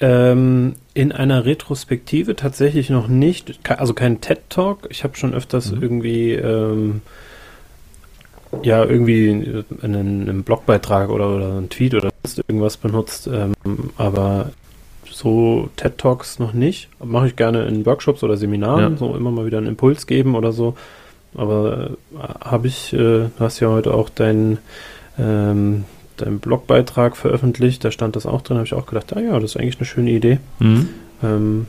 Ähm, 0.00 0.74
in 0.94 1.12
einer 1.12 1.44
Retrospektive 1.44 2.34
tatsächlich 2.36 2.90
noch 2.90 3.08
nicht, 3.08 3.60
also 3.68 3.94
kein 3.94 4.20
TED-Talk. 4.20 4.88
Ich 4.90 5.04
habe 5.04 5.16
schon 5.16 5.32
öfters 5.34 5.72
Mhm. 5.72 5.82
irgendwie, 5.82 6.32
ähm, 6.32 7.02
ja, 8.62 8.84
irgendwie 8.84 9.30
einen, 9.82 10.28
einen 10.28 10.42
Blogbeitrag 10.42 11.08
oder, 11.10 11.34
oder 11.34 11.56
einen 11.56 11.68
Tweet 11.70 11.94
oder 11.94 12.10
irgendwas 12.48 12.76
benutzt, 12.76 13.28
ähm, 13.32 13.54
aber 13.96 14.50
so 15.10 15.68
TED-Talks 15.76 16.38
noch 16.38 16.52
nicht. 16.52 16.88
Mache 17.02 17.28
ich 17.28 17.36
gerne 17.36 17.64
in 17.66 17.84
Workshops 17.86 18.22
oder 18.22 18.36
Seminaren, 18.36 18.92
Ja. 18.92 18.96
so 18.98 19.14
immer 19.14 19.30
mal 19.30 19.46
wieder 19.46 19.58
einen 19.58 19.66
Impuls 19.68 20.06
geben 20.06 20.34
oder 20.34 20.52
so. 20.52 20.74
Aber 21.34 21.90
äh, 22.14 22.18
habe 22.44 22.66
ich, 22.68 22.92
äh, 22.92 22.96
du 22.96 23.30
hast 23.38 23.60
ja 23.60 23.68
heute 23.68 23.94
auch 23.94 24.08
deinen 24.10 24.58
ähm, 25.18 25.84
deinen 26.18 26.38
Blogbeitrag 26.40 27.16
veröffentlicht, 27.16 27.84
da 27.84 27.90
stand 27.90 28.16
das 28.16 28.26
auch 28.26 28.42
drin, 28.42 28.58
habe 28.58 28.66
ich 28.66 28.74
auch 28.74 28.86
gedacht, 28.86 29.14
ah 29.16 29.20
ja, 29.20 29.32
das 29.40 29.52
ist 29.52 29.56
eigentlich 29.56 29.78
eine 29.78 29.86
schöne 29.86 30.10
Idee. 30.10 30.38
Mhm. 30.58 30.88
Ähm, 31.22 31.66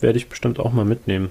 Werde 0.00 0.18
ich 0.18 0.28
bestimmt 0.28 0.58
auch 0.60 0.72
mal 0.72 0.84
mitnehmen. 0.84 1.28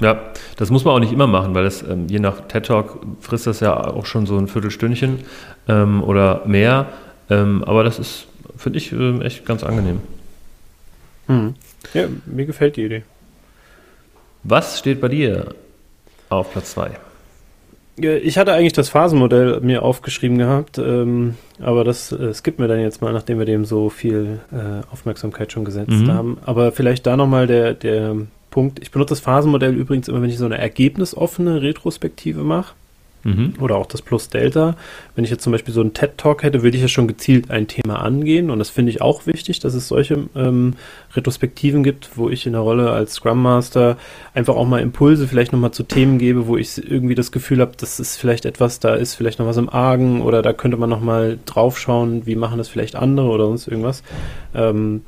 Ja, 0.00 0.20
das 0.56 0.70
muss 0.70 0.84
man 0.84 0.94
auch 0.94 0.98
nicht 1.00 1.12
immer 1.12 1.26
machen, 1.26 1.54
weil 1.54 1.64
das 1.64 1.82
ähm, 1.82 2.06
je 2.08 2.18
nach 2.18 2.42
TED 2.48 2.66
Talk 2.66 2.98
frisst 3.20 3.46
das 3.46 3.60
ja 3.60 3.74
auch 3.76 4.04
schon 4.06 4.26
so 4.26 4.36
ein 4.36 4.46
Viertelstündchen 4.48 5.20
ähm, 5.68 6.02
oder 6.02 6.42
mehr. 6.46 6.88
Ähm, 7.30 7.64
aber 7.64 7.82
das 7.82 7.98
ist, 7.98 8.26
finde 8.56 8.78
ich, 8.78 8.92
ähm, 8.92 9.22
echt 9.22 9.46
ganz 9.46 9.64
angenehm. 9.64 10.00
Ja, 11.94 12.04
mir 12.26 12.46
gefällt 12.46 12.76
die 12.76 12.84
Idee. 12.84 13.02
Was 14.44 14.78
steht 14.78 15.00
bei 15.00 15.08
dir 15.08 15.54
auf 16.28 16.52
Platz 16.52 16.72
2? 16.72 16.90
Ja, 17.98 18.12
Ich 18.12 18.38
hatte 18.38 18.52
eigentlich 18.52 18.74
das 18.74 18.90
Phasenmodell 18.90 19.60
mir 19.60 19.82
aufgeschrieben 19.82 20.38
gehabt, 20.38 20.78
ähm, 20.78 21.34
aber 21.60 21.82
das 21.82 22.12
äh, 22.12 22.32
skippt 22.32 22.60
mir 22.60 22.68
dann 22.68 22.78
jetzt 22.80 23.00
mal, 23.02 23.12
nachdem 23.12 23.38
wir 23.38 23.46
dem 23.46 23.64
so 23.64 23.88
viel 23.90 24.38
äh, 24.52 24.86
Aufmerksamkeit 24.92 25.50
schon 25.50 25.64
gesetzt 25.64 25.90
Mhm. 25.90 26.12
haben. 26.12 26.38
Aber 26.44 26.70
vielleicht 26.72 27.06
da 27.06 27.16
nochmal 27.16 27.46
der, 27.48 27.74
der 27.74 28.14
Punkt. 28.56 28.78
Ich 28.80 28.90
benutze 28.90 29.10
das 29.10 29.20
Phasenmodell 29.20 29.74
übrigens 29.74 30.08
immer, 30.08 30.22
wenn 30.22 30.30
ich 30.30 30.38
so 30.38 30.46
eine 30.46 30.56
ergebnisoffene 30.56 31.60
Retrospektive 31.60 32.42
mache. 32.42 32.72
Mhm. 33.22 33.54
oder 33.58 33.76
auch 33.76 33.86
das 33.86 34.02
Plus 34.02 34.28
Delta. 34.28 34.76
Wenn 35.16 35.24
ich 35.24 35.30
jetzt 35.30 35.42
zum 35.42 35.50
Beispiel 35.50 35.74
so 35.74 35.80
einen 35.80 35.92
TED-Talk 35.92 36.44
hätte, 36.44 36.62
würde 36.62 36.76
ich 36.76 36.82
ja 36.82 36.86
schon 36.86 37.08
gezielt 37.08 37.50
ein 37.50 37.66
Thema 37.66 38.00
angehen 38.00 38.50
und 38.50 38.60
das 38.60 38.70
finde 38.70 38.90
ich 38.90 39.02
auch 39.02 39.26
wichtig, 39.26 39.58
dass 39.58 39.74
es 39.74 39.88
solche 39.88 40.28
ähm, 40.36 40.74
Retrospektiven 41.14 41.82
gibt, 41.82 42.16
wo 42.16 42.30
ich 42.30 42.46
in 42.46 42.52
der 42.52 42.62
Rolle 42.62 42.92
als 42.92 43.14
Scrum 43.14 43.42
Master 43.42 43.96
einfach 44.32 44.54
auch 44.54 44.66
mal 44.66 44.80
Impulse 44.80 45.26
vielleicht 45.26 45.52
nochmal 45.52 45.72
zu 45.72 45.82
Themen 45.82 46.18
gebe, 46.18 46.46
wo 46.46 46.56
ich 46.56 46.78
irgendwie 46.78 47.16
das 47.16 47.32
Gefühl 47.32 47.60
habe, 47.60 47.72
das 47.76 47.98
ist 47.98 48.16
vielleicht 48.16 48.44
etwas, 48.44 48.78
da 48.78 48.94
ist 48.94 49.16
vielleicht 49.16 49.40
noch 49.40 49.46
was 49.46 49.56
im 49.56 49.70
Argen 49.70 50.22
oder 50.22 50.40
da 50.40 50.52
könnte 50.52 50.76
man 50.76 50.88
nochmal 50.88 51.36
drauf 51.46 51.80
schauen, 51.80 52.26
wie 52.26 52.36
machen 52.36 52.58
das 52.58 52.68
vielleicht 52.68 52.94
andere 52.94 53.26
oder 53.26 53.46
sonst 53.46 53.66
irgendwas. 53.66 54.04
Ähm, 54.54 55.02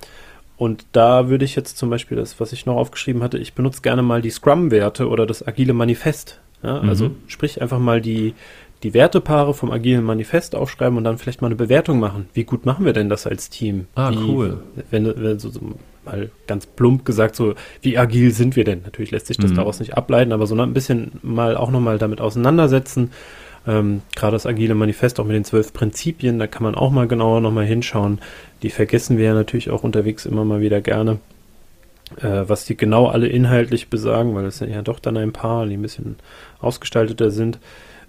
und 0.59 0.85
da 0.93 1.29
würde 1.29 1.45
ich 1.45 1.55
jetzt 1.57 1.79
zum 1.79 1.89
Beispiel 1.89 2.17
das, 2.17 2.39
was 2.41 2.53
ich 2.53 2.67
noch 2.67 2.77
aufgeschrieben 2.77 3.23
hatte, 3.23 3.39
ich 3.39 3.55
benutze 3.55 3.81
gerne 3.83 4.03
mal 4.03 4.21
die 4.21 4.31
Scrum-Werte 4.31 5.09
oder 5.09 5.25
das 5.25 5.47
agile 5.47 5.73
Manifest. 5.73 6.41
Ja, 6.63 6.81
also 6.81 7.07
Mhm. 7.11 7.17
sprich 7.29 7.63
einfach 7.63 7.79
mal 7.79 8.01
die, 8.01 8.35
die 8.83 8.93
Wertepaare 8.95 9.55
vom 9.55 9.71
agilen 9.71 10.05
Manifest 10.05 10.55
aufschreiben 10.57 10.99
und 10.99 11.05
dann 11.05 11.17
vielleicht 11.19 11.41
mal 11.41 11.47
eine 11.49 11.57
Bewertung 11.57 12.01
machen. 12.01 12.29
Wie 12.35 12.45
gut 12.45 12.67
machen 12.67 12.85
wir 12.85 12.93
denn 12.93 13.09
das 13.09 13.27
als 13.27 13.49
Team? 13.51 13.87
Ah, 13.95 14.11
wie, 14.11 14.17
cool. 14.29 14.59
Wenn, 14.91 15.07
wenn 15.23 15.39
so, 15.39 15.51
so 15.51 15.61
mal 16.05 16.31
ganz 16.49 16.67
plump 16.67 17.05
gesagt, 17.05 17.37
so 17.37 17.55
wie 17.83 17.97
agil 17.99 18.33
sind 18.33 18.57
wir 18.57 18.65
denn? 18.65 18.83
Natürlich 18.83 19.11
lässt 19.13 19.27
sich 19.29 19.37
das 19.37 19.53
Mhm. 19.53 19.57
daraus 19.57 19.79
nicht 19.79 19.97
ableiten, 19.97 20.33
aber 20.33 20.47
so 20.47 20.55
ein 20.57 20.73
bisschen 20.73 21.13
mal 21.23 21.57
auch 21.57 21.71
nochmal 21.71 21.99
damit 21.99 22.21
auseinandersetzen. 22.21 23.11
Ähm, 23.69 24.03
Gerade 24.17 24.33
das 24.33 24.47
agile 24.47 24.75
Manifest 24.75 25.21
auch 25.21 25.25
mit 25.25 25.37
den 25.37 25.45
zwölf 25.45 25.73
Prinzipien, 25.73 26.41
da 26.41 26.49
kann 26.49 26.65
man 26.65 26.75
auch 26.75 26.91
mal 26.91 27.07
genauer 27.07 27.41
nochmal 27.41 27.67
hinschauen. 27.67 28.19
Die 28.63 28.71
vergessen 28.71 29.19
wir 29.19 29.27
ja 29.27 29.35
natürlich 29.35 29.71
auch 29.71 29.85
unterwegs 29.85 30.27
immer 30.27 30.45
mal 30.45 30.61
wieder 30.61 30.81
gerne 30.81 31.19
äh, 32.17 32.49
was 32.49 32.65
die 32.65 32.77
genau 32.77 33.07
alle 33.07 33.29
inhaltlich 33.29 33.91
besagen, 33.91 34.35
weil 34.35 34.47
es 34.47 34.59
sind 34.59 34.71
ja 34.71 34.83
doch 34.83 34.99
dann 34.99 35.17
ein 35.17 35.33
paar, 35.33 35.67
die 35.67 35.77
ein 35.77 35.83
bisschen 35.83 36.17
ausgestalteter 36.61 37.31
sind. 37.31 37.59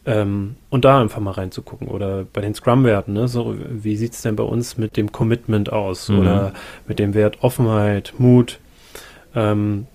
Ähm, 0.05 0.55
und 0.69 0.85
da 0.85 1.01
einfach 1.01 1.19
mal 1.19 1.31
reinzugucken. 1.31 1.87
Oder 1.87 2.25
bei 2.31 2.41
den 2.41 2.55
Scrum-Werten, 2.55 3.13
ne? 3.13 3.27
so, 3.27 3.55
wie 3.69 3.97
sieht 3.97 4.13
es 4.13 4.21
denn 4.21 4.35
bei 4.35 4.43
uns 4.43 4.77
mit 4.77 4.95
dem 4.95 5.11
Commitment 5.11 5.71
aus? 5.71 6.09
Mhm. 6.09 6.19
Oder 6.19 6.53
mit 6.87 6.99
dem 6.99 7.13
Wert 7.13 7.43
Offenheit, 7.43 8.13
Mut? 8.17 8.59
Ähm, 9.35 9.87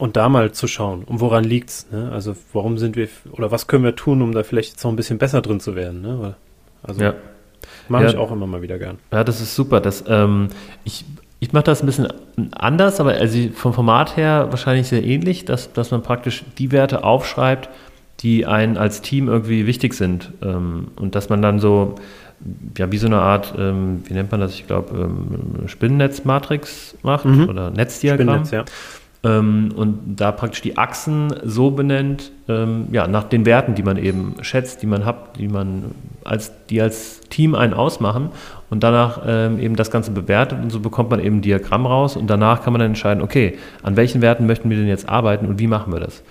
und 0.00 0.16
da 0.16 0.28
mal 0.28 0.52
zu 0.52 0.66
schauen, 0.66 1.04
um 1.04 1.20
woran 1.20 1.44
liegt's? 1.44 1.86
Ne? 1.92 2.10
Also 2.12 2.34
warum 2.52 2.78
sind 2.78 2.96
wir, 2.96 3.08
oder 3.32 3.50
was 3.50 3.66
können 3.66 3.84
wir 3.84 3.94
tun, 3.96 4.22
um 4.22 4.32
da 4.32 4.42
vielleicht 4.42 4.70
jetzt 4.72 4.84
noch 4.84 4.90
ein 4.90 4.96
bisschen 4.96 5.18
besser 5.18 5.42
drin 5.42 5.60
zu 5.60 5.74
werden? 5.76 6.00
Ne? 6.02 6.34
Also 6.82 7.02
Ja. 7.02 7.14
mache 7.88 8.04
Ja. 8.04 8.10
ich 8.10 8.16
auch 8.16 8.32
immer 8.32 8.46
mal 8.46 8.62
wieder 8.62 8.78
gern. 8.78 8.98
Ja, 9.12 9.22
das 9.24 9.40
ist 9.40 9.54
super. 9.54 9.80
Das, 9.80 10.04
ähm, 10.08 10.48
ich 10.84 11.04
ich 11.42 11.54
mache 11.54 11.64
das 11.64 11.82
ein 11.82 11.86
bisschen 11.86 12.08
anders, 12.52 13.00
aber 13.00 13.12
also 13.14 13.38
vom 13.54 13.72
Format 13.72 14.16
her 14.18 14.48
wahrscheinlich 14.50 14.88
sehr 14.88 15.02
ähnlich, 15.02 15.46
dass, 15.46 15.72
dass 15.72 15.90
man 15.90 16.02
praktisch 16.02 16.44
die 16.58 16.70
Werte 16.70 17.02
aufschreibt, 17.02 17.70
die 18.20 18.44
einen 18.44 18.76
als 18.76 19.00
Team 19.00 19.26
irgendwie 19.28 19.66
wichtig 19.66 19.94
sind. 19.94 20.32
Ähm, 20.42 20.88
und 20.96 21.14
dass 21.14 21.30
man 21.30 21.40
dann 21.40 21.58
so, 21.58 21.94
ja, 22.76 22.92
wie 22.92 22.98
so 22.98 23.06
eine 23.06 23.20
Art, 23.22 23.54
ähm, 23.58 24.02
wie 24.06 24.12
nennt 24.12 24.30
man 24.30 24.40
das? 24.40 24.52
Ich 24.52 24.66
glaube, 24.66 24.94
ähm, 24.94 25.66
Spinnennetzmatrix 25.66 26.96
macht 27.02 27.24
Mhm. 27.24 27.48
oder 27.48 27.70
Netzdiagramm. 27.70 28.44
Spinnennetz, 28.44 28.50
ja. 28.50 28.64
Ähm, 29.22 29.72
und 29.76 30.16
da 30.16 30.32
praktisch 30.32 30.62
die 30.62 30.78
Achsen 30.78 31.34
so 31.44 31.70
benennt, 31.70 32.32
ähm, 32.48 32.88
ja, 32.90 33.06
nach 33.06 33.24
den 33.24 33.44
Werten, 33.44 33.74
die 33.74 33.82
man 33.82 33.98
eben 33.98 34.36
schätzt, 34.40 34.80
die 34.80 34.86
man 34.86 35.04
hat, 35.04 35.36
die 35.36 35.48
man 35.48 35.94
als, 36.24 36.52
die 36.70 36.80
als 36.80 37.20
Team 37.28 37.54
einen 37.54 37.74
ausmachen 37.74 38.30
und 38.70 38.82
danach 38.82 39.20
ähm, 39.26 39.58
eben 39.60 39.76
das 39.76 39.90
Ganze 39.90 40.10
bewertet 40.10 40.58
und 40.62 40.70
so 40.70 40.80
bekommt 40.80 41.10
man 41.10 41.20
eben 41.20 41.38
ein 41.38 41.42
Diagramm 41.42 41.84
raus 41.84 42.16
und 42.16 42.28
danach 42.28 42.62
kann 42.62 42.72
man 42.72 42.80
dann 42.80 42.90
entscheiden, 42.92 43.22
okay, 43.22 43.58
an 43.82 43.96
welchen 43.96 44.22
Werten 44.22 44.46
möchten 44.46 44.70
wir 44.70 44.78
denn 44.78 44.88
jetzt 44.88 45.06
arbeiten 45.06 45.44
und 45.46 45.58
wie 45.58 45.66
machen 45.66 45.92
wir 45.92 46.00
das? 46.00 46.22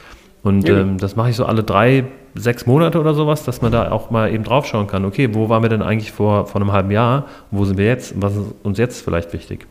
Und 0.41 0.67
Ja. 0.67 0.79
ähm, 0.79 0.97
das 0.97 1.15
mache 1.15 1.29
ich 1.29 1.35
so 1.35 1.45
alle 1.45 1.63
drei, 1.63 2.05
sechs 2.33 2.65
Monate 2.65 2.99
oder 2.99 3.13
sowas, 3.13 3.43
dass 3.43 3.61
man 3.61 3.71
da 3.71 3.91
auch 3.91 4.09
mal 4.09 4.33
eben 4.33 4.43
drauf 4.43 4.65
schauen 4.65 4.87
kann, 4.87 5.05
okay, 5.05 5.35
wo 5.35 5.47
waren 5.49 5.61
wir 5.61 5.69
denn 5.69 5.83
eigentlich 5.83 6.11
vor, 6.11 6.47
vor 6.47 6.59
einem 6.59 6.71
halben 6.71 6.89
Jahr, 6.89 7.27
wo 7.51 7.65
sind 7.65 7.77
wir 7.77 7.85
jetzt, 7.85 8.19
was 8.19 8.35
ist 8.35 8.55
uns 8.63 8.79
jetzt 8.79 9.03
vielleicht 9.03 9.31
wichtig? 9.33 9.67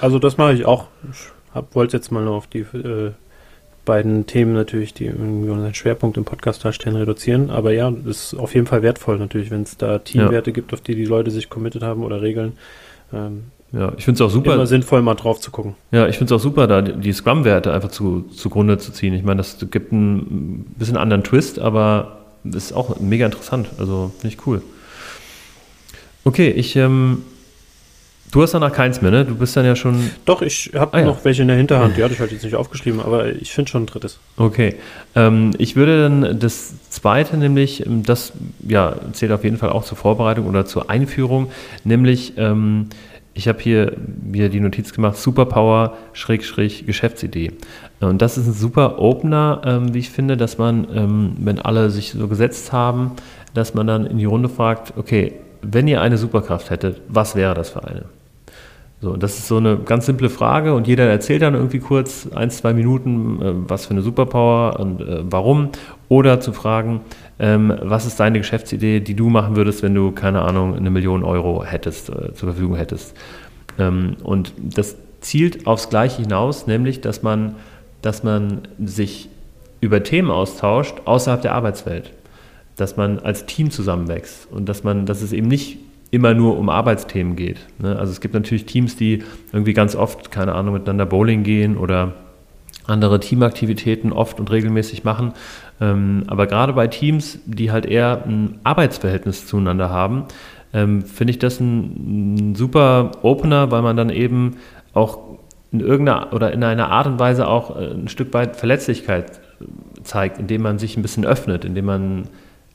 Also 0.00 0.18
das 0.18 0.38
mache 0.38 0.54
ich 0.54 0.64
auch. 0.64 0.86
Hab, 1.54 1.74
wollte 1.74 1.96
jetzt 1.96 2.12
mal 2.12 2.24
nur 2.24 2.34
auf 2.34 2.46
die 2.46 2.60
äh, 2.60 3.12
beiden 3.84 4.26
Themen 4.26 4.54
natürlich, 4.54 4.94
die 4.94 5.06
irgendwie 5.06 5.50
unseren 5.50 5.74
Schwerpunkt 5.74 6.16
im 6.16 6.24
Podcast 6.24 6.64
darstellen, 6.64 6.96
reduzieren. 6.96 7.50
Aber 7.50 7.72
ja, 7.72 7.92
ist 8.06 8.34
auf 8.34 8.54
jeden 8.54 8.66
Fall 8.66 8.82
wertvoll 8.82 9.18
natürlich, 9.18 9.50
wenn 9.50 9.62
es 9.62 9.76
da 9.76 9.98
Teamwerte 9.98 10.52
gibt, 10.52 10.72
auf 10.72 10.80
die 10.80 10.94
die 10.94 11.06
Leute 11.06 11.30
sich 11.30 11.48
committed 11.50 11.82
haben 11.82 12.04
oder 12.04 12.22
Regeln. 12.22 12.52
Ähm, 13.12 13.44
Ja, 13.72 13.92
ich 13.96 14.04
finde 14.04 14.22
es 14.22 14.28
auch 14.28 14.32
super. 14.32 14.54
immer 14.54 14.66
sinnvoll, 14.66 15.02
mal 15.02 15.14
drauf 15.14 15.40
zu 15.40 15.50
gucken. 15.50 15.74
Ja, 15.92 16.06
ich 16.08 16.18
finde 16.18 16.34
es 16.34 16.40
auch 16.40 16.42
super, 16.42 16.66
da 16.66 16.82
die 16.82 16.92
die 17.00 17.12
Scrum-Werte 17.12 17.72
einfach 17.72 17.90
zu, 17.90 18.22
zugrunde 18.34 18.78
zu 18.78 18.92
ziehen. 18.92 19.14
Ich 19.14 19.22
meine, 19.24 19.38
das 19.38 19.56
gibt 19.70 19.92
einen 19.92 20.72
bisschen 20.78 20.96
anderen 20.96 21.24
Twist, 21.24 21.58
aber 21.58 22.18
ist 22.44 22.72
auch 22.72 23.00
mega 23.00 23.26
interessant. 23.26 23.70
Also 23.78 24.12
finde 24.18 24.34
ich 24.34 24.46
cool. 24.46 24.62
Okay, 26.24 26.50
ich, 26.50 26.76
ähm, 26.76 27.22
du 28.30 28.42
hast 28.42 28.52
danach 28.54 28.72
keins 28.72 29.00
mehr, 29.02 29.10
ne? 29.10 29.24
Du 29.24 29.34
bist 29.34 29.56
dann 29.56 29.64
ja 29.64 29.74
schon, 29.76 30.10
Doch, 30.24 30.42
ich 30.42 30.70
habe 30.74 30.94
Ah, 30.94 31.00
ja. 31.00 31.06
noch 31.06 31.24
welche 31.24 31.42
in 31.42 31.48
der 31.48 31.56
Hinterhand. 31.56 31.96
Die 31.96 32.02
hatte 32.02 32.14
ich 32.14 32.20
halt 32.20 32.32
jetzt 32.32 32.44
nicht 32.44 32.54
aufgeschrieben, 32.56 33.00
aber 33.00 33.26
ich 33.28 33.52
finde 33.52 33.70
schon 33.70 33.82
ein 33.84 33.86
drittes. 33.86 34.18
okay. 34.36 34.76
Ähm, 35.14 35.50
ich 35.58 35.76
würde 35.76 36.02
dann 36.02 36.38
das 36.38 36.74
zweite, 36.90 37.36
nämlich, 37.36 37.84
ähm, 37.86 38.02
das 38.04 38.32
ja, 38.66 38.96
zählt 39.12 39.32
auf 39.32 39.44
jeden 39.44 39.56
Fall 39.56 39.70
auch 39.70 39.84
zur 39.84 39.96
Vorbereitung 39.98 40.46
oder 40.46 40.64
zur 40.66 40.88
Einführung, 40.90 41.50
nämlich, 41.84 42.34
ähm, 42.36 42.86
ich 43.32 43.46
habe 43.48 43.60
hier 43.60 43.92
mir 44.22 44.48
die 44.48 44.60
Notiz 44.60 44.92
gemacht, 44.92 45.16
Superpower, 45.16 45.96
Schräg, 46.12 46.44
Schräg, 46.44 46.84
Geschäftsidee. 46.86 47.52
Und 48.00 48.20
das 48.22 48.36
ist 48.36 48.46
ein 48.46 48.52
super 48.54 48.98
Opener, 48.98 49.62
ähm, 49.64 49.94
wie 49.94 50.00
ich 50.00 50.10
finde, 50.10 50.36
dass 50.36 50.58
man, 50.58 50.86
ähm, 50.94 51.32
wenn 51.38 51.58
alle 51.60 51.90
sich 51.90 52.10
so 52.12 52.26
gesetzt 52.28 52.72
haben, 52.72 53.12
dass 53.54 53.72
man 53.74 53.86
dann 53.86 54.06
in 54.06 54.18
die 54.18 54.24
Runde 54.24 54.48
fragt, 54.48 54.94
okay, 54.96 55.32
wenn 55.62 55.86
ihr 55.88 56.00
eine 56.00 56.18
Superkraft 56.18 56.70
hättet, 56.70 57.00
was 57.08 57.36
wäre 57.36 57.54
das 57.54 57.70
für 57.70 57.84
eine? 57.84 58.04
So, 59.02 59.16
das 59.16 59.38
ist 59.38 59.48
so 59.48 59.56
eine 59.56 59.78
ganz 59.78 60.04
simple 60.04 60.28
Frage 60.28 60.74
und 60.74 60.86
jeder 60.86 61.08
erzählt 61.08 61.40
dann 61.40 61.54
irgendwie 61.54 61.78
kurz 61.78 62.28
ein, 62.34 62.50
zwei 62.50 62.74
Minuten, 62.74 63.40
äh, 63.40 63.52
was 63.68 63.86
für 63.86 63.92
eine 63.92 64.02
Superpower 64.02 64.78
und 64.78 65.00
äh, 65.00 65.20
warum. 65.22 65.70
Oder 66.08 66.40
zu 66.40 66.52
fragen, 66.52 67.00
ähm, 67.38 67.74
was 67.82 68.04
ist 68.04 68.20
deine 68.20 68.38
Geschäftsidee, 68.38 69.00
die 69.00 69.14
du 69.14 69.30
machen 69.30 69.56
würdest, 69.56 69.82
wenn 69.82 69.94
du, 69.94 70.12
keine 70.12 70.42
Ahnung, 70.42 70.74
eine 70.74 70.90
Million 70.90 71.24
Euro 71.24 71.64
hättest, 71.64 72.10
äh, 72.10 72.34
zur 72.34 72.50
Verfügung 72.50 72.76
hättest. 72.76 73.16
Ähm, 73.78 74.16
und 74.22 74.52
das 74.58 74.96
zielt 75.22 75.66
aufs 75.66 75.88
Gleiche 75.88 76.20
hinaus, 76.20 76.66
nämlich, 76.66 77.00
dass 77.00 77.22
man, 77.22 77.54
dass 78.02 78.22
man 78.22 78.62
sich 78.84 79.30
über 79.80 80.02
Themen 80.02 80.30
austauscht 80.30 81.02
außerhalb 81.06 81.40
der 81.40 81.54
Arbeitswelt. 81.54 82.12
Dass 82.76 82.98
man 82.98 83.18
als 83.18 83.46
Team 83.46 83.70
zusammenwächst 83.70 84.46
und 84.50 84.68
dass 84.68 84.84
man, 84.84 85.06
dass 85.06 85.22
es 85.22 85.32
eben 85.32 85.48
nicht 85.48 85.78
immer 86.10 86.34
nur 86.34 86.58
um 86.58 86.68
Arbeitsthemen 86.68 87.36
geht. 87.36 87.58
Ne? 87.78 87.96
Also 87.96 88.12
es 88.12 88.20
gibt 88.20 88.34
natürlich 88.34 88.66
Teams, 88.66 88.96
die 88.96 89.22
irgendwie 89.52 89.72
ganz 89.72 89.94
oft, 89.94 90.30
keine 90.30 90.54
Ahnung, 90.54 90.74
miteinander 90.74 91.06
Bowling 91.06 91.42
gehen 91.42 91.76
oder 91.76 92.14
andere 92.86 93.20
Teamaktivitäten 93.20 94.12
oft 94.12 94.40
und 94.40 94.50
regelmäßig 94.50 95.04
machen. 95.04 95.32
Ähm, 95.80 96.24
aber 96.26 96.46
gerade 96.46 96.72
bei 96.72 96.88
Teams, 96.88 97.38
die 97.46 97.70
halt 97.70 97.86
eher 97.86 98.24
ein 98.26 98.58
Arbeitsverhältnis 98.64 99.46
zueinander 99.46 99.90
haben, 99.90 100.24
ähm, 100.72 101.02
finde 101.02 101.32
ich 101.32 101.38
das 101.38 101.60
ein, 101.60 102.54
super 102.54 103.12
Opener, 103.22 103.70
weil 103.70 103.82
man 103.82 103.96
dann 103.96 104.10
eben 104.10 104.56
auch 104.92 105.18
in 105.72 105.80
irgendeiner 105.80 106.32
oder 106.32 106.52
in 106.52 106.64
einer 106.64 106.90
Art 106.90 107.06
und 107.06 107.18
Weise 107.18 107.46
auch 107.46 107.76
äh, 107.76 107.92
ein 107.92 108.08
Stück 108.08 108.34
weit 108.34 108.56
Verletzlichkeit 108.56 109.40
zeigt, 110.02 110.38
indem 110.38 110.62
man 110.62 110.78
sich 110.78 110.96
ein 110.96 111.02
bisschen 111.02 111.24
öffnet, 111.24 111.64
indem 111.64 111.84
man 111.84 112.28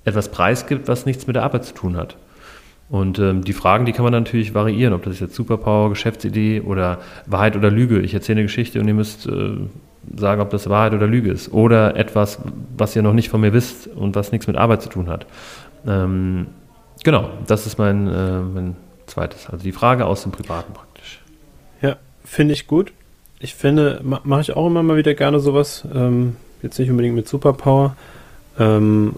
etwas 0.06 0.30
preisgibt, 0.30 0.88
was 0.88 1.06
nichts 1.06 1.28
mit 1.28 1.36
der 1.36 1.44
Arbeit 1.44 1.66
zu 1.66 1.74
tun 1.74 1.98
hat. 1.98 2.16
Und 2.90 3.18
ähm, 3.18 3.44
die 3.44 3.54
Fragen, 3.54 3.86
die 3.86 3.94
kann 3.94 4.04
man 4.04 4.14
natürlich 4.14 4.54
variieren, 4.54 4.94
ob 4.94 5.04
das 5.04 5.20
jetzt 5.20 5.36
Superpower, 5.36 5.90
Geschäftsidee 5.90 6.62
oder 6.62 7.00
Wahrheit 7.26 7.56
oder 7.56 7.72
Lüge. 7.72 8.00
Ich 8.02 8.14
erzähle 8.14 8.38
eine 8.38 8.46
Geschichte 8.46 8.80
und 8.80 8.88
ihr 8.88 8.94
müsst 8.94 9.26
äh, 9.26 9.58
sagen, 10.16 10.42
ob 10.42 10.52
das 10.52 10.70
Wahrheit 10.70 10.94
oder 10.94 11.08
Lüge 11.08 11.32
ist. 11.32 11.52
Oder 11.52 11.96
etwas, 11.96 12.40
was 12.78 12.96
ihr 12.96 13.02
noch 13.02 13.14
nicht 13.14 13.30
von 13.30 13.42
mir 13.42 13.54
wisst 13.54 13.88
und 13.88 14.16
was 14.16 14.32
nichts 14.32 14.46
mit 14.46 14.56
Arbeit 14.56 14.84
zu 14.84 14.90
tun 14.90 15.10
hat. 15.10 15.26
Ähm, 15.88 16.48
genau, 17.04 17.30
das 17.48 17.66
ist 17.66 17.80
mein, 17.80 18.08
äh, 18.08 18.40
mein 18.42 18.76
zweites. 19.08 19.50
Also 19.50 19.64
die 19.64 19.72
Frage 19.72 20.06
aus 20.06 20.24
dem 20.24 20.32
Privaten 20.32 20.74
praktisch. 20.74 21.22
Ja, 21.82 21.98
finde 22.24 22.54
ich 22.54 22.68
gut. 22.68 22.94
Ich 23.40 23.56
finde, 23.56 24.00
ma 24.04 24.22
mache 24.24 24.42
ich 24.42 24.56
auch 24.56 24.68
immer 24.68 24.84
mal 24.84 24.98
wieder 24.98 25.14
gerne 25.14 25.40
sowas. 25.40 25.86
Ähm, 25.94 26.36
jetzt 26.62 26.80
nicht 26.80 26.90
unbedingt 26.90 27.16
mit 27.16 27.28
Superpower, 27.28 27.96
ähm, 28.58 29.16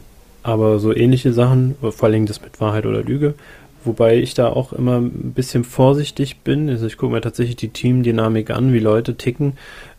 aber 0.48 0.80
so 0.80 0.96
ähnliche 0.96 1.34
Sachen, 1.34 1.76
vor 1.82 2.08
allem 2.08 2.26
das 2.26 2.42
mit 2.42 2.62
Wahrheit 2.62 2.86
oder 2.86 3.04
Lüge. 3.04 3.36
Wobei 3.84 4.18
ich 4.18 4.34
da 4.34 4.48
auch 4.48 4.74
immer 4.74 4.98
ein 4.98 5.34
bisschen 5.34 5.64
vorsichtig 5.64 6.40
bin. 6.40 6.70
Also 6.70 6.88
ich 6.88 6.98
gucke 6.98 7.14
mir 7.14 7.22
tatsächlich 7.22 7.58
die 7.58 7.70
Teamdynamik 7.70 8.50
an, 8.50 8.74
wie 8.74 8.80
Leute 8.80 9.16
ticken. 9.16 9.54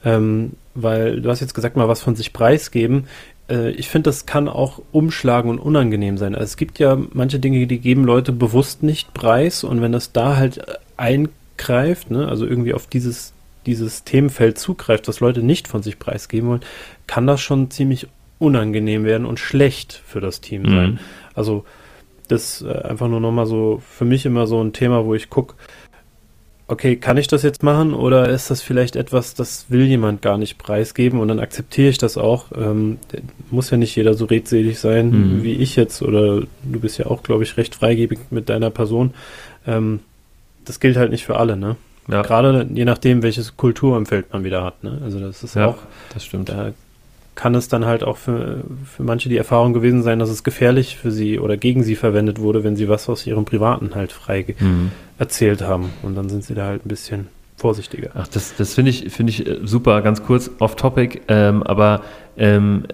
Ähm, 0.04 0.52
weil 0.74 1.20
du 1.20 1.28
hast 1.30 1.40
jetzt 1.40 1.54
gesagt, 1.54 1.76
mal 1.76 1.88
was 1.88 2.02
von 2.02 2.16
sich 2.16 2.32
preisgeben. 2.32 3.04
Äh, 3.50 3.70
ich 3.72 3.88
finde, 3.88 4.08
das 4.08 4.26
kann 4.26 4.48
auch 4.48 4.80
umschlagen 4.90 5.50
und 5.50 5.58
unangenehm 5.58 6.18
sein. 6.18 6.34
Also 6.34 6.44
es 6.44 6.56
gibt 6.56 6.78
ja 6.78 6.98
manche 7.12 7.38
Dinge, 7.38 7.66
die 7.66 7.78
geben 7.78 8.04
Leute 8.04 8.32
bewusst 8.32 8.82
nicht 8.82 9.14
preis. 9.14 9.64
Und 9.64 9.82
wenn 9.82 9.92
das 9.92 10.12
da 10.12 10.37
halt 10.37 10.61
eingreift, 10.96 12.11
ne, 12.11 12.26
also 12.26 12.46
irgendwie 12.46 12.74
auf 12.74 12.87
dieses, 12.87 13.32
dieses 13.66 14.04
Themenfeld 14.04 14.58
zugreift, 14.58 15.08
was 15.08 15.20
Leute 15.20 15.42
nicht 15.42 15.68
von 15.68 15.82
sich 15.82 15.98
preisgeben 15.98 16.48
wollen, 16.48 16.62
kann 17.06 17.26
das 17.26 17.40
schon 17.40 17.70
ziemlich 17.70 18.08
unangenehm 18.38 19.05
werden 19.05 19.27
und 19.27 19.38
schlecht 19.40 20.01
für 20.07 20.20
das 20.20 20.40
Team 20.40 20.62
Mhm. 20.62 20.70
sein. 20.70 20.98
Also 21.35 21.64
das 22.29 22.62
äh, 22.62 22.68
einfach 22.83 23.09
nur 23.09 23.20
nochmal 23.20 23.46
so 23.46 23.83
für 23.90 24.05
mich 24.05 24.27
immer 24.27 24.46
so 24.46 24.62
ein 24.62 24.72
Thema, 24.72 25.05
wo 25.05 25.14
ich 25.14 25.31
gucke, 25.31 25.55
okay, 26.70 26.96
kann 26.96 27.16
ich 27.16 27.29
das 27.29 27.42
jetzt 27.42 27.62
machen 27.62 27.94
oder 27.94 28.29
ist 28.29 28.51
das 28.51 28.61
vielleicht 28.61 28.94
etwas, 28.94 29.33
das 29.35 29.66
will 29.70 29.85
jemand 29.87 30.20
gar 30.20 30.37
nicht 30.37 30.59
preisgeben 30.59 31.18
und 31.18 31.28
dann 31.28 31.41
akzeptiere 31.41 31.89
ich 31.89 31.97
das 31.97 32.18
auch. 32.18 32.47
Ähm, 32.55 32.99
muss 33.51 33.70
ja 33.70 33.78
nicht 33.78 33.97
jeder 33.97 34.12
so 34.12 34.26
redselig 34.26 34.78
sein 34.78 35.11
Mhm. 35.39 35.43
wie 35.43 35.55
ich 35.55 35.76
jetzt 35.76 36.03
oder 36.03 36.41
du 36.41 36.80
bist 36.80 36.99
ja 36.99 37.07
auch, 37.07 37.22
glaube 37.22 37.43
ich, 37.45 37.57
recht 37.57 37.74
freigebig 37.74 38.18
mit 38.30 38.51
deiner 38.51 38.68
Person. 38.70 39.14
Ähm, 39.66 40.01
das 40.66 40.78
gilt 40.80 40.99
halt 40.99 41.11
nicht 41.11 41.24
für 41.24 41.39
alle, 41.39 41.57
ne? 41.57 41.76
Ja, 42.11 42.20
Gerade 42.22 42.66
je 42.72 42.84
nachdem, 42.84 43.22
welches 43.22 43.57
Kulturumfeld 43.57 44.32
man 44.32 44.45
wieder 44.45 44.62
hat, 44.62 44.84
ne? 44.84 45.01
Also 45.03 45.20
das 45.20 45.43
ist 45.43 45.57
Ja. 45.57 45.68
auch, 45.68 45.78
das 46.12 46.24
stimmt. 46.26 46.51
da 46.51 46.72
kann 47.39 47.55
es 47.55 47.68
dann 47.68 47.86
halt 47.86 48.03
auch 48.03 48.16
für, 48.16 48.64
für 48.84 49.05
manche 49.05 49.28
die 49.28 49.36
Erfahrung 49.36 49.72
gewesen 49.72 50.03
sein, 50.03 50.18
dass 50.18 50.28
es 50.28 50.43
gefährlich 50.43 50.97
für 50.97 51.12
sie 51.12 51.39
oder 51.39 51.57
gegen 51.57 51.84
sie 51.84 51.95
verwendet 51.95 52.41
wurde, 52.41 52.64
wenn 52.64 52.74
sie 52.74 52.89
was 52.89 53.09
aus 53.09 53.24
ihrem 53.28 53.45
Privaten 53.45 53.95
halt 53.95 54.11
frei 54.11 54.45
mhm. 54.59 54.91
erzählt 55.18 55.62
haben. 55.62 55.91
Und 56.03 56.16
dann 56.16 56.28
sind 56.28 56.43
sie 56.43 56.57
da 56.57 56.66
halt 56.66 56.84
ein 56.84 56.89
bisschen 56.89 57.28
vorsichtiger. 57.57 58.11
Ach, 58.14 58.26
das, 58.26 58.57
das 58.57 58.74
finde 58.74 58.91
ich, 58.91 59.12
find 59.12 59.30
ich 59.30 59.47
äh, 59.47 59.61
super, 59.62 60.03
ganz 60.03 60.24
kurz 60.24 60.51
off-topic, 60.59 61.20
ähm, 61.28 61.62
aber 61.62 62.03
ähm, 62.36 62.86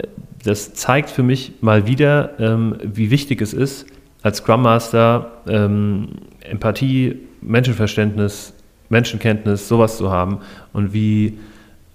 das 0.43 0.75
zeigt 0.75 1.09
für 1.09 1.23
mich 1.23 1.53
mal 1.61 1.87
wieder, 1.87 2.39
ähm, 2.39 2.75
wie 2.83 3.09
wichtig 3.09 3.41
es 3.41 3.51
ist, 3.51 3.87
als 4.21 4.37
Scrum 4.37 4.61
Master 4.61 5.41
ähm, 5.47 6.09
Empathie, 6.41 7.15
Menschenverständnis, 7.41 8.53
Menschenkenntnis, 8.89 9.67
sowas 9.67 9.97
zu 9.97 10.11
haben 10.11 10.41
und 10.71 10.93
wie, 10.93 11.39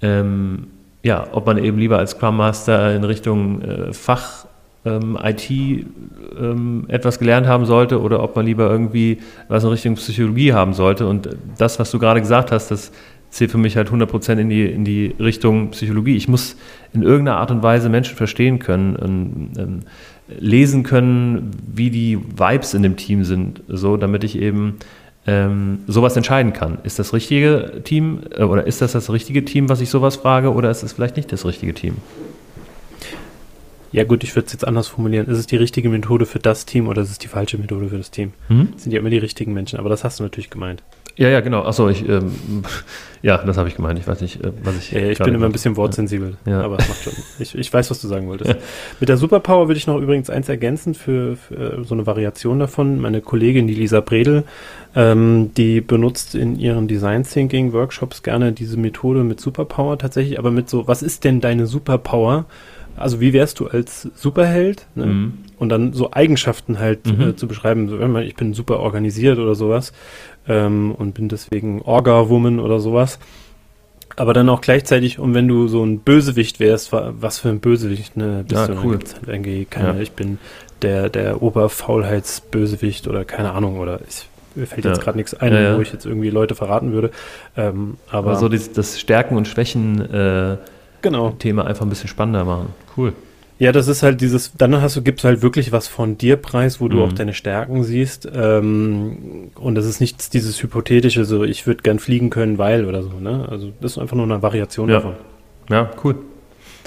ähm, 0.03 0.67
ja, 1.03 1.27
ob 1.33 1.47
man 1.47 1.59
eben 1.59 1.79
lieber 1.79 1.99
als 1.99 2.13
Scrum 2.13 2.37
Master 2.37 2.95
in 2.95 3.05
Richtung 3.05 3.63
äh, 3.63 3.93
Fach 3.93 4.47
ähm, 4.85 5.19
IT 5.23 5.51
ähm, 5.51 6.85
etwas 6.89 7.19
gelernt 7.19 7.47
haben 7.47 7.67
sollte 7.67 8.01
oder 8.01 8.23
ob 8.23 8.37
man 8.37 8.47
lieber 8.47 8.71
irgendwie 8.71 9.19
was 9.49 9.65
in 9.65 9.71
Richtung 9.71 9.95
Psychologie 9.95 10.53
haben 10.53 10.75
sollte. 10.75 11.07
Und 11.07 11.29
das, 11.59 11.79
was 11.79 11.91
du 11.91 11.99
gerade 11.99 12.21
gesagt 12.21 12.53
hast, 12.53 12.71
das 12.71 12.93
zählt 13.31 13.51
für 13.51 13.59
mich 13.59 13.77
halt 13.77 13.91
100% 13.91 14.39
in 14.39 14.49
die, 14.49 14.67
in 14.67 14.85
die 14.85 15.15
Richtung 15.19 15.71
Psychologie. 15.71 16.17
Ich 16.17 16.29
muss 16.29 16.57
in 16.93 17.03
irgendeiner 17.03 17.39
Art 17.39 17.51
und 17.51 17.63
Weise 17.63 17.89
Menschen 17.89 18.17
verstehen 18.17 18.59
können 18.59 18.97
und 18.97 19.53
ähm, 19.57 19.81
lesen 20.39 20.83
können, 20.83 21.51
wie 21.67 21.91
die 21.91 22.19
Vibes 22.19 22.75
in 22.75 22.83
dem 22.83 22.97
Team 22.97 23.25
sind, 23.25 23.63
so 23.69 23.97
damit 23.97 24.25
ich 24.25 24.39
eben 24.39 24.77
ähm, 25.31 25.85
sowas 25.87 26.17
entscheiden 26.17 26.53
kann. 26.53 26.79
Ist 26.83 26.99
das 26.99 27.13
richtige 27.13 27.83
Team 27.85 28.23
äh, 28.37 28.43
oder 28.43 28.67
ist 28.67 28.83
das 28.83 28.93
das 28.93 29.11
richtige 29.11 29.45
Team, 29.45 29.69
was 29.69 29.81
ich 29.81 29.89
sowas 29.89 30.17
frage 30.17 30.53
oder 30.53 30.71
ist 30.71 30.83
es 30.83 30.93
vielleicht 30.93 31.17
nicht 31.17 31.31
das 31.31 31.47
richtige 31.47 31.73
Team? 31.73 31.99
Ja 33.93 34.05
gut, 34.05 34.23
ich 34.25 34.35
würde 34.35 34.47
es 34.47 34.53
jetzt 34.53 34.67
anders 34.67 34.89
formulieren. 34.89 35.27
Ist 35.27 35.39
es 35.39 35.47
die 35.47 35.57
richtige 35.57 35.89
Methode 35.89 36.27
für 36.27 36.39
das 36.39 36.67
Team 36.67 36.89
oder 36.89 37.03
ist 37.03 37.11
es 37.11 37.19
die 37.19 37.29
falsche 37.29 37.59
Methode 37.59 37.89
für 37.89 37.99
das 37.99 38.11
Team? 38.11 38.33
Mhm. 38.49 38.73
Sind 38.77 38.93
ja 38.93 38.99
immer 38.99 39.11
die 39.11 39.19
richtigen 39.19 39.53
Menschen, 39.53 39.79
aber 39.79 39.89
das 39.89 40.05
hast 40.05 40.19
du 40.19 40.25
natürlich 40.25 40.51
gemeint. 40.51 40.83
Ja, 41.17 41.29
ja, 41.29 41.41
genau. 41.41 41.65
Achso, 41.65 41.89
ich, 41.89 42.09
ähm, 42.09 42.33
ja, 43.23 43.39
das 43.39 43.57
habe 43.57 43.69
ich 43.69 43.77
gemeint. 43.77 43.99
Ich 43.99 44.07
weiß 44.07 44.21
nicht, 44.21 44.43
äh, 44.45 44.53
was 44.63 44.77
ich. 44.77 44.93
Ja, 44.93 45.01
ich 45.01 45.19
bin 45.19 45.35
immer 45.35 45.47
ein 45.47 45.53
bisschen 45.53 45.77
wortsensibel, 45.77 46.37
ja. 46.47 46.63
aber 46.63 46.79
es 46.79 46.89
macht 46.89 47.03
schon. 47.03 47.13
Ich, 47.41 47.55
ich 47.55 47.73
weiß, 47.73 47.91
was 47.91 48.01
du 48.01 48.09
sagen 48.09 48.29
wolltest. 48.29 48.55
Mit 49.01 49.09
der 49.09 49.17
Superpower 49.17 49.69
würde 49.69 49.79
ich 49.79 49.87
noch 49.87 49.99
übrigens 49.99 50.31
eins 50.31 50.49
ergänzen 50.49 50.95
für, 50.95 51.37
für 51.37 51.85
so 51.85 51.95
eine 51.95 52.07
Variation 52.07 52.59
davon. 52.59 53.01
Meine 53.01 53.21
Kollegin, 53.21 53.67
die 53.67 53.75
Lisa 53.75 54.01
Bredel, 54.01 54.45
ähm, 54.95 55.53
die 55.57 55.81
benutzt 55.81 56.35
in 56.35 56.59
ihren 56.59 56.89
Design 56.89 57.25
Thinking 57.25 57.73
Workshops 57.73 58.23
gerne 58.23 58.53
diese 58.53 58.77
Methode 58.77 59.25
mit 59.25 59.41
Superpower 59.41 59.99
tatsächlich, 59.99 60.39
aber 60.39 60.51
mit 60.51 60.69
so, 60.69 60.89
was 60.89 61.03
ist 61.03 61.25
denn 61.25 61.41
deine 61.41 61.67
Superpower? 61.67 62.47
also 63.01 63.21
wie 63.21 63.33
wärst 63.33 63.59
du 63.61 63.67
als 63.67 64.09
Superheld? 64.15 64.87
Ne? 64.95 65.07
Mhm. 65.07 65.33
Und 65.59 65.71
dann 65.71 65.93
so 65.93 66.13
Eigenschaften 66.13 66.79
halt 66.79 67.07
mhm. 67.07 67.31
äh, 67.31 67.37
zu 67.37 67.49
beschreiben. 67.49 67.89
So, 67.89 67.99
ich 68.19 68.37
bin 68.37 68.55
super 68.55 68.81
organisiert 68.81 69.39
oder 69.39 69.55
sowas 69.55 69.93
ähm, 70.49 70.95
und 70.97 71.15
bin 71.15 71.29
deswegen 71.29 71.83
Orga-Woman 71.83 72.61
oder 72.61 72.81
sowas. 72.81 73.19
Aber 74.17 74.35
dann 74.35 74.49
auch 74.49 74.61
gleichzeitig, 74.61 75.19
und 75.19 75.35
wenn 75.35 75.49
du 75.49 75.69
so 75.69 75.85
ein 75.85 76.01
Bösewicht 76.01 76.61
wärst, 76.61 76.93
was 76.93 77.39
für 77.39 77.49
ein 77.49 77.61
Bösewicht 77.61 78.17
ne, 78.17 78.45
bist 78.47 78.69
ja, 78.69 78.75
du? 78.75 78.83
Cool. 78.83 78.99
Halt 78.99 79.17
irgendwie 79.27 79.65
keine, 79.65 79.95
ja. 79.95 80.01
Ich 80.01 80.13
bin 80.13 80.39
der, 80.83 81.09
der 81.09 81.43
Oberfaulheitsbösewicht 81.43 83.07
oder 83.07 83.25
keine 83.25 83.53
Ahnung, 83.53 83.79
oder 83.79 84.01
ich, 84.07 84.29
mir 84.55 84.67
fällt 84.67 84.85
jetzt 84.85 84.99
ja. 84.99 85.05
gerade 85.05 85.19
nichts 85.19 85.35
ein, 85.35 85.53
ja, 85.53 85.77
wo 85.77 85.81
ich 85.81 85.93
jetzt 85.93 86.07
irgendwie 86.07 86.31
Leute 86.31 86.55
verraten 86.55 86.93
würde. 86.93 87.11
Ähm, 87.57 87.97
aber, 88.11 88.37
so 88.37 88.49
das, 88.49 88.73
das 88.73 88.99
Stärken 88.99 89.37
und 89.37 89.47
Schwächen 89.47 90.01
äh, 90.13 90.57
genau. 91.03 91.31
Thema 91.39 91.67
einfach 91.67 91.87
ein 91.87 91.89
bisschen 91.89 92.09
spannender 92.09 92.45
machen. 92.45 92.69
Cool. 92.97 93.13
Ja, 93.61 93.73
das 93.73 93.89
ist 93.89 94.03
halt 94.03 94.23
dieses, 94.23 94.53
dann 94.57 94.81
hast 94.81 94.97
du, 94.97 95.03
gibst 95.03 95.23
halt 95.23 95.43
wirklich 95.43 95.71
was 95.71 95.87
von 95.87 96.17
dir 96.17 96.37
preis, 96.37 96.81
wo 96.81 96.89
du 96.89 96.97
mhm. 96.97 97.03
auch 97.03 97.13
deine 97.13 97.35
Stärken 97.35 97.85
siehst. 97.85 98.27
Ähm, 98.35 99.51
und 99.55 99.75
das 99.75 99.85
ist 99.85 100.01
nichts 100.01 100.31
dieses 100.31 100.63
hypothetische, 100.63 101.27
so 101.27 101.45
ich 101.45 101.67
würde 101.67 101.83
gern 101.83 101.99
fliegen 101.99 102.31
können, 102.31 102.57
weil 102.57 102.87
oder 102.87 103.03
so, 103.03 103.11
ne? 103.21 103.47
Also 103.51 103.71
das 103.83 103.93
ist 103.93 103.99
einfach 103.99 104.17
nur 104.17 104.25
eine 104.25 104.41
Variation 104.41 104.89
ja. 104.89 104.95
davon. 104.97 105.15
Ja, 105.69 105.91
cool. 106.03 106.17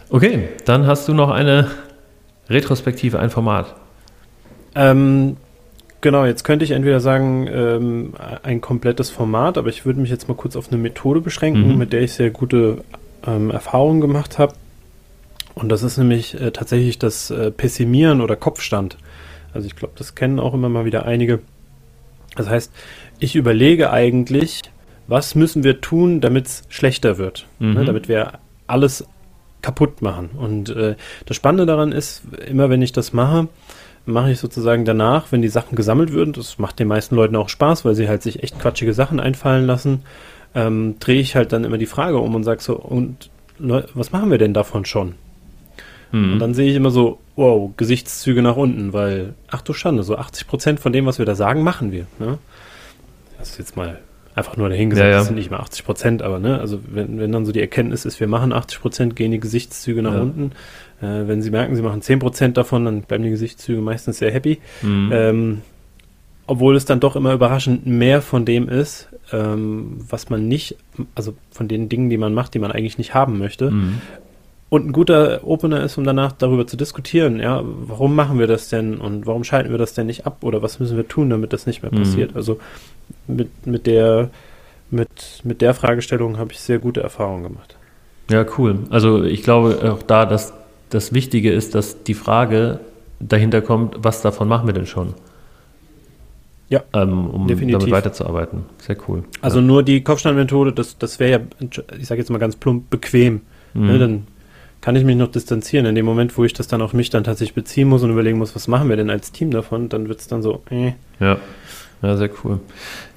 Okay, 0.10 0.50
dann 0.66 0.88
hast 0.88 1.08
du 1.08 1.14
noch 1.14 1.30
eine 1.30 1.70
Retrospektive, 2.50 3.20
ein 3.20 3.30
Format. 3.30 3.76
Ähm, 4.74 5.38
genau, 6.04 6.26
jetzt 6.26 6.44
könnte 6.44 6.64
ich 6.64 6.72
entweder 6.72 7.00
sagen, 7.00 7.48
ähm, 7.52 8.14
ein 8.44 8.62
komplettes 8.62 9.10
Format, 9.10 9.58
aber 9.58 9.70
ich 9.70 9.86
würde 9.88 10.00
mich 10.00 10.12
jetzt 10.12 10.28
mal 10.28 10.36
kurz 10.36 10.56
auf 10.56 10.68
eine 10.68 10.78
Methode 10.80 11.22
beschränken, 11.22 11.70
mhm. 11.70 11.78
mit 11.80 11.94
der 11.94 12.02
ich 12.04 12.14
sehr 12.14 12.30
gute 12.30 12.84
ähm, 13.26 13.50
Erfahrungen 13.50 14.02
gemacht 14.02 14.38
habe. 14.38 14.54
Und 15.56 15.70
das 15.70 15.82
ist 15.82 15.98
nämlich 15.98 16.40
äh, 16.40 16.52
tatsächlich 16.52 17.00
das 17.00 17.32
äh, 17.32 17.50
Pessimieren 17.50 18.22
oder 18.22 18.36
Kopfstand. 18.36 18.98
Also 19.54 19.66
ich 19.66 19.76
glaube, 19.76 19.94
das 19.98 20.14
kennen 20.14 20.40
auch 20.40 20.54
immer 20.54 20.70
mal 20.70 20.86
wieder 20.86 21.06
einige. 21.06 21.40
Das 22.36 22.50
heißt, 22.50 22.72
ich 23.20 23.36
überlege 23.36 23.92
eigentlich, 23.92 24.62
was 25.08 25.36
müssen 25.36 25.64
wir 25.64 25.82
tun, 25.82 26.22
damit 26.22 26.48
es 26.48 26.64
schlechter 26.70 27.18
wird, 27.18 27.48
ne, 27.60 27.68
mhm. 27.68 27.74
ne, 27.76 27.86
damit 27.86 28.08
wir 28.08 28.40
alles 28.68 29.06
kaputt 29.62 30.02
machen. 30.02 30.32
Und 30.36 30.70
äh, 30.70 30.96
das 31.26 31.38
Spannende 31.38 31.66
daran 31.66 31.92
ist, 31.92 32.24
immer 32.48 32.70
wenn 32.70 32.82
ich 32.82 32.92
das 32.92 33.14
mache, 33.14 33.48
mache 34.06 34.32
ich 34.32 34.40
sozusagen 34.40 34.86
danach, 34.86 35.32
wenn 35.32 35.42
die 35.42 35.48
Sachen 35.50 35.76
gesammelt 35.76 36.12
würden, 36.12 36.34
das 36.34 36.60
macht 36.60 36.80
den 36.80 36.88
meisten 36.88 37.16
Leuten 37.16 37.36
auch 37.36 37.50
Spaß, 37.50 37.86
weil 37.86 37.96
sie 37.96 38.08
halt 38.08 38.22
sich 38.22 38.44
echt 38.44 38.60
quatschige 38.60 38.94
Sachen 38.94 39.20
einfallen 39.20 39.66
lassen, 39.66 40.04
ähm, 40.56 40.96
drehe 41.00 41.22
ich 41.22 41.36
halt 41.36 41.54
dann 41.54 41.64
immer 41.64 41.78
die 41.78 41.86
Frage 41.86 42.18
um 42.18 42.36
und 42.36 42.44
sage 42.44 42.62
so, 42.62 42.76
und 42.76 43.30
was 43.60 44.12
machen 44.12 44.32
wir 44.32 44.38
denn 44.38 44.54
davon 44.54 44.86
schon? 44.86 45.16
Mhm. 46.12 46.34
Und 46.34 46.40
dann 46.40 46.54
sehe 46.54 46.70
ich 46.70 46.76
immer 46.76 46.92
so, 46.92 47.20
wow, 47.36 47.72
Gesichtszüge 47.78 48.42
nach 48.42 48.56
unten, 48.56 48.94
weil, 48.94 49.36
ach 49.50 49.62
du 49.62 49.74
Schande, 49.74 50.04
so 50.04 50.18
80 50.18 50.48
Prozent 50.48 50.80
von 50.80 50.94
dem, 50.94 51.06
was 51.06 51.20
wir 51.20 51.26
da 51.26 51.36
sagen, 51.36 51.64
machen 51.64 51.92
wir. 51.92 52.06
Ne? 52.20 52.38
Das 53.38 53.52
ist 53.52 53.60
jetzt 53.60 53.78
mal 53.78 54.00
einfach 54.36 54.58
nur 54.58 54.70
dahingesagt, 54.70 55.06
ja, 55.06 55.12
ja. 55.12 55.18
das 55.18 55.28
sind 55.28 55.36
nicht 55.36 55.52
mehr 55.52 55.60
80 55.60 55.86
Prozent, 55.86 56.22
aber 56.22 56.40
ne, 56.40 56.60
also 56.60 56.80
wenn, 56.88 57.20
wenn 57.20 57.32
dann 57.32 57.46
so 57.46 57.52
die 57.52 57.62
Erkenntnis 57.62 58.06
ist, 58.06 58.20
wir 58.20 58.28
machen 58.28 58.52
80 58.52 58.82
Prozent, 58.82 59.16
gehen 59.16 59.32
die 59.32 59.40
Gesichtszüge 59.40 60.02
nach 60.02 60.14
ja. 60.14 60.22
unten. 60.22 60.52
Äh, 61.02 61.28
wenn 61.28 61.42
sie 61.42 61.52
merken, 61.52 61.76
sie 61.76 61.82
machen 61.82 62.02
10 62.02 62.20
Prozent 62.20 62.58
davon, 62.58 62.86
dann 62.86 63.02
bleiben 63.02 63.24
die 63.24 63.30
Gesichtszüge 63.30 63.82
meistens 63.82 64.18
sehr 64.18 64.32
happy. 64.32 64.60
Mhm. 64.82 65.10
Ähm, 65.14 65.62
obwohl 66.46 66.76
es 66.76 66.86
dann 66.86 67.00
doch 67.00 67.16
immer 67.16 67.34
überraschend 67.34 67.86
mehr 67.86 68.22
von 68.22 68.44
dem 68.46 68.68
ist, 68.68 69.10
ähm, 69.32 69.98
was 70.10 70.30
man 70.30 70.48
nicht, 70.48 70.76
also 71.16 71.34
von 71.52 71.68
den 71.68 71.88
Dingen, 71.88 72.10
die 72.10 72.18
man 72.18 72.34
macht, 72.34 72.54
die 72.54 72.60
man 72.60 72.72
eigentlich 72.72 72.98
nicht 72.98 73.14
haben 73.14 73.38
möchte. 73.38 73.72
Mhm. 73.72 74.02
Und 74.74 74.88
ein 74.88 74.92
guter 74.92 75.42
Opener 75.44 75.84
ist, 75.84 76.00
um 76.00 76.04
danach 76.04 76.32
darüber 76.32 76.66
zu 76.66 76.78
diskutieren, 76.78 77.40
ja, 77.40 77.62
warum 77.64 78.16
machen 78.16 78.40
wir 78.40 78.48
das 78.48 78.70
denn 78.70 78.98
und 78.98 79.28
warum 79.28 79.44
schalten 79.44 79.70
wir 79.70 79.78
das 79.78 79.94
denn 79.94 80.08
nicht 80.08 80.26
ab 80.26 80.38
oder 80.42 80.64
was 80.64 80.80
müssen 80.80 80.98
wir 80.98 81.08
tun, 81.08 81.30
damit 81.30 81.54
das 81.54 81.68
nicht 81.68 81.84
mehr 81.84 81.94
mhm. 81.94 81.98
passiert. 82.00 82.36
Also 82.36 82.58
mit, 83.28 83.68
mit 83.68 83.86
der 83.86 84.32
mit, 84.90 85.42
mit 85.44 85.62
der 85.62 85.76
Fragestellung 85.76 86.40
habe 86.40 86.54
ich 86.54 86.60
sehr 86.60 86.80
gute 86.80 87.02
Erfahrungen 87.02 87.44
gemacht. 87.44 87.78
Ja, 88.32 88.44
cool. 88.58 88.80
Also 88.90 89.24
ich 89.24 89.44
glaube 89.44 89.94
auch 89.94 90.02
da, 90.02 90.26
dass 90.26 90.54
das 90.90 91.14
Wichtige 91.14 91.52
ist, 91.52 91.76
dass 91.76 92.02
die 92.02 92.16
Frage 92.16 92.80
dahinter 93.20 93.62
kommt, 93.62 93.98
was 94.00 94.24
davon 94.24 94.48
machen 94.48 94.66
wir 94.66 94.74
denn 94.74 94.88
schon? 94.88 95.14
Ja, 96.70 96.82
ähm, 96.94 97.28
um 97.30 97.46
definitiv. 97.46 97.78
damit 97.78 97.92
weiterzuarbeiten. 97.92 98.64
Sehr 98.80 98.98
cool. 99.08 99.24
Also 99.40 99.60
ja. 99.60 99.66
nur 99.66 99.84
die 99.84 100.02
Kopfstandmethode, 100.02 100.74
das, 100.74 100.98
das 100.98 101.20
wäre 101.20 101.32
ja, 101.32 101.68
ich 102.00 102.08
sage 102.08 102.22
jetzt 102.22 102.32
mal 102.32 102.40
ganz 102.40 102.56
plump, 102.56 102.90
bequem. 102.90 103.42
Mhm. 103.76 103.88
Ne, 103.88 104.00
dann 104.00 104.28
kann 104.84 104.98
ich 104.98 105.06
mich 105.06 105.16
noch 105.16 105.32
distanzieren. 105.32 105.86
In 105.86 105.96
dem 105.96 106.06
Moment, 106.06 106.38
wo 106.38 106.44
ich 106.44 106.52
das 106.52 106.68
dann 106.68 106.82
auf 106.82 106.92
mich 106.94 107.10
dann 107.10 107.24
tatsächlich 107.24 107.56
beziehen 107.56 107.88
muss 107.88 108.04
und 108.04 108.12
überlegen 108.12 108.38
muss, 108.38 108.54
was 108.54 108.68
machen 108.68 108.90
wir 108.90 108.98
denn 108.98 109.10
als 109.10 109.32
Team 109.32 109.50
davon, 109.50 109.88
dann 109.88 110.10
wird 110.10 110.20
es 110.20 110.28
dann 110.28 110.42
so, 110.42 110.62
äh. 110.70 110.92
Ja. 111.22 111.38
ja, 112.02 112.18
sehr 112.18 112.30
cool. 112.44 112.60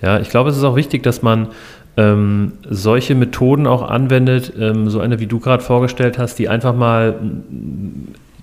Ja, 0.01 0.21
ich 0.21 0.31
glaube, 0.31 0.49
es 0.51 0.57
ist 0.57 0.63
auch 0.63 0.77
wichtig, 0.77 1.03
dass 1.03 1.23
man 1.23 1.49
ähm, 1.97 2.53
solche 2.71 3.17
Methoden 3.17 3.67
auch 3.67 3.83
anwendet, 3.83 4.53
ähm, 4.57 4.89
so 4.91 5.01
eine, 5.01 5.19
wie 5.19 5.27
du 5.27 5.41
gerade 5.41 5.61
vorgestellt 5.61 6.19
hast, 6.19 6.39
die 6.39 6.49
einfach 6.49 6.73
mal 6.73 7.19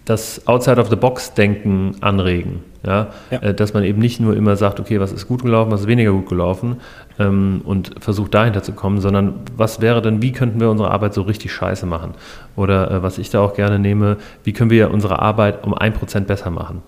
das 0.06 0.48
Outside-of-the-Box-Denken 0.48 1.96
anregen. 2.02 2.64
Ja? 2.86 3.08
ja? 3.32 3.40
Äh, 3.40 3.54
dass 3.54 3.74
man 3.74 3.84
eben 3.84 4.00
nicht 4.00 4.20
nur 4.20 4.36
immer 4.36 4.56
sagt, 4.56 4.80
okay, 4.80 5.00
was 5.00 5.12
ist 5.12 5.28
gut 5.28 5.44
gelaufen, 5.44 5.72
was 5.72 5.82
ist 5.82 5.88
weniger 5.88 6.12
gut 6.12 6.28
gelaufen 6.28 6.78
ähm, 7.20 7.62
und 7.64 7.92
versucht 8.00 8.34
dahinter 8.34 8.64
zu 8.64 8.74
kommen, 8.74 9.00
sondern 9.00 9.36
was 9.56 9.82
wäre 9.82 10.02
denn, 10.02 10.22
wie 10.22 10.32
könnten 10.32 10.60
wir 10.60 10.70
unsere 10.70 10.92
Arbeit 10.92 11.14
so 11.14 11.22
richtig 11.22 11.54
scheiße 11.54 11.86
machen? 11.86 12.14
Oder 12.56 12.92
äh, 12.92 13.04
was 13.04 13.18
ich 13.18 13.30
da 13.30 13.40
auch 13.40 13.54
gerne 13.54 13.80
nehme, 13.80 14.18
wie 14.44 14.54
können 14.54 14.70
wir 14.70 14.92
unsere 14.92 15.20
Arbeit 15.20 15.64
um 15.64 15.74
ein 15.74 15.94
Prozent 15.94 16.28
besser 16.28 16.50
machen? 16.50 16.82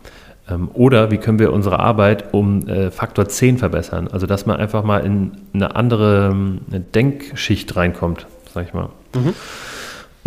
Ähm, 0.50 0.70
oder 0.74 1.12
wie 1.12 1.18
können 1.18 1.40
wir 1.40 1.54
unsere 1.54 1.80
Arbeit 1.80 2.34
um 2.34 2.68
äh, 2.68 2.92
Faktor 2.92 3.28
10 3.28 3.58
verbessern? 3.58 4.10
Also 4.12 4.28
dass 4.28 4.46
man 4.46 4.58
einfach 4.58 4.84
mal 4.84 5.00
in 5.00 5.32
eine 5.54 5.76
andere 5.76 6.30
eine 6.32 6.78
ähm, 6.78 6.86
Denkschicht 6.94 7.76
reinkommt, 7.76 8.28
sag 8.54 8.68
ich 8.68 8.74
mal. 8.74 8.90
Mhm. 9.16 9.34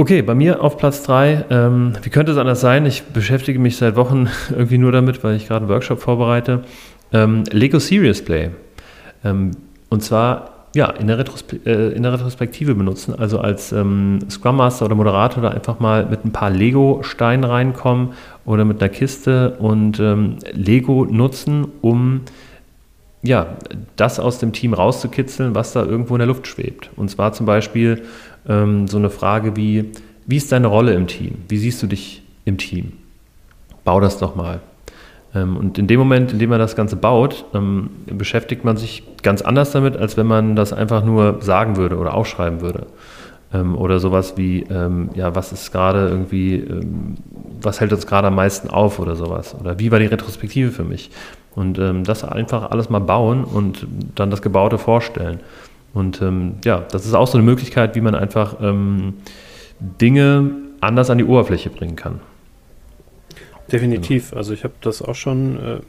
Okay, 0.00 0.22
bei 0.22 0.36
mir 0.36 0.62
auf 0.62 0.76
Platz 0.76 1.02
3. 1.02 1.46
Ähm, 1.50 1.92
wie 2.02 2.10
könnte 2.10 2.30
es 2.30 2.38
anders 2.38 2.60
sein? 2.60 2.86
Ich 2.86 3.02
beschäftige 3.02 3.58
mich 3.58 3.78
seit 3.78 3.96
Wochen 3.96 4.28
irgendwie 4.50 4.78
nur 4.78 4.92
damit, 4.92 5.24
weil 5.24 5.34
ich 5.34 5.48
gerade 5.48 5.64
einen 5.64 5.68
Workshop 5.70 5.98
vorbereite. 5.98 6.62
Ähm, 7.12 7.42
Lego 7.50 7.80
Serious 7.80 8.24
Play. 8.24 8.50
Ähm, 9.24 9.50
und 9.88 10.04
zwar 10.04 10.68
ja, 10.76 10.88
in 10.88 11.08
der, 11.08 11.18
Retrospe 11.18 11.58
äh, 11.66 11.92
in 11.96 12.04
der 12.04 12.12
Retrospektive 12.12 12.76
benutzen, 12.76 13.12
also 13.18 13.40
als 13.40 13.72
ähm, 13.72 14.20
Scrum 14.30 14.58
Master 14.58 14.84
oder 14.84 14.94
Moderator 14.94 15.42
da 15.42 15.48
einfach 15.48 15.80
mal 15.80 16.06
mit 16.06 16.24
ein 16.24 16.30
paar 16.30 16.50
Lego-Steinen 16.50 17.42
reinkommen 17.42 18.10
oder 18.46 18.64
mit 18.64 18.80
einer 18.80 18.90
Kiste 18.90 19.56
und 19.58 19.98
ähm, 19.98 20.36
Lego 20.52 21.06
nutzen, 21.10 21.66
um 21.80 22.20
ja, 23.22 23.56
das 23.96 24.20
aus 24.20 24.38
dem 24.38 24.52
Team 24.52 24.74
rauszukitzeln, 24.74 25.54
was 25.54 25.72
da 25.72 25.84
irgendwo 25.84 26.14
in 26.14 26.20
der 26.20 26.28
Luft 26.28 26.46
schwebt. 26.46 26.90
Und 26.96 27.10
zwar 27.10 27.32
zum 27.32 27.46
Beispiel 27.46 28.02
ähm, 28.48 28.86
so 28.86 28.98
eine 28.98 29.10
Frage 29.10 29.56
wie, 29.56 29.92
wie 30.26 30.36
ist 30.36 30.52
deine 30.52 30.68
Rolle 30.68 30.94
im 30.94 31.06
Team? 31.06 31.38
Wie 31.48 31.58
siehst 31.58 31.82
du 31.82 31.86
dich 31.86 32.22
im 32.44 32.58
Team? 32.58 32.92
Bau 33.84 34.00
das 34.00 34.18
doch 34.18 34.36
mal. 34.36 34.60
Ähm, 35.34 35.56
und 35.56 35.78
in 35.78 35.86
dem 35.86 35.98
Moment, 35.98 36.32
in 36.32 36.38
dem 36.38 36.50
man 36.50 36.60
das 36.60 36.76
Ganze 36.76 36.96
baut, 36.96 37.44
ähm, 37.54 37.90
beschäftigt 38.06 38.64
man 38.64 38.76
sich 38.76 39.02
ganz 39.22 39.42
anders 39.42 39.72
damit, 39.72 39.96
als 39.96 40.16
wenn 40.16 40.26
man 40.26 40.54
das 40.54 40.72
einfach 40.72 41.04
nur 41.04 41.42
sagen 41.42 41.76
würde 41.76 41.96
oder 41.96 42.14
aufschreiben 42.14 42.60
würde. 42.60 42.86
Ähm, 43.52 43.76
oder 43.76 43.98
sowas 43.98 44.34
wie, 44.36 44.64
ja, 45.14 45.34
was 45.34 45.52
ist 45.52 45.72
gerade 45.72 46.08
irgendwie, 46.08 46.64
was 47.62 47.80
hält 47.80 47.92
uns 47.92 48.06
gerade 48.06 48.28
am 48.28 48.34
meisten 48.34 48.68
auf 48.68 48.98
oder 48.98 49.16
sowas? 49.16 49.56
Oder 49.58 49.78
wie 49.78 49.90
war 49.90 49.98
die 49.98 50.06
Retrospektive 50.06 50.70
für 50.70 50.84
mich? 50.84 51.10
Und 51.58 51.74
das 52.06 52.22
einfach 52.22 52.70
alles 52.70 52.88
mal 52.88 53.00
bauen 53.00 53.42
und 53.42 53.84
dann 54.14 54.30
das 54.30 54.42
Gebaute 54.42 54.78
vorstellen. 54.78 55.40
Und 55.92 56.22
ja, 56.64 56.84
das 56.90 57.04
ist 57.04 57.14
auch 57.14 57.26
so 57.26 57.36
eine 57.36 57.44
Möglichkeit, 57.44 57.96
wie 57.96 58.00
man 58.00 58.14
einfach 58.14 58.54
Dinge 59.80 60.50
anders 60.80 61.10
an 61.10 61.18
die 61.18 61.24
Oberfläche 61.24 61.70
bringen 61.70 61.96
kann. 61.96 62.20
Definitiv. 63.70 64.32
Also 64.34 64.54
ich 64.54 64.64
habe 64.64 64.74
das 64.80 65.02
auch 65.02 65.14
schon 65.14 65.56
äh, 65.56 65.80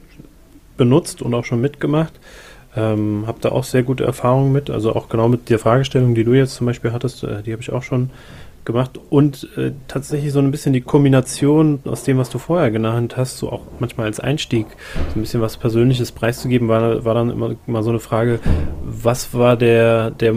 benutzt 0.77 1.21
und 1.21 1.33
auch 1.33 1.45
schon 1.45 1.61
mitgemacht. 1.61 2.13
Ähm, 2.75 3.23
habe 3.25 3.39
da 3.41 3.49
auch 3.49 3.63
sehr 3.63 3.83
gute 3.83 4.03
Erfahrungen 4.03 4.51
mit. 4.51 4.69
Also 4.69 4.95
auch 4.95 5.09
genau 5.09 5.29
mit 5.29 5.49
der 5.49 5.59
Fragestellung, 5.59 6.13
die 6.13 6.23
du 6.23 6.33
jetzt 6.33 6.55
zum 6.55 6.67
Beispiel 6.67 6.91
hattest, 6.91 7.23
äh, 7.23 7.41
die 7.41 7.53
habe 7.53 7.61
ich 7.61 7.71
auch 7.71 7.83
schon 7.83 8.09
gemacht. 8.73 8.99
Und 9.09 9.47
äh, 9.57 9.71
tatsächlich 9.87 10.31
so 10.31 10.39
ein 10.39 10.51
bisschen 10.51 10.73
die 10.73 10.81
Kombination 10.81 11.79
aus 11.85 12.03
dem, 12.03 12.17
was 12.17 12.29
du 12.29 12.37
vorher 12.37 12.71
genannt 12.71 13.17
hast, 13.17 13.37
so 13.37 13.51
auch 13.51 13.61
manchmal 13.79 14.05
als 14.05 14.19
Einstieg, 14.19 14.67
so 15.13 15.19
ein 15.19 15.21
bisschen 15.21 15.41
was 15.41 15.57
Persönliches 15.57 16.11
preiszugeben, 16.11 16.67
war, 16.67 17.03
war 17.05 17.13
dann 17.13 17.29
immer, 17.29 17.55
immer 17.67 17.83
so 17.83 17.89
eine 17.89 17.99
Frage, 17.99 18.39
was 18.83 19.33
war 19.33 19.57
der, 19.57 20.11
der 20.11 20.33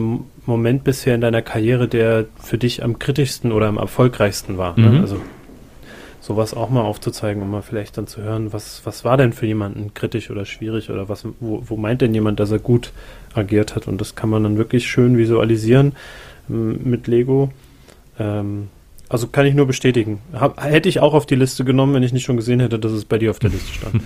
Moment 0.47 0.85
bisher 0.85 1.15
in 1.15 1.21
deiner 1.21 1.43
Karriere, 1.43 1.89
der 1.89 2.27
für 2.43 2.59
dich 2.59 2.83
am 2.83 2.99
kritischsten 2.99 3.53
oder 3.53 3.69
am 3.69 3.79
erfolgreichsten 3.79 4.59
war? 4.59 4.79
Ne? 4.79 4.89
Mhm. 4.89 5.01
Also 5.01 5.21
sowas 6.23 6.55
auch 6.55 6.71
mal 6.71 6.83
aufzuzeigen, 6.83 7.43
um 7.43 7.51
mal 7.51 7.63
vielleicht 7.63 7.99
dann 7.99 8.07
zu 8.07 8.23
hören, 8.23 8.53
was, 8.53 8.83
was 8.85 9.05
war 9.05 9.17
denn 9.17 9.33
für 9.33 9.47
jemanden 9.47 9.93
kritisch 9.93 10.31
oder 10.31 10.45
schwierig 10.45 10.89
oder 10.89 11.09
was, 11.09 11.27
wo, 11.41 11.63
wo 11.67 11.77
meint 11.77 12.01
denn 12.01 12.15
jemand, 12.15 12.39
dass 12.41 12.53
er 12.53 12.61
gut 12.61 12.93
agiert 13.35 13.75
hat? 13.75 13.89
Und 13.89 14.01
das 14.01 14.15
kann 14.15 14.31
man 14.31 14.45
dann 14.45 14.57
wirklich 14.57 14.87
schön 14.87 15.19
visualisieren 15.19 15.93
ähm, 16.49 16.79
mit 16.85 17.09
Lego. 17.09 17.51
Ähm, 18.19 18.69
also 19.09 19.27
kann 19.27 19.45
ich 19.47 19.55
nur 19.55 19.67
bestätigen. 19.67 20.21
Hab, 20.33 20.63
hätte 20.63 20.89
ich 20.89 21.01
auch 21.01 21.13
auf 21.15 21.27
die 21.27 21.35
Liste 21.35 21.65
genommen, 21.65 21.95
wenn 21.95 22.03
ich 22.03 22.13
nicht 22.13 22.25
schon 22.25 22.37
gesehen 22.37 22.61
hätte, 22.61 22.79
dass 22.79 22.93
es 22.93 23.05
bei 23.05 23.19
dir 23.19 23.31
auf 23.31 23.39
der 23.39 23.51
Liste 23.51 23.73
stand. 23.73 24.03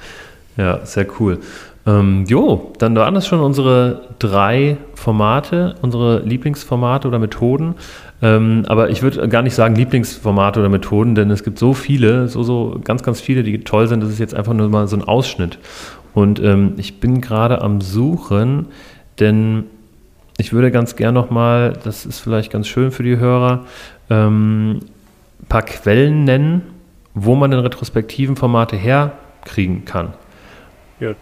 ja, 0.56 0.84
sehr 0.86 1.06
cool. 1.20 1.40
Ähm, 1.86 2.24
jo, 2.26 2.72
dann 2.78 2.96
waren 2.96 3.14
das 3.14 3.26
schon 3.26 3.40
unsere 3.40 4.08
drei 4.18 4.76
Formate, 4.94 5.76
unsere 5.82 6.20
Lieblingsformate 6.20 7.06
oder 7.06 7.18
Methoden. 7.18 7.74
Ähm, 8.22 8.64
aber 8.66 8.90
ich 8.90 9.02
würde 9.02 9.28
gar 9.28 9.42
nicht 9.42 9.54
sagen 9.54 9.76
Lieblingsformate 9.76 10.60
oder 10.60 10.68
Methoden, 10.68 11.14
denn 11.14 11.30
es 11.30 11.44
gibt 11.44 11.58
so 11.58 11.74
viele, 11.74 12.28
so, 12.28 12.42
so 12.42 12.80
ganz, 12.82 13.02
ganz 13.02 13.20
viele, 13.20 13.42
die 13.42 13.60
toll 13.60 13.86
sind. 13.86 14.02
Das 14.02 14.10
ist 14.10 14.18
jetzt 14.18 14.34
einfach 14.34 14.54
nur 14.54 14.68
mal 14.68 14.88
so 14.88 14.96
ein 14.96 15.04
Ausschnitt. 15.04 15.58
Und 16.14 16.40
ähm, 16.40 16.72
ich 16.78 16.98
bin 16.98 17.20
gerade 17.20 17.60
am 17.60 17.82
Suchen, 17.82 18.66
denn 19.20 19.64
ich 20.38 20.52
würde 20.52 20.70
ganz 20.70 20.96
gern 20.96 21.14
nochmal, 21.14 21.72
das 21.84 22.06
ist 22.06 22.20
vielleicht 22.20 22.52
ganz 22.52 22.68
schön 22.68 22.90
für 22.90 23.02
die 23.02 23.16
Hörer, 23.16 23.64
ähm, 24.10 24.80
ein 25.40 25.46
paar 25.48 25.62
Quellen 25.62 26.24
nennen, 26.24 26.62
wo 27.14 27.34
man 27.34 27.50
den 27.50 27.60
retrospektiven 27.60 28.36
Formate 28.36 28.76
herkriegen 28.76 29.84
kann. 29.84 30.14
Ja, 31.00 31.12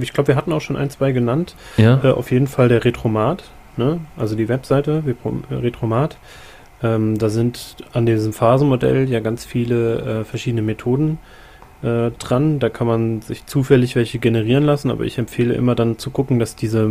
ich 0.00 0.12
glaube, 0.12 0.28
wir 0.28 0.36
hatten 0.36 0.52
auch 0.52 0.60
schon 0.60 0.76
ein, 0.76 0.90
zwei 0.90 1.12
genannt. 1.12 1.56
Ja. 1.76 2.00
Äh, 2.04 2.12
auf 2.12 2.30
jeden 2.30 2.46
Fall 2.46 2.68
der 2.68 2.84
Retromat, 2.84 3.44
ne? 3.76 4.00
also 4.16 4.36
die 4.36 4.48
Webseite 4.48 5.02
Retromat. 5.50 6.16
Ähm, 6.82 7.18
da 7.18 7.28
sind 7.28 7.76
an 7.92 8.06
diesem 8.06 8.32
Phasenmodell 8.32 9.08
ja 9.10 9.20
ganz 9.20 9.44
viele 9.44 10.20
äh, 10.20 10.24
verschiedene 10.24 10.62
Methoden 10.62 11.18
äh, 11.82 12.10
dran. 12.18 12.58
Da 12.58 12.68
kann 12.68 12.86
man 12.86 13.22
sich 13.22 13.46
zufällig 13.46 13.96
welche 13.96 14.18
generieren 14.18 14.64
lassen, 14.64 14.90
aber 14.90 15.04
ich 15.04 15.18
empfehle 15.18 15.54
immer 15.54 15.74
dann 15.74 15.98
zu 15.98 16.10
gucken, 16.10 16.38
dass 16.38 16.56
diese 16.56 16.90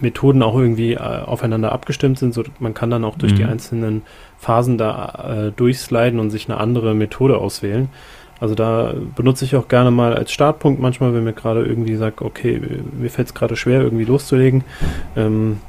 Methoden 0.00 0.42
auch 0.42 0.58
irgendwie 0.58 0.94
äh, 0.94 0.98
aufeinander 0.98 1.72
abgestimmt 1.72 2.18
sind. 2.18 2.34
So, 2.34 2.44
man 2.58 2.74
kann 2.74 2.90
dann 2.90 3.04
auch 3.04 3.16
durch 3.16 3.32
mhm. 3.32 3.36
die 3.36 3.44
einzelnen 3.44 4.02
Phasen 4.38 4.78
da 4.78 5.48
äh, 5.48 5.52
durchsliden 5.52 6.20
und 6.20 6.30
sich 6.30 6.48
eine 6.48 6.58
andere 6.58 6.94
Methode 6.94 7.38
auswählen. 7.38 7.88
Also 8.38 8.54
da 8.54 8.94
benutze 9.14 9.44
ich 9.44 9.56
auch 9.56 9.68
gerne 9.68 9.90
mal 9.90 10.14
als 10.14 10.30
Startpunkt 10.30 10.80
manchmal, 10.80 11.14
wenn 11.14 11.24
mir 11.24 11.32
gerade 11.32 11.64
irgendwie 11.64 11.96
sagt, 11.96 12.20
okay, 12.20 12.60
mir 12.92 13.08
fällt 13.08 13.28
es 13.28 13.34
gerade 13.34 13.56
schwer, 13.56 13.80
irgendwie 13.80 14.04
loszulegen, 14.04 14.64
ähm, 15.16 15.60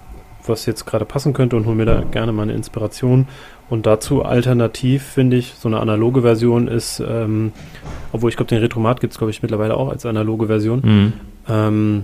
was 0.45 0.66
jetzt 0.66 0.86
gerade 0.86 1.06
passen 1.06 1.34
könnte 1.34 1.56
und 1.56 1.66
hole 1.66 1.76
mir 1.76 1.86
da 1.86 2.04
gerne 2.12 2.32
mal 2.34 2.43
eine 2.43 2.54
Inspiration. 2.54 3.28
Und 3.70 3.86
dazu 3.86 4.24
alternativ 4.24 5.03
finde 5.03 5.38
ich, 5.38 5.53
so 5.59 5.68
eine 5.68 5.80
analoge 5.80 6.22
Version 6.22 6.68
ist, 6.68 7.01
ähm, 7.05 7.51
obwohl 8.13 8.30
ich 8.30 8.38
glaube, 8.38 8.49
den 8.49 8.59
Retromat 8.59 9.01
gibt 9.01 9.11
es, 9.11 9.18
glaube 9.18 9.32
ich, 9.32 9.41
mittlerweile 9.41 9.76
auch 9.76 9.89
als 9.89 10.05
analoge 10.05 10.47
Version, 10.47 10.82
mhm. 10.84 11.13
ähm, 11.49 12.03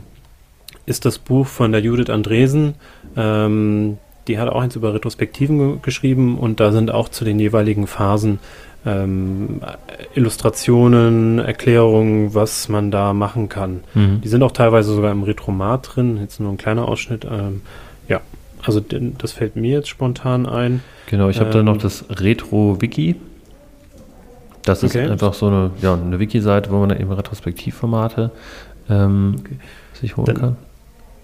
ist 0.85 1.05
das 1.05 1.19
Buch 1.19 1.47
von 1.47 1.71
der 1.71 1.81
Judith 1.81 2.09
Andresen. 2.09 2.75
Ähm, 3.15 3.97
die 4.27 4.39
hat 4.39 4.49
auch 4.49 4.61
eins 4.61 4.75
über 4.75 4.93
Retrospektiven 4.93 5.81
geschrieben 5.81 6.37
und 6.37 6.59
da 6.59 6.71
sind 6.71 6.91
auch 6.91 7.09
zu 7.09 7.25
den 7.25 7.39
jeweiligen 7.39 7.87
Phasen 7.87 8.39
ähm, 8.85 9.61
Illustrationen, 10.13 11.39
Erklärungen, 11.39 12.33
was 12.33 12.69
man 12.69 12.91
da 12.91 13.13
machen 13.13 13.49
kann. 13.49 13.81
Mhm. 13.93 14.21
Die 14.21 14.27
sind 14.27 14.43
auch 14.43 14.51
teilweise 14.51 14.93
sogar 14.93 15.11
im 15.11 15.23
Retromat 15.23 15.95
drin, 15.95 16.17
jetzt 16.19 16.39
nur 16.39 16.51
ein 16.51 16.57
kleiner 16.57 16.87
Ausschnitt. 16.87 17.25
Ähm, 17.29 17.61
ja, 18.07 18.21
also 18.63 18.79
das 18.79 19.31
fällt 19.31 19.55
mir 19.55 19.71
jetzt 19.71 19.89
spontan 19.89 20.45
ein. 20.45 20.81
Genau, 21.07 21.29
ich 21.29 21.39
habe 21.39 21.49
ähm, 21.49 21.53
da 21.53 21.63
noch 21.63 21.77
das 21.77 22.05
Retro-Wiki. 22.09 23.15
Das 24.63 24.81
ist 24.81 24.95
okay. 24.95 25.09
einfach 25.09 25.33
so 25.33 25.47
eine, 25.47 25.71
ja, 25.81 25.93
eine 25.93 26.19
Wiki-Seite, 26.19 26.71
wo 26.71 26.79
man 26.79 26.89
eben 26.97 27.11
Retrospektivformate 27.11 28.31
ähm, 28.89 29.35
okay. 29.39 29.55
sich 29.93 30.15
holen 30.15 30.25
Dann 30.25 30.35
kann. 30.37 30.55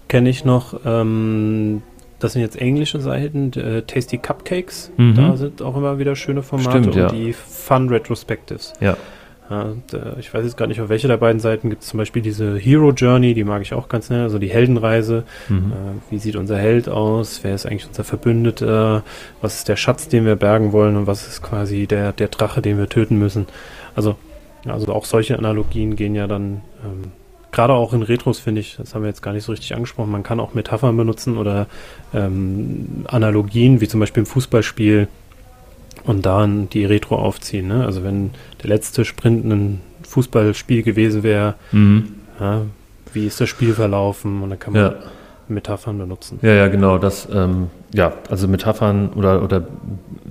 Kenne 0.08 0.28
ich 0.28 0.44
noch 0.44 0.80
ähm, 0.84 1.82
das 2.20 2.34
sind 2.34 2.42
jetzt 2.42 2.60
englische 2.60 3.00
Seiten, 3.00 3.52
äh, 3.54 3.82
Tasty 3.82 4.18
Cupcakes. 4.18 4.92
Mhm. 4.96 5.14
Da 5.14 5.36
sind 5.36 5.62
auch 5.62 5.76
immer 5.76 5.98
wieder 5.98 6.14
schöne 6.14 6.42
Formate 6.42 6.78
Stimmt, 6.78 6.94
ja. 6.94 7.08
und 7.08 7.12
die 7.12 7.32
Fun 7.32 7.88
Retrospectives. 7.88 8.74
Ja. 8.80 8.96
Ja 9.50 9.62
und, 9.62 9.92
äh, 9.92 10.18
ich 10.18 10.32
weiß 10.32 10.44
jetzt 10.44 10.56
gar 10.56 10.66
nicht, 10.66 10.80
auf 10.80 10.88
welche 10.88 11.08
der 11.08 11.16
beiden 11.16 11.40
Seiten 11.40 11.70
gibt 11.70 11.82
es 11.82 11.88
zum 11.88 11.98
Beispiel 11.98 12.22
diese 12.22 12.56
Hero 12.56 12.92
Journey, 12.92 13.34
die 13.34 13.44
mag 13.44 13.62
ich 13.62 13.74
auch 13.74 13.88
ganz 13.88 14.08
nett, 14.08 14.20
also 14.20 14.38
die 14.38 14.50
Heldenreise. 14.50 15.24
Mhm. 15.48 15.72
Äh, 15.72 16.12
wie 16.12 16.18
sieht 16.18 16.36
unser 16.36 16.56
Held 16.56 16.88
aus? 16.88 17.40
Wer 17.42 17.54
ist 17.54 17.66
eigentlich 17.66 17.88
unser 17.88 18.04
Verbündeter? 18.04 19.02
Was 19.40 19.56
ist 19.56 19.68
der 19.68 19.76
Schatz, 19.76 20.08
den 20.08 20.24
wir 20.24 20.36
bergen 20.36 20.72
wollen? 20.72 20.96
Und 20.96 21.06
was 21.06 21.26
ist 21.26 21.42
quasi 21.42 21.86
der, 21.86 22.12
der 22.12 22.28
Drache, 22.28 22.62
den 22.62 22.78
wir 22.78 22.88
töten 22.88 23.18
müssen? 23.18 23.46
Also, 23.94 24.16
also 24.66 24.92
auch 24.92 25.04
solche 25.04 25.36
Analogien 25.36 25.96
gehen 25.96 26.14
ja 26.14 26.26
dann 26.26 26.62
ähm, 26.84 27.12
gerade 27.52 27.72
auch 27.72 27.92
in 27.92 28.02
Retros 28.02 28.38
finde 28.38 28.60
ich, 28.60 28.76
das 28.76 28.94
haben 28.94 29.02
wir 29.02 29.08
jetzt 29.08 29.22
gar 29.22 29.32
nicht 29.32 29.44
so 29.44 29.52
richtig 29.52 29.74
angesprochen, 29.74 30.10
man 30.10 30.22
kann 30.22 30.40
auch 30.40 30.54
Metaphern 30.54 30.96
benutzen 30.96 31.36
oder 31.36 31.66
ähm, 32.14 33.04
Analogien, 33.08 33.80
wie 33.80 33.88
zum 33.88 34.00
Beispiel 34.00 34.22
im 34.22 34.26
Fußballspiel 34.26 35.08
und 36.04 36.26
dann 36.26 36.68
die 36.70 36.84
Retro 36.84 37.16
aufziehen. 37.16 37.68
Ne? 37.68 37.84
Also 37.84 38.04
wenn 38.04 38.30
der 38.62 38.70
letzte 38.70 39.04
Sprint 39.04 39.44
ein 39.44 39.80
Fußballspiel 40.08 40.82
gewesen 40.82 41.22
wäre, 41.22 41.54
mhm. 41.72 42.14
ja, 42.38 42.62
wie 43.12 43.26
ist 43.26 43.40
das 43.40 43.48
Spiel 43.48 43.74
verlaufen 43.74 44.42
und 44.42 44.50
dann 44.50 44.58
kann 44.58 44.72
man 44.72 44.82
ja. 44.82 44.94
Metaphern 45.48 45.98
benutzen. 45.98 46.38
Ja, 46.42 46.52
ja, 46.52 46.68
genau. 46.68 46.98
Das, 46.98 47.28
ähm, 47.32 47.68
ja, 47.92 48.12
also 48.30 48.48
Metaphern 48.48 49.10
oder, 49.14 49.42
oder 49.42 49.64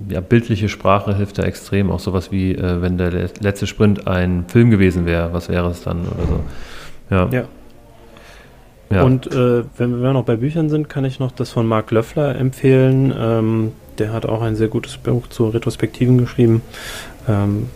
ja, 0.08 0.20
bildliche 0.20 0.68
Sprache 0.68 1.14
hilft 1.16 1.38
da 1.38 1.44
extrem. 1.44 1.90
Auch 1.90 2.00
sowas 2.00 2.32
wie, 2.32 2.52
äh, 2.54 2.82
wenn 2.82 2.98
der 2.98 3.10
letzte 3.40 3.66
Sprint 3.66 4.06
ein 4.06 4.44
Film 4.48 4.70
gewesen 4.70 5.06
wäre, 5.06 5.32
was 5.32 5.48
wäre 5.48 5.70
es 5.70 5.82
dann 5.82 6.00
oder 6.00 6.26
so. 6.26 6.40
Ja. 7.10 7.28
ja. 7.30 7.44
ja. 8.90 9.02
Und 9.02 9.26
äh, 9.32 9.64
wenn 9.76 10.02
wir 10.02 10.12
noch 10.12 10.24
bei 10.24 10.36
Büchern 10.36 10.68
sind, 10.68 10.88
kann 10.88 11.04
ich 11.04 11.20
noch 11.20 11.32
das 11.32 11.50
von 11.50 11.66
Mark 11.66 11.90
Löffler 11.90 12.34
empfehlen. 12.36 13.12
Ähm, 13.16 13.72
der 13.98 14.12
hat 14.12 14.26
auch 14.26 14.42
ein 14.42 14.56
sehr 14.56 14.68
gutes 14.68 14.96
Buch 14.96 15.26
zu 15.28 15.48
Retrospektiven 15.48 16.18
geschrieben. 16.18 16.62
Ähm, 17.28 17.68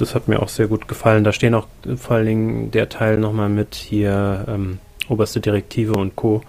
das 0.00 0.14
hat 0.14 0.28
mir 0.28 0.40
auch 0.40 0.48
sehr 0.48 0.66
gut 0.66 0.88
gefallen. 0.88 1.24
Da 1.24 1.32
stehen 1.32 1.54
auch 1.54 1.66
vor 1.96 2.16
allen 2.16 2.26
Dingen 2.26 2.70
der 2.70 2.88
Teil 2.88 3.18
nochmal 3.18 3.48
mit 3.48 3.74
hier 3.74 4.44
ähm, 4.48 4.78
oberste 5.08 5.40
Direktive 5.40 5.92
und 5.92 6.16
Co. 6.16 6.42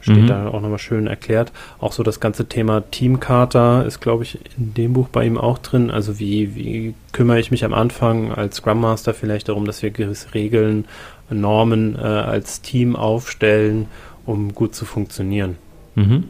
Steht 0.00 0.24
mhm. 0.24 0.26
da 0.26 0.48
auch 0.48 0.60
nochmal 0.60 0.78
schön 0.78 1.06
erklärt. 1.06 1.50
Auch 1.80 1.92
so 1.92 2.02
das 2.02 2.20
ganze 2.20 2.46
Thema 2.46 2.82
Teamkater 2.90 3.86
ist, 3.86 4.00
glaube 4.00 4.24
ich, 4.24 4.38
in 4.58 4.74
dem 4.74 4.92
Buch 4.92 5.08
bei 5.08 5.24
ihm 5.24 5.38
auch 5.38 5.56
drin. 5.56 5.90
Also 5.90 6.18
wie, 6.18 6.54
wie 6.54 6.94
kümmere 7.12 7.40
ich 7.40 7.50
mich 7.50 7.64
am 7.64 7.72
Anfang 7.72 8.30
als 8.30 8.56
Scrum 8.56 8.80
Master 8.80 9.14
vielleicht 9.14 9.48
darum, 9.48 9.64
dass 9.64 9.82
wir 9.82 9.90
gewisse 9.90 10.34
Regeln, 10.34 10.84
Normen 11.30 11.96
äh, 11.96 12.02
als 12.02 12.60
Team 12.60 12.96
aufstellen 12.96 13.86
um 14.26 14.54
gut 14.54 14.74
zu 14.74 14.84
funktionieren. 14.84 15.56
Mhm. 15.94 16.24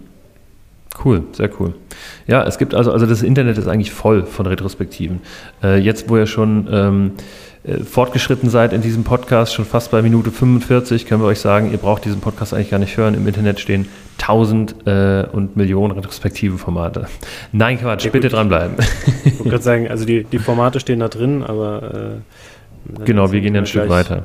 Cool, 1.03 1.25
sehr 1.33 1.51
cool. 1.59 1.75
Ja, 2.27 2.45
es 2.45 2.59
gibt 2.59 2.75
also, 2.75 2.93
also 2.93 3.07
das 3.07 3.23
Internet 3.23 3.59
ist 3.59 3.67
eigentlich 3.67 3.93
voll 3.93 4.25
von 4.25 4.47
Retrospektiven. 4.47 5.21
Äh, 5.63 5.79
jetzt, 5.79 6.09
wo 6.09 6.17
ihr 6.17 6.27
schon 6.27 6.69
ähm, 6.71 7.13
äh, 7.65 7.79
fortgeschritten 7.79 8.49
seid 8.49 8.73
in 8.73 8.81
diesem 8.81 9.03
Podcast, 9.03 9.55
schon 9.55 9.65
fast 9.65 9.91
bei 9.91 10.03
Minute 10.03 10.31
45, 10.31 11.07
können 11.07 11.21
wir 11.21 11.27
euch 11.27 11.41
sagen, 11.41 11.73
ihr 11.73 11.79
braucht 11.79 12.05
diesen 12.05 12.21
Podcast 12.21 12.55
eigentlich 12.55 12.71
gar 12.71 12.79
nicht 12.79 12.97
hören. 12.97 13.15
Im 13.15 13.27
Internet 13.27 13.59
stehen 13.59 13.89
tausend 14.19 14.87
äh, 14.87 15.27
und 15.33 15.57
Millionen 15.57 15.93
retrospektive 15.93 16.59
Formate. 16.59 17.09
Nein, 17.51 17.81
Quatsch, 17.81 18.05
ja, 18.05 18.11
bitte 18.11 18.29
dranbleiben. 18.29 18.77
Ich 19.25 19.39
wollte 19.39 19.51
gerade 19.51 19.65
sagen, 19.65 19.89
also 19.89 20.05
die, 20.05 20.25
die 20.25 20.39
Formate 20.39 20.79
stehen 20.79 21.01
da 21.01 21.09
drin, 21.09 21.43
aber 21.43 21.83
äh, 21.83 23.05
Genau, 23.05 23.33
wir 23.33 23.41
gehen 23.41 23.55
ja 23.55 23.63
ein 23.63 23.67
Stück 23.67 23.89
weiter 23.89 24.25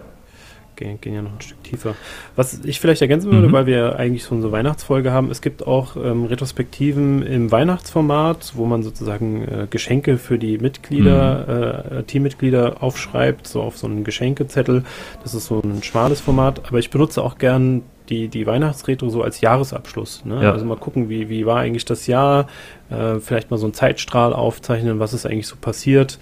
gehen, 0.80 0.99
gehen 1.01 1.13
ja 1.13 1.21
noch 1.21 1.34
ein 1.34 1.41
Stück 1.41 1.63
tiefer. 1.63 1.95
Was 2.36 2.63
ich 2.63 2.80
vielleicht 2.80 3.01
ergänzen 3.01 3.32
würde, 3.32 3.49
mhm. 3.49 3.51
weil 3.51 3.65
wir 3.67 3.97
eigentlich 3.97 4.23
so 4.23 4.34
eine 4.34 4.51
Weihnachtsfolge 4.51 5.11
haben, 5.11 5.30
es 5.30 5.41
gibt 5.41 5.67
auch 5.67 5.95
ähm, 5.95 6.25
Retrospektiven 6.25 7.21
im 7.21 7.51
Weihnachtsformat, 7.51 8.53
wo 8.55 8.65
man 8.65 8.82
sozusagen 8.82 9.43
äh, 9.43 9.67
Geschenke 9.69 10.17
für 10.17 10.39
die 10.39 10.57
Mitglieder, 10.57 11.86
mhm. 11.91 11.97
äh, 11.97 12.03
Teammitglieder 12.03 12.82
aufschreibt, 12.82 13.47
so 13.47 13.61
auf 13.61 13.77
so 13.77 13.86
einen 13.86 14.03
Geschenkezettel. 14.03 14.84
Das 15.21 15.36
ist 15.36 15.45
so 15.45 15.61
ein 15.61 15.84
schmales 15.84 16.21
Format, 16.21 16.67
aber 16.67 16.80
ich 16.80 16.89
benutze 16.89 17.21
auch 17.21 17.38
gern 17.38 17.84
die, 18.09 18.27
die 18.27 18.47
Weihnachtsretro 18.47 19.09
so 19.09 19.21
als 19.21 19.41
Jahresabschluss. 19.41 20.25
Ne? 20.25 20.43
Ja. 20.43 20.51
Also 20.51 20.65
mal 20.65 20.77
gucken, 20.77 21.09
wie, 21.09 21.30
wie 21.30 21.45
war 21.45 21.59
eigentlich 21.59 21.86
das 21.86 22.07
Jahr, 22.07 22.47
äh, 22.89 23.19
vielleicht 23.19 23.51
mal 23.51 23.57
so 23.57 23.67
einen 23.67 23.73
Zeitstrahl 23.73 24.34
aufzeichnen, 24.34 24.99
was 24.99 25.13
ist 25.13 25.25
eigentlich 25.25 25.47
so 25.47 25.55
passiert. 25.55 26.17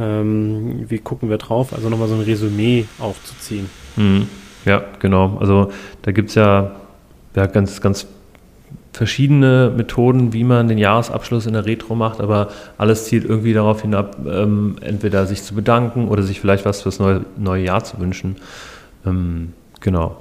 Ähm, 0.00 0.84
wie 0.88 0.98
gucken 0.98 1.28
wir 1.28 1.38
drauf? 1.38 1.72
Also 1.72 1.88
nochmal 1.88 2.08
so 2.08 2.14
ein 2.14 2.22
Resümee 2.22 2.86
aufzuziehen. 2.98 3.68
Mhm. 3.96 4.26
Ja, 4.64 4.82
genau. 4.98 5.38
Also 5.40 5.70
da 6.02 6.12
gibt 6.12 6.30
es 6.30 6.34
ja, 6.34 6.72
ja 7.34 7.46
ganz, 7.46 7.80
ganz 7.80 8.06
verschiedene 8.92 9.72
Methoden, 9.74 10.32
wie 10.32 10.44
man 10.44 10.68
den 10.68 10.78
Jahresabschluss 10.78 11.46
in 11.46 11.52
der 11.52 11.64
Retro 11.64 11.94
macht, 11.94 12.20
aber 12.20 12.48
alles 12.76 13.04
zielt 13.04 13.24
irgendwie 13.24 13.52
darauf 13.52 13.82
hinab, 13.82 14.16
ähm, 14.26 14.76
entweder 14.80 15.26
sich 15.26 15.42
zu 15.42 15.54
bedanken 15.54 16.08
oder 16.08 16.22
sich 16.22 16.40
vielleicht 16.40 16.64
was 16.64 16.82
fürs 16.82 16.98
neue, 16.98 17.24
neue 17.36 17.64
Jahr 17.64 17.84
zu 17.84 18.00
wünschen. 18.00 18.36
Ähm, 19.06 19.52
genau. 19.80 20.16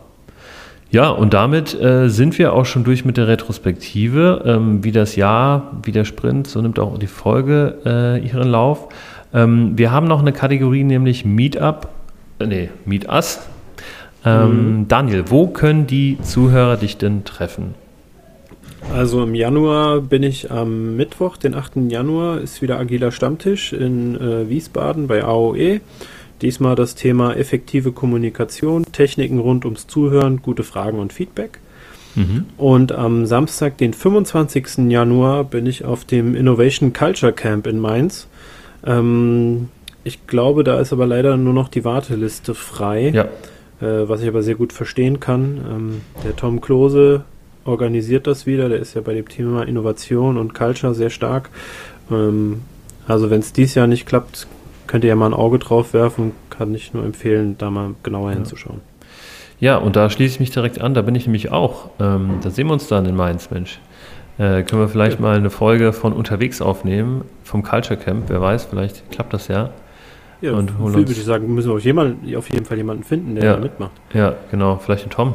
Ja, 0.92 1.10
und 1.10 1.36
damit 1.36 1.80
äh, 1.80 2.10
sind 2.10 2.40
wir 2.40 2.54
auch 2.54 2.66
schon 2.66 2.84
durch 2.84 3.06
mit 3.06 3.18
der 3.18 3.28
Retrospektive. 3.28 4.42
Ähm, 4.46 4.84
wie 4.84 4.92
das 4.92 5.16
Jahr, 5.16 5.72
wie 5.84 5.92
der 5.92 6.04
Sprint, 6.06 6.48
so 6.48 6.62
nimmt 6.62 6.80
auch 6.80 6.98
die 6.98 7.08
Folge 7.08 7.78
äh, 7.86 8.26
ihren 8.26 8.50
Lauf. 8.50 8.90
Ähm, 9.34 9.78
wir 9.78 9.92
haben 9.92 10.08
noch 10.08 10.20
eine 10.20 10.34
Kategorie, 10.34 10.84
nämlich 10.84 11.26
Meetup, 11.26 11.90
äh, 12.40 12.46
nee, 12.46 12.70
Meet 12.86 13.08
Us. 13.08 13.40
Ähm, 14.26 14.80
mhm. 14.80 14.88
Daniel, 14.88 15.26
wo 15.28 15.48
können 15.48 15.88
die 15.88 16.18
Zuhörer 16.22 16.78
dich 16.78 16.98
denn 16.98 17.24
treffen? 17.24 17.74
Also 18.94 19.24
im 19.24 19.36
Januar 19.36 20.02
bin 20.02 20.24
ich 20.24 20.52
am 20.52 20.96
Mittwoch, 20.96 21.38
den 21.38 21.54
8. 21.54 21.90
Januar, 21.90 22.42
ist 22.42 22.62
wieder 22.62 22.80
agiler 22.80 23.12
Stammtisch 23.12 23.72
in 23.72 24.16
äh, 24.16 24.50
Wiesbaden 24.50 25.08
bei 25.08 25.24
AOE. 25.24 25.82
Diesmal 26.42 26.76
das 26.76 26.96
Thema 26.96 27.36
effektive 27.36 27.92
Kommunikation, 27.92 28.86
Techniken 28.92 29.40
rund 29.40 29.66
ums 29.66 29.88
Zuhören, 29.88 30.42
gute 30.42 30.64
Fragen 30.64 31.00
und 31.00 31.14
Feedback. 31.14 31.60
Mhm. 32.16 32.46
Und 32.58 32.92
am 32.94 33.26
Samstag, 33.26 33.78
den 33.78 33.94
25. 33.94 34.90
Januar, 34.90 35.44
bin 35.44 35.66
ich 35.66 35.84
auf 35.84 36.06
dem 36.06 36.34
Innovation 36.36 36.94
Culture 36.94 37.34
Camp 37.34 37.68
in 37.68 37.80
Mainz. 37.80 38.28
Ähm, 38.86 39.70
ich 40.04 40.28
glaube, 40.28 40.64
da 40.64 40.80
ist 40.80 40.94
aber 40.94 41.06
leider 41.06 41.38
nur 41.38 41.54
noch 41.54 41.70
die 41.70 41.86
Warteliste 41.86 42.56
frei. 42.56 43.10
Ja 43.10 43.28
äh, 43.82 44.08
was 44.08 44.22
ich 44.22 44.28
aber 44.28 44.44
sehr 44.44 44.56
gut 44.56 44.74
verstehen 44.74 45.20
kann. 45.20 45.62
Ähm, 45.70 46.02
der 46.24 46.36
Tom 46.36 46.62
Klose 46.62 47.24
organisiert 47.66 48.28
das 48.28 48.46
wieder, 48.46 48.70
der 48.70 48.80
ist 48.80 48.94
ja 48.94 49.02
bei 49.02 49.14
dem 49.14 49.28
Thema 49.28 49.64
Innovation 49.64 50.38
und 50.38 50.54
Culture 50.54 50.94
sehr 50.94 51.10
stark. 51.10 51.50
Ähm, 52.12 52.62
also 53.08 53.30
wenn 53.30 53.40
es 53.40 53.54
dieses 53.54 53.76
Jahr 53.76 53.88
nicht 53.88 54.06
klappt, 54.06 54.48
könnt 54.88 55.04
ihr 55.04 55.10
ja 55.10 55.16
mal 55.16 55.28
ein 55.28 55.34
Auge 55.34 55.60
drauf 55.60 55.94
werfen, 55.94 56.32
kann 56.50 56.74
ich 56.74 56.94
nur 56.94 57.04
empfehlen, 57.04 57.56
da 57.58 57.70
mal 57.70 57.96
genauer 58.04 58.32
ja. 58.32 58.38
hinzuschauen. 58.38 58.82
Ja, 59.60 59.78
und 59.78 59.96
da 59.96 60.10
schließe 60.10 60.36
ich 60.36 60.40
mich 60.40 60.52
direkt 60.52 60.80
an, 60.80 60.94
da 60.94 61.02
bin 61.02 61.16
ich 61.16 61.26
nämlich 61.26 61.52
auch. 61.52 61.90
Ähm, 62.00 62.40
da 62.42 62.50
sehen 62.50 62.68
wir 62.68 62.74
uns 62.74 62.88
dann 62.88 63.06
in 63.06 63.16
Mainz, 63.16 63.52
Mensch. 63.52 63.80
Äh, 64.40 64.64
können 64.64 64.82
wir 64.82 64.88
vielleicht 64.88 65.20
mal 65.20 65.36
eine 65.36 65.50
Folge 65.50 65.94
von 65.94 66.14
unterwegs 66.14 66.62
aufnehmen, 66.62 67.26
vom 67.44 67.62
Culture 67.62 68.00
Camp, 68.00 68.24
wer 68.30 68.40
weiß, 68.40 68.66
vielleicht 68.66 69.12
klappt 69.12 69.34
das 69.34 69.50
ja. 69.50 69.70
Ja, 70.42 70.54
und 70.54 70.80
holen 70.80 70.96
würde 70.96 71.12
ich 71.12 71.24
sagen, 71.26 71.54
müssen 71.54 71.70
wir 71.70 71.76
auf, 71.76 71.84
jemand, 71.84 72.36
auf 72.36 72.50
jeden 72.50 72.64
Fall 72.64 72.78
jemanden 72.78 73.04
finden, 73.04 73.36
der 73.36 73.44
ja, 73.44 73.54
da 73.56 73.60
mitmacht. 73.60 73.92
Ja, 74.14 74.36
genau. 74.50 74.78
Vielleicht 74.78 75.04
den 75.04 75.10
Tom. 75.10 75.34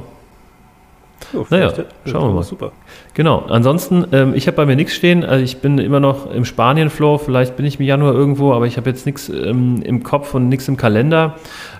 Oh, 1.32 1.44
naja, 1.50 1.72
schauen 2.04 2.28
wir 2.28 2.34
mal. 2.34 2.42
Super. 2.42 2.72
Genau. 3.14 3.44
Ansonsten, 3.48 4.06
ähm, 4.12 4.34
ich 4.34 4.46
habe 4.46 4.56
bei 4.56 4.66
mir 4.66 4.76
nichts 4.76 4.94
stehen. 4.94 5.24
Also 5.24 5.42
ich 5.44 5.58
bin 5.58 5.78
immer 5.78 6.00
noch 6.00 6.32
im 6.32 6.44
Spanien-Flow. 6.44 7.18
Vielleicht 7.18 7.56
bin 7.56 7.66
ich 7.66 7.78
im 7.78 7.86
Januar 7.86 8.14
irgendwo, 8.14 8.52
aber 8.52 8.66
ich 8.66 8.76
habe 8.76 8.90
jetzt 8.90 9.06
nichts 9.06 9.28
ähm, 9.28 9.82
im 9.82 10.02
Kopf 10.02 10.34
und 10.34 10.48
nichts 10.48 10.68
im 10.68 10.76
Kalender. 10.76 11.36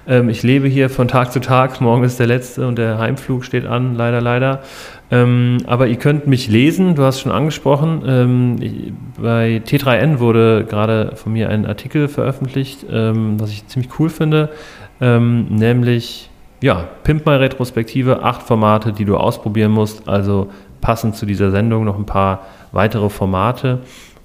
Ähm, 0.07 0.29
ich 0.29 0.43
lebe 0.43 0.69
hier 0.69 0.89
von 0.89 1.09
Tag 1.09 1.33
zu 1.33 1.41
Tag. 1.41 1.81
Morgen 1.81 2.05
ist 2.05 2.19
der 2.19 2.27
letzte 2.27 2.67
und 2.67 2.79
der 2.79 2.99
Heimflug 2.99 3.45
steht 3.45 3.67
an, 3.67 3.95
leider, 3.95 4.21
leider. 4.21 4.63
Ähm, 5.11 5.59
aber 5.67 5.87
ihr 5.87 5.97
könnt 5.97 6.27
mich 6.27 6.49
lesen, 6.49 6.95
du 6.95 7.03
hast 7.03 7.21
schon 7.21 7.33
angesprochen. 7.33 8.03
Ähm, 8.07 8.57
ich, 8.61 8.93
bei 9.21 9.63
T3N 9.65 10.19
wurde 10.19 10.65
gerade 10.65 11.13
von 11.15 11.33
mir 11.33 11.51
ein 11.51 11.67
Artikel 11.67 12.09
veröffentlicht, 12.09 12.87
ähm, 12.91 13.39
was 13.39 13.51
ich 13.51 13.67
ziemlich 13.67 13.99
cool 13.99 14.09
finde, 14.09 14.49
ähm, 15.01 15.47
nämlich 15.51 16.31
ja, 16.63 16.89
Pimp 17.03 17.27
My 17.27 17.35
Retrospektive, 17.35 18.23
acht 18.23 18.43
Formate, 18.43 18.93
die 18.93 19.05
du 19.05 19.19
ausprobieren 19.19 19.71
musst. 19.71 20.09
Also 20.09 20.51
passend 20.81 21.15
zu 21.15 21.27
dieser 21.27 21.51
Sendung 21.51 21.85
noch 21.85 21.99
ein 21.99 22.07
paar 22.07 22.47
weitere 22.73 23.11
Formate. 23.11 23.81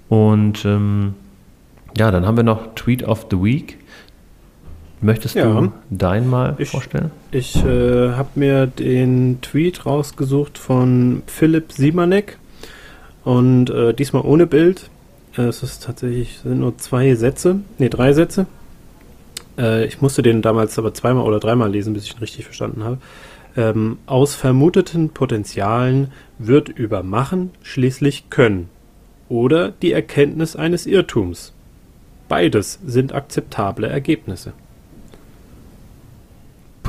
Und 0.07 0.63
ähm, 0.63 1.15
ja, 1.97 2.11
dann 2.11 2.25
haben 2.25 2.37
wir 2.37 2.45
noch 2.45 2.75
Tweet 2.75 3.03
of 3.05 3.27
the 3.29 3.43
Week. 3.43 3.78
Möchtest 5.01 5.35
ja. 5.35 5.45
du 5.45 5.71
dein 5.89 6.27
mal 6.27 6.55
ich, 6.57 6.69
vorstellen? 6.69 7.11
Ich 7.31 7.55
äh, 7.63 8.11
habe 8.11 8.29
mir 8.35 8.67
den 8.67 9.39
Tweet 9.41 9.85
rausgesucht 9.85 10.57
von 10.57 11.23
Philipp 11.27 11.71
Siemanek 11.71 12.37
und 13.23 13.69
äh, 13.69 13.93
diesmal 13.93 14.23
ohne 14.23 14.45
Bild. 14.45 14.89
Äh, 15.37 15.43
es 15.43 15.63
ist 15.63 15.83
tatsächlich 15.83 16.39
sind 16.43 16.59
nur 16.59 16.77
zwei 16.77 17.15
Sätze, 17.15 17.61
nee 17.77 17.87
drei 17.89 18.11
Sätze. 18.11 18.45
Äh, 19.57 19.85
ich 19.85 20.01
musste 20.01 20.21
den 20.21 20.41
damals 20.41 20.77
aber 20.77 20.93
zweimal 20.93 21.23
oder 21.23 21.39
dreimal 21.39 21.71
lesen, 21.71 21.93
bis 21.93 22.03
ich 22.03 22.15
ihn 22.15 22.19
richtig 22.19 22.43
verstanden 22.43 22.83
habe. 22.83 22.97
Ähm, 23.55 23.97
aus 24.05 24.35
vermuteten 24.35 25.09
Potenzialen 25.09 26.11
wird 26.37 26.69
über 26.69 27.03
Machen 27.03 27.51
schließlich 27.63 28.29
Können 28.29 28.69
oder 29.29 29.69
die 29.69 29.93
Erkenntnis 29.93 30.55
eines 30.57 30.85
Irrtums. 30.85 31.53
Beides 32.27 32.79
sind 32.85 33.13
akzeptable 33.13 33.87
Ergebnisse. 33.87 34.53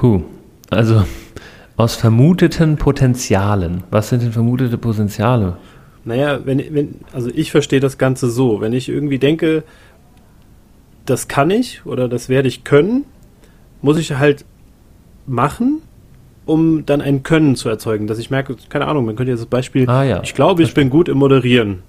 Puh, 0.00 0.22
also 0.70 1.04
aus 1.76 1.94
vermuteten 1.94 2.78
Potenzialen. 2.78 3.84
Was 3.90 4.08
sind 4.08 4.22
denn 4.22 4.32
vermutete 4.32 4.78
Potenziale? 4.78 5.58
Naja, 6.06 6.40
wenn, 6.46 6.74
wenn, 6.74 6.94
also 7.12 7.28
ich 7.34 7.50
verstehe 7.50 7.80
das 7.80 7.98
Ganze 7.98 8.30
so. 8.30 8.62
Wenn 8.62 8.72
ich 8.72 8.88
irgendwie 8.88 9.18
denke, 9.18 9.62
das 11.04 11.28
kann 11.28 11.50
ich 11.50 11.84
oder 11.84 12.08
das 12.08 12.30
werde 12.30 12.48
ich 12.48 12.64
können, 12.64 13.04
muss 13.82 13.98
ich 13.98 14.14
halt 14.14 14.46
machen, 15.26 15.82
um 16.46 16.86
dann 16.86 17.02
ein 17.02 17.22
Können 17.22 17.54
zu 17.54 17.68
erzeugen. 17.68 18.06
Dass 18.06 18.18
ich 18.18 18.30
merke, 18.30 18.56
keine 18.70 18.86
Ahnung, 18.86 19.04
man 19.04 19.16
könnte 19.16 19.32
jetzt 19.32 19.40
das 19.40 19.50
Beispiel, 19.50 19.86
ah, 19.90 20.02
ja. 20.02 20.22
ich 20.22 20.32
glaube, 20.32 20.62
ich 20.62 20.72
bin 20.72 20.88
gut 20.88 21.10
im 21.10 21.18
Moderieren. 21.18 21.80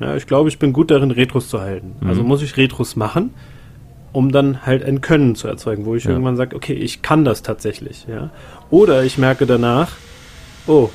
Ja, 0.00 0.16
ich 0.16 0.26
glaube, 0.26 0.48
ich 0.48 0.58
bin 0.58 0.72
gut 0.72 0.90
darin, 0.90 1.10
Retros 1.10 1.50
zu 1.50 1.60
halten. 1.60 1.96
Also 1.96 2.04
mhm. 2.04 2.08
Also 2.08 2.22
muss 2.22 2.42
ich 2.42 2.56
Retros 2.56 2.96
machen 2.96 3.34
um 4.12 4.32
dann 4.32 4.64
halt 4.64 4.84
ein 4.84 5.00
Können 5.00 5.34
zu 5.34 5.48
erzeugen, 5.48 5.84
wo 5.84 5.94
ich 5.94 6.04
ja. 6.04 6.10
irgendwann 6.10 6.36
sage, 6.36 6.56
okay, 6.56 6.72
ich 6.72 7.02
kann 7.02 7.24
das 7.24 7.42
tatsächlich, 7.42 8.06
ja. 8.08 8.30
Oder 8.70 9.04
ich 9.04 9.18
merke 9.18 9.46
danach, 9.46 9.92
oh, 10.66 10.90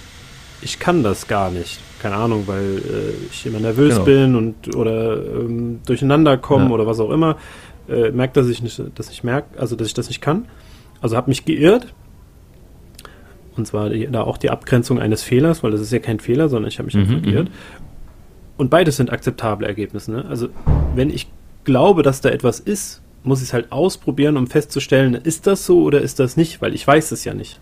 ich 0.62 0.80
kann 0.80 1.04
das 1.04 1.28
gar 1.28 1.52
nicht. 1.52 1.80
Keine 2.02 2.16
Ahnung, 2.16 2.44
weil 2.48 2.78
äh, 2.78 3.26
ich 3.32 3.46
immer 3.46 3.60
nervös 3.60 3.94
genau. 3.94 4.06
bin 4.06 4.36
und 4.36 4.76
oder 4.76 5.16
ähm, 5.16 5.80
durcheinander 5.86 6.38
komme 6.38 6.66
ja. 6.66 6.72
oder 6.72 6.88
was 6.88 7.00
auch 7.00 7.12
immer. 7.12 7.38
Äh, 7.88 8.12
merkt, 8.12 8.38
dass 8.38 8.48
ich 8.48 8.62
nicht, 8.62 8.82
dass 8.96 9.10
ich 9.10 9.24
merke, 9.24 9.60
also 9.60 9.76
dass 9.76 9.88
ich 9.88 9.94
das 9.94 10.08
nicht 10.08 10.22
kann. 10.22 10.46
Also 11.02 11.18
habe 11.18 11.30
mich 11.30 11.46
geirrt. 11.46 11.94
Und 13.56 13.68
zwar 13.68 13.90
die, 13.90 14.08
da 14.08 14.24
auch 14.24 14.38
die 14.38 14.50
Abgrenzung 14.50 15.00
eines 15.00 15.22
Fehlers, 15.22 15.64
weil 15.64 15.72
das 15.72 15.82
ist 15.82 15.92
ja 15.92 16.00
kein 16.00 16.20
Fehler, 16.20 16.50
sondern 16.50 16.70
ich 16.70 16.80
habe 16.80 16.86
mich 16.88 16.96
mhm, 16.96 17.02
einfach 17.02 17.22
geirrt. 17.22 17.50
Mhm. 17.50 17.84
Und 18.58 18.70
beides 18.70 18.98
sind 18.98 19.12
akzeptable 19.12 19.68
Ergebnisse. 19.68 20.12
Ne? 20.12 20.26
Also 20.26 20.50
wenn 20.96 21.10
ich 21.10 21.28
glaube, 21.64 22.04
dass 22.04 22.22
da 22.22 22.30
etwas 22.30 22.60
ist, 22.60 23.02
muss 23.24 23.42
ich 23.42 23.50
es 23.50 23.54
halt 23.54 23.72
ausprobieren, 23.72 24.38
um 24.38 24.48
festzustellen, 24.48 25.16
ist 25.16 25.48
das 25.48 25.66
so 25.66 25.84
oder 25.84 26.02
ist 26.02 26.20
das 26.20 26.38
nicht, 26.38 26.62
weil 26.62 26.74
ich 26.74 26.86
weiß 26.86 27.12
es 27.12 27.24
ja 27.24 27.34
nicht. 27.34 27.60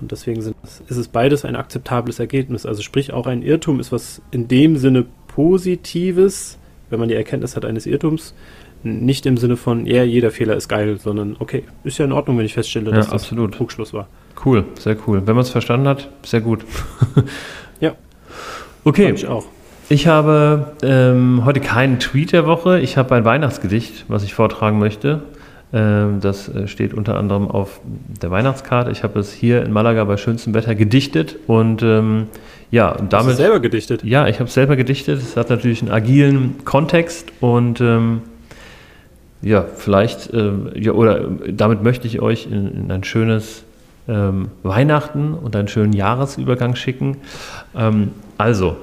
Und 0.00 0.10
deswegen 0.10 0.42
sind, 0.42 0.56
ist 0.62 0.96
es 0.96 1.08
beides 1.08 1.44
ein 1.44 1.56
akzeptables 1.56 2.18
Ergebnis. 2.18 2.66
Also 2.66 2.82
sprich, 2.82 3.12
auch 3.12 3.26
ein 3.26 3.42
Irrtum 3.42 3.80
ist 3.80 3.92
was 3.92 4.22
in 4.30 4.48
dem 4.48 4.76
Sinne 4.76 5.06
Positives, 5.28 6.58
wenn 6.90 6.98
man 6.98 7.08
die 7.08 7.14
Erkenntnis 7.14 7.56
hat 7.56 7.64
eines 7.64 7.86
Irrtums, 7.86 8.34
nicht 8.82 9.24
im 9.24 9.36
Sinne 9.36 9.56
von, 9.56 9.86
ja, 9.86 9.96
yeah, 9.96 10.04
jeder 10.04 10.30
Fehler 10.30 10.56
ist 10.56 10.68
geil, 10.68 10.98
sondern 11.00 11.36
okay, 11.38 11.64
ist 11.84 11.98
ja 11.98 12.04
in 12.04 12.12
Ordnung, 12.12 12.36
wenn 12.38 12.44
ich 12.44 12.54
feststelle, 12.54 12.90
dass 12.90 13.06
ja, 13.06 13.12
das 13.12 13.28
Trugschluss 13.28 13.94
war. 13.94 14.08
Cool, 14.44 14.64
sehr 14.78 14.96
cool. 15.06 15.22
Wenn 15.24 15.34
man 15.34 15.42
es 15.42 15.50
verstanden 15.50 15.88
hat, 15.88 16.10
sehr 16.22 16.40
gut. 16.40 16.64
ja. 17.80 17.94
Okay. 18.84 19.12
Ich 19.12 19.26
auch. 19.26 19.46
Ich 19.90 20.06
habe 20.06 20.72
ähm, 20.82 21.44
heute 21.44 21.60
keinen 21.60 21.98
Tweet 21.98 22.32
der 22.32 22.46
Woche. 22.46 22.80
Ich 22.80 22.96
habe 22.96 23.14
ein 23.14 23.24
Weihnachtsgedicht, 23.24 24.06
was 24.08 24.24
ich 24.24 24.32
vortragen 24.32 24.78
möchte. 24.78 25.20
Ähm, 25.74 26.20
das 26.20 26.48
äh, 26.48 26.68
steht 26.68 26.94
unter 26.94 27.18
anderem 27.18 27.50
auf 27.50 27.80
der 27.84 28.30
Weihnachtskarte. 28.30 28.90
Ich 28.90 29.02
habe 29.02 29.18
es 29.18 29.32
hier 29.32 29.62
in 29.62 29.72
Malaga 29.72 30.04
bei 30.04 30.16
schönstem 30.16 30.54
Wetter 30.54 30.74
gedichtet 30.74 31.36
und 31.46 31.82
ähm, 31.82 32.28
ja, 32.70 32.92
und 32.92 33.12
damit. 33.12 33.32
Hast 33.32 33.38
du 33.38 33.42
selber 33.42 33.60
gedichtet? 33.60 34.04
Ja, 34.04 34.26
ich 34.26 34.36
habe 34.36 34.48
es 34.48 34.54
selber 34.54 34.76
gedichtet. 34.76 35.20
Es 35.20 35.36
hat 35.36 35.50
natürlich 35.50 35.82
einen 35.82 35.90
agilen 35.90 36.64
Kontext 36.64 37.30
und 37.40 37.82
ähm, 37.82 38.22
ja, 39.42 39.66
vielleicht, 39.76 40.32
äh, 40.32 40.52
ja, 40.76 40.92
oder 40.92 41.28
damit 41.48 41.82
möchte 41.82 42.06
ich 42.06 42.22
euch 42.22 42.46
in, 42.46 42.72
in 42.72 42.90
ein 42.90 43.04
schönes 43.04 43.64
ähm, 44.08 44.48
Weihnachten 44.62 45.34
und 45.34 45.54
einen 45.54 45.68
schönen 45.68 45.92
Jahresübergang 45.92 46.74
schicken. 46.74 47.18
Ähm, 47.76 48.12
also, 48.38 48.76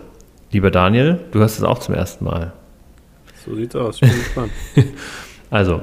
lieber 0.51 0.71
Daniel, 0.71 1.19
du 1.31 1.41
hast 1.41 1.57
es 1.57 1.63
auch 1.63 1.79
zum 1.79 1.95
ersten 1.95 2.25
Mal. 2.25 2.53
So 3.45 3.55
sieht's 3.55 3.75
aus, 3.75 3.95
ich 3.95 4.01
bin 4.01 4.11
gespannt. 4.19 4.51
also, 5.49 5.81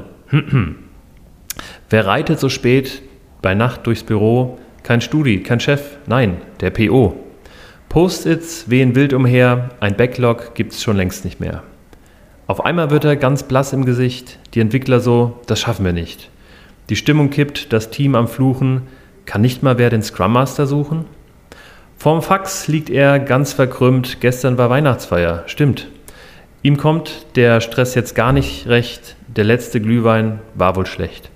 wer 1.91 2.07
reitet 2.07 2.39
so 2.39 2.49
spät 2.49 3.03
bei 3.43 3.55
Nacht 3.55 3.87
durchs 3.87 4.05
Büro? 4.05 4.59
Kein 4.83 5.01
Studi, 5.01 5.43
kein 5.43 5.61
Chef, 5.61 5.97
nein, 6.07 6.39
der 6.61 6.71
PO. 6.71 7.17
Post-its 7.89 8.71
wehen 8.71 8.95
wild 8.95 9.13
umher, 9.13 9.71
ein 9.81 9.97
Backlog 9.97 10.55
gibt's 10.55 10.83
schon 10.83 10.97
längst 10.97 11.25
nicht 11.25 11.41
mehr. 11.41 11.63
Auf 12.47 12.65
einmal 12.65 12.91
wird 12.91 13.05
er 13.05 13.17
ganz 13.17 13.43
blass 13.43 13.73
im 13.73 13.85
Gesicht, 13.85 14.39
die 14.55 14.61
Entwickler 14.61 15.01
so, 15.01 15.41
das 15.47 15.61
schaffen 15.61 15.85
wir 15.85 15.93
nicht. 15.93 16.31
Die 16.89 16.97
Stimmung 16.97 17.29
kippt, 17.29 17.73
das 17.73 17.91
Team 17.91 18.15
am 18.15 18.29
Fluchen, 18.29 18.83
kann 19.27 19.43
nicht 19.43 19.63
mal 19.63 19.79
wer 19.79 19.91
den 19.91 20.03
Scrum 20.03 20.33
Master 20.33 20.67
suchen? 20.67 21.05
Vorm 22.01 22.23
Fax 22.23 22.69
liegt 22.69 22.91
er 22.91 23.19
ganz 23.19 23.53
verkrümmt, 23.53 24.21
gestern 24.21 24.57
war 24.57 24.71
Weihnachtsfeier, 24.71 25.43
stimmt. 25.47 25.89
Ihm 26.63 26.77
kommt 26.77 27.27
der 27.35 27.61
Stress 27.61 27.97
jetzt 27.97 28.15
gar 28.15 28.33
nicht 28.33 28.69
recht, 28.69 29.17
der 29.27 29.43
letzte 29.43 29.81
Glühwein 29.81 30.39
war 30.55 30.77
wohl 30.77 30.87
schlecht. 30.87 31.29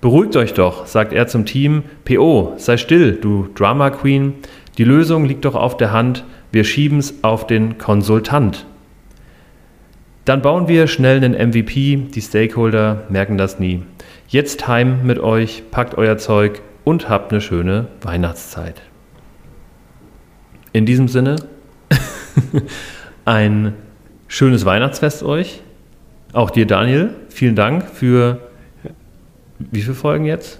Beruhigt 0.00 0.36
euch 0.36 0.54
doch, 0.54 0.86
sagt 0.86 1.12
er 1.12 1.26
zum 1.26 1.46
Team, 1.46 1.82
PO, 2.04 2.54
sei 2.58 2.76
still, 2.76 3.18
du 3.20 3.48
Drama 3.56 3.90
Queen, 3.90 4.34
die 4.78 4.84
Lösung 4.84 5.24
liegt 5.24 5.44
doch 5.44 5.56
auf 5.56 5.76
der 5.76 5.90
Hand, 5.90 6.22
wir 6.52 6.62
schieben's 6.62 7.14
auf 7.22 7.48
den 7.48 7.76
Konsultant. 7.76 8.66
Dann 10.24 10.42
bauen 10.42 10.68
wir 10.68 10.86
schnell 10.86 11.16
einen 11.16 11.34
MVP, 11.34 11.96
die 12.14 12.22
Stakeholder 12.22 13.02
merken 13.08 13.36
das 13.36 13.58
nie. 13.58 13.82
Jetzt 14.28 14.68
heim 14.68 15.04
mit 15.04 15.18
euch, 15.18 15.64
packt 15.72 15.98
euer 15.98 16.18
Zeug 16.18 16.62
und 16.84 17.08
habt 17.08 17.32
eine 17.32 17.40
schöne 17.40 17.88
Weihnachtszeit. 18.00 18.80
In 20.72 20.86
diesem 20.86 21.08
Sinne, 21.08 21.36
ein 23.24 23.74
schönes 24.26 24.64
Weihnachtsfest 24.64 25.22
euch. 25.22 25.60
Auch 26.32 26.50
dir, 26.50 26.66
Daniel, 26.66 27.10
vielen 27.28 27.56
Dank 27.56 27.84
für 27.90 28.40
wie 29.58 29.82
viele 29.82 29.94
Folgen 29.94 30.24
jetzt? 30.24 30.58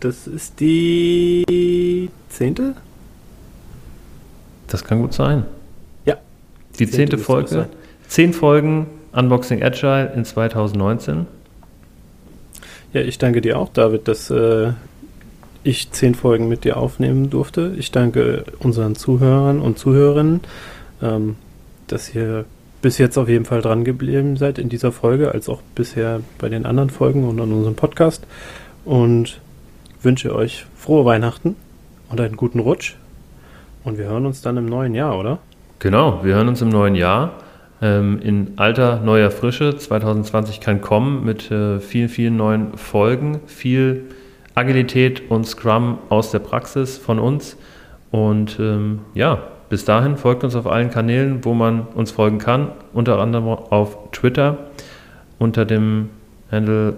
Das 0.00 0.26
ist 0.26 0.60
die 0.60 2.10
zehnte? 2.28 2.74
Das 4.66 4.84
kann 4.84 5.00
gut 5.00 5.14
sein. 5.14 5.44
Ja. 6.04 6.16
Die 6.72 6.86
zehnte, 6.86 6.96
zehnte 6.96 7.18
Folge. 7.18 7.68
Zehn 8.08 8.32
Folgen 8.32 8.86
Unboxing 9.12 9.62
Agile 9.62 10.12
in 10.14 10.24
2019. 10.24 11.26
Ja, 12.92 13.00
ich 13.00 13.18
danke 13.18 13.40
dir 13.40 13.58
auch, 13.58 13.70
David, 13.70 14.08
dass 14.08 14.30
äh, 14.30 14.72
ich 15.64 15.90
zehn 15.90 16.14
Folgen 16.14 16.48
mit 16.48 16.64
dir 16.64 16.76
aufnehmen 16.76 17.30
durfte. 17.30 17.74
Ich 17.76 17.90
danke 17.90 18.44
unseren 18.60 18.94
Zuhörern 18.94 19.60
und 19.60 19.78
Zuhörerinnen, 19.78 20.40
ähm, 21.02 21.36
dass 21.86 22.14
ihr 22.14 22.44
bis 22.82 22.98
jetzt 22.98 23.16
auf 23.16 23.28
jeden 23.28 23.46
Fall 23.46 23.62
dran 23.62 23.82
geblieben 23.82 24.36
seid 24.36 24.58
in 24.58 24.68
dieser 24.68 24.92
Folge, 24.92 25.32
als 25.32 25.48
auch 25.48 25.62
bisher 25.74 26.20
bei 26.38 26.50
den 26.50 26.66
anderen 26.66 26.90
Folgen 26.90 27.26
und 27.26 27.40
an 27.40 27.50
unserem 27.50 27.74
Podcast. 27.74 28.26
Und 28.84 29.40
wünsche 30.02 30.34
euch 30.34 30.66
frohe 30.76 31.06
Weihnachten 31.06 31.56
und 32.10 32.20
einen 32.20 32.36
guten 32.36 32.60
Rutsch. 32.60 32.96
Und 33.84 33.96
wir 33.96 34.04
hören 34.04 34.26
uns 34.26 34.42
dann 34.42 34.58
im 34.58 34.66
neuen 34.66 34.94
Jahr, 34.94 35.18
oder? 35.18 35.38
Genau, 35.78 36.22
wir 36.22 36.34
hören 36.34 36.48
uns 36.48 36.60
im 36.60 36.68
neuen 36.68 36.94
Jahr. 36.94 37.38
Ähm, 37.80 38.20
in 38.22 38.52
alter, 38.56 39.00
neuer 39.00 39.30
Frische. 39.30 39.76
2020 39.76 40.60
kann 40.60 40.82
kommen 40.82 41.24
mit 41.24 41.50
äh, 41.50 41.80
vielen, 41.80 42.10
vielen 42.10 42.36
neuen 42.36 42.76
Folgen, 42.76 43.40
viel 43.46 44.04
Agilität 44.54 45.30
und 45.30 45.46
Scrum 45.46 45.98
aus 46.08 46.30
der 46.30 46.38
Praxis 46.38 46.98
von 46.98 47.18
uns. 47.18 47.56
Und 48.10 48.58
ähm, 48.60 49.00
ja, 49.14 49.42
bis 49.68 49.84
dahin 49.84 50.16
folgt 50.16 50.44
uns 50.44 50.54
auf 50.54 50.66
allen 50.66 50.90
Kanälen, 50.90 51.44
wo 51.44 51.54
man 51.54 51.82
uns 51.94 52.12
folgen 52.12 52.38
kann, 52.38 52.70
unter 52.92 53.18
anderem 53.18 53.48
auf 53.48 54.10
Twitter 54.12 54.58
unter 55.38 55.64
dem 55.64 56.10
Handle 56.50 56.94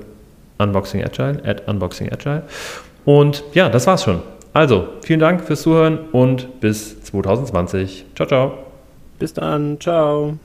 Unboxing 0.59 1.04
Agile, 1.04 1.42
at 1.44 1.68
Unboxing 1.68 2.12
Agile. 2.12 2.42
Und 3.04 3.44
ja, 3.54 3.68
das 3.68 3.86
war's 3.86 4.04
schon. 4.04 4.20
Also, 4.52 4.88
vielen 5.02 5.20
Dank 5.20 5.42
fürs 5.42 5.62
Zuhören 5.62 5.98
und 6.12 6.61
bis 6.61 7.02
2020. 7.02 8.07
Ciao, 8.14 8.26
ciao. 8.26 8.59
Bis 9.18 9.34
dann. 9.34 9.78
Ciao. 9.80 10.38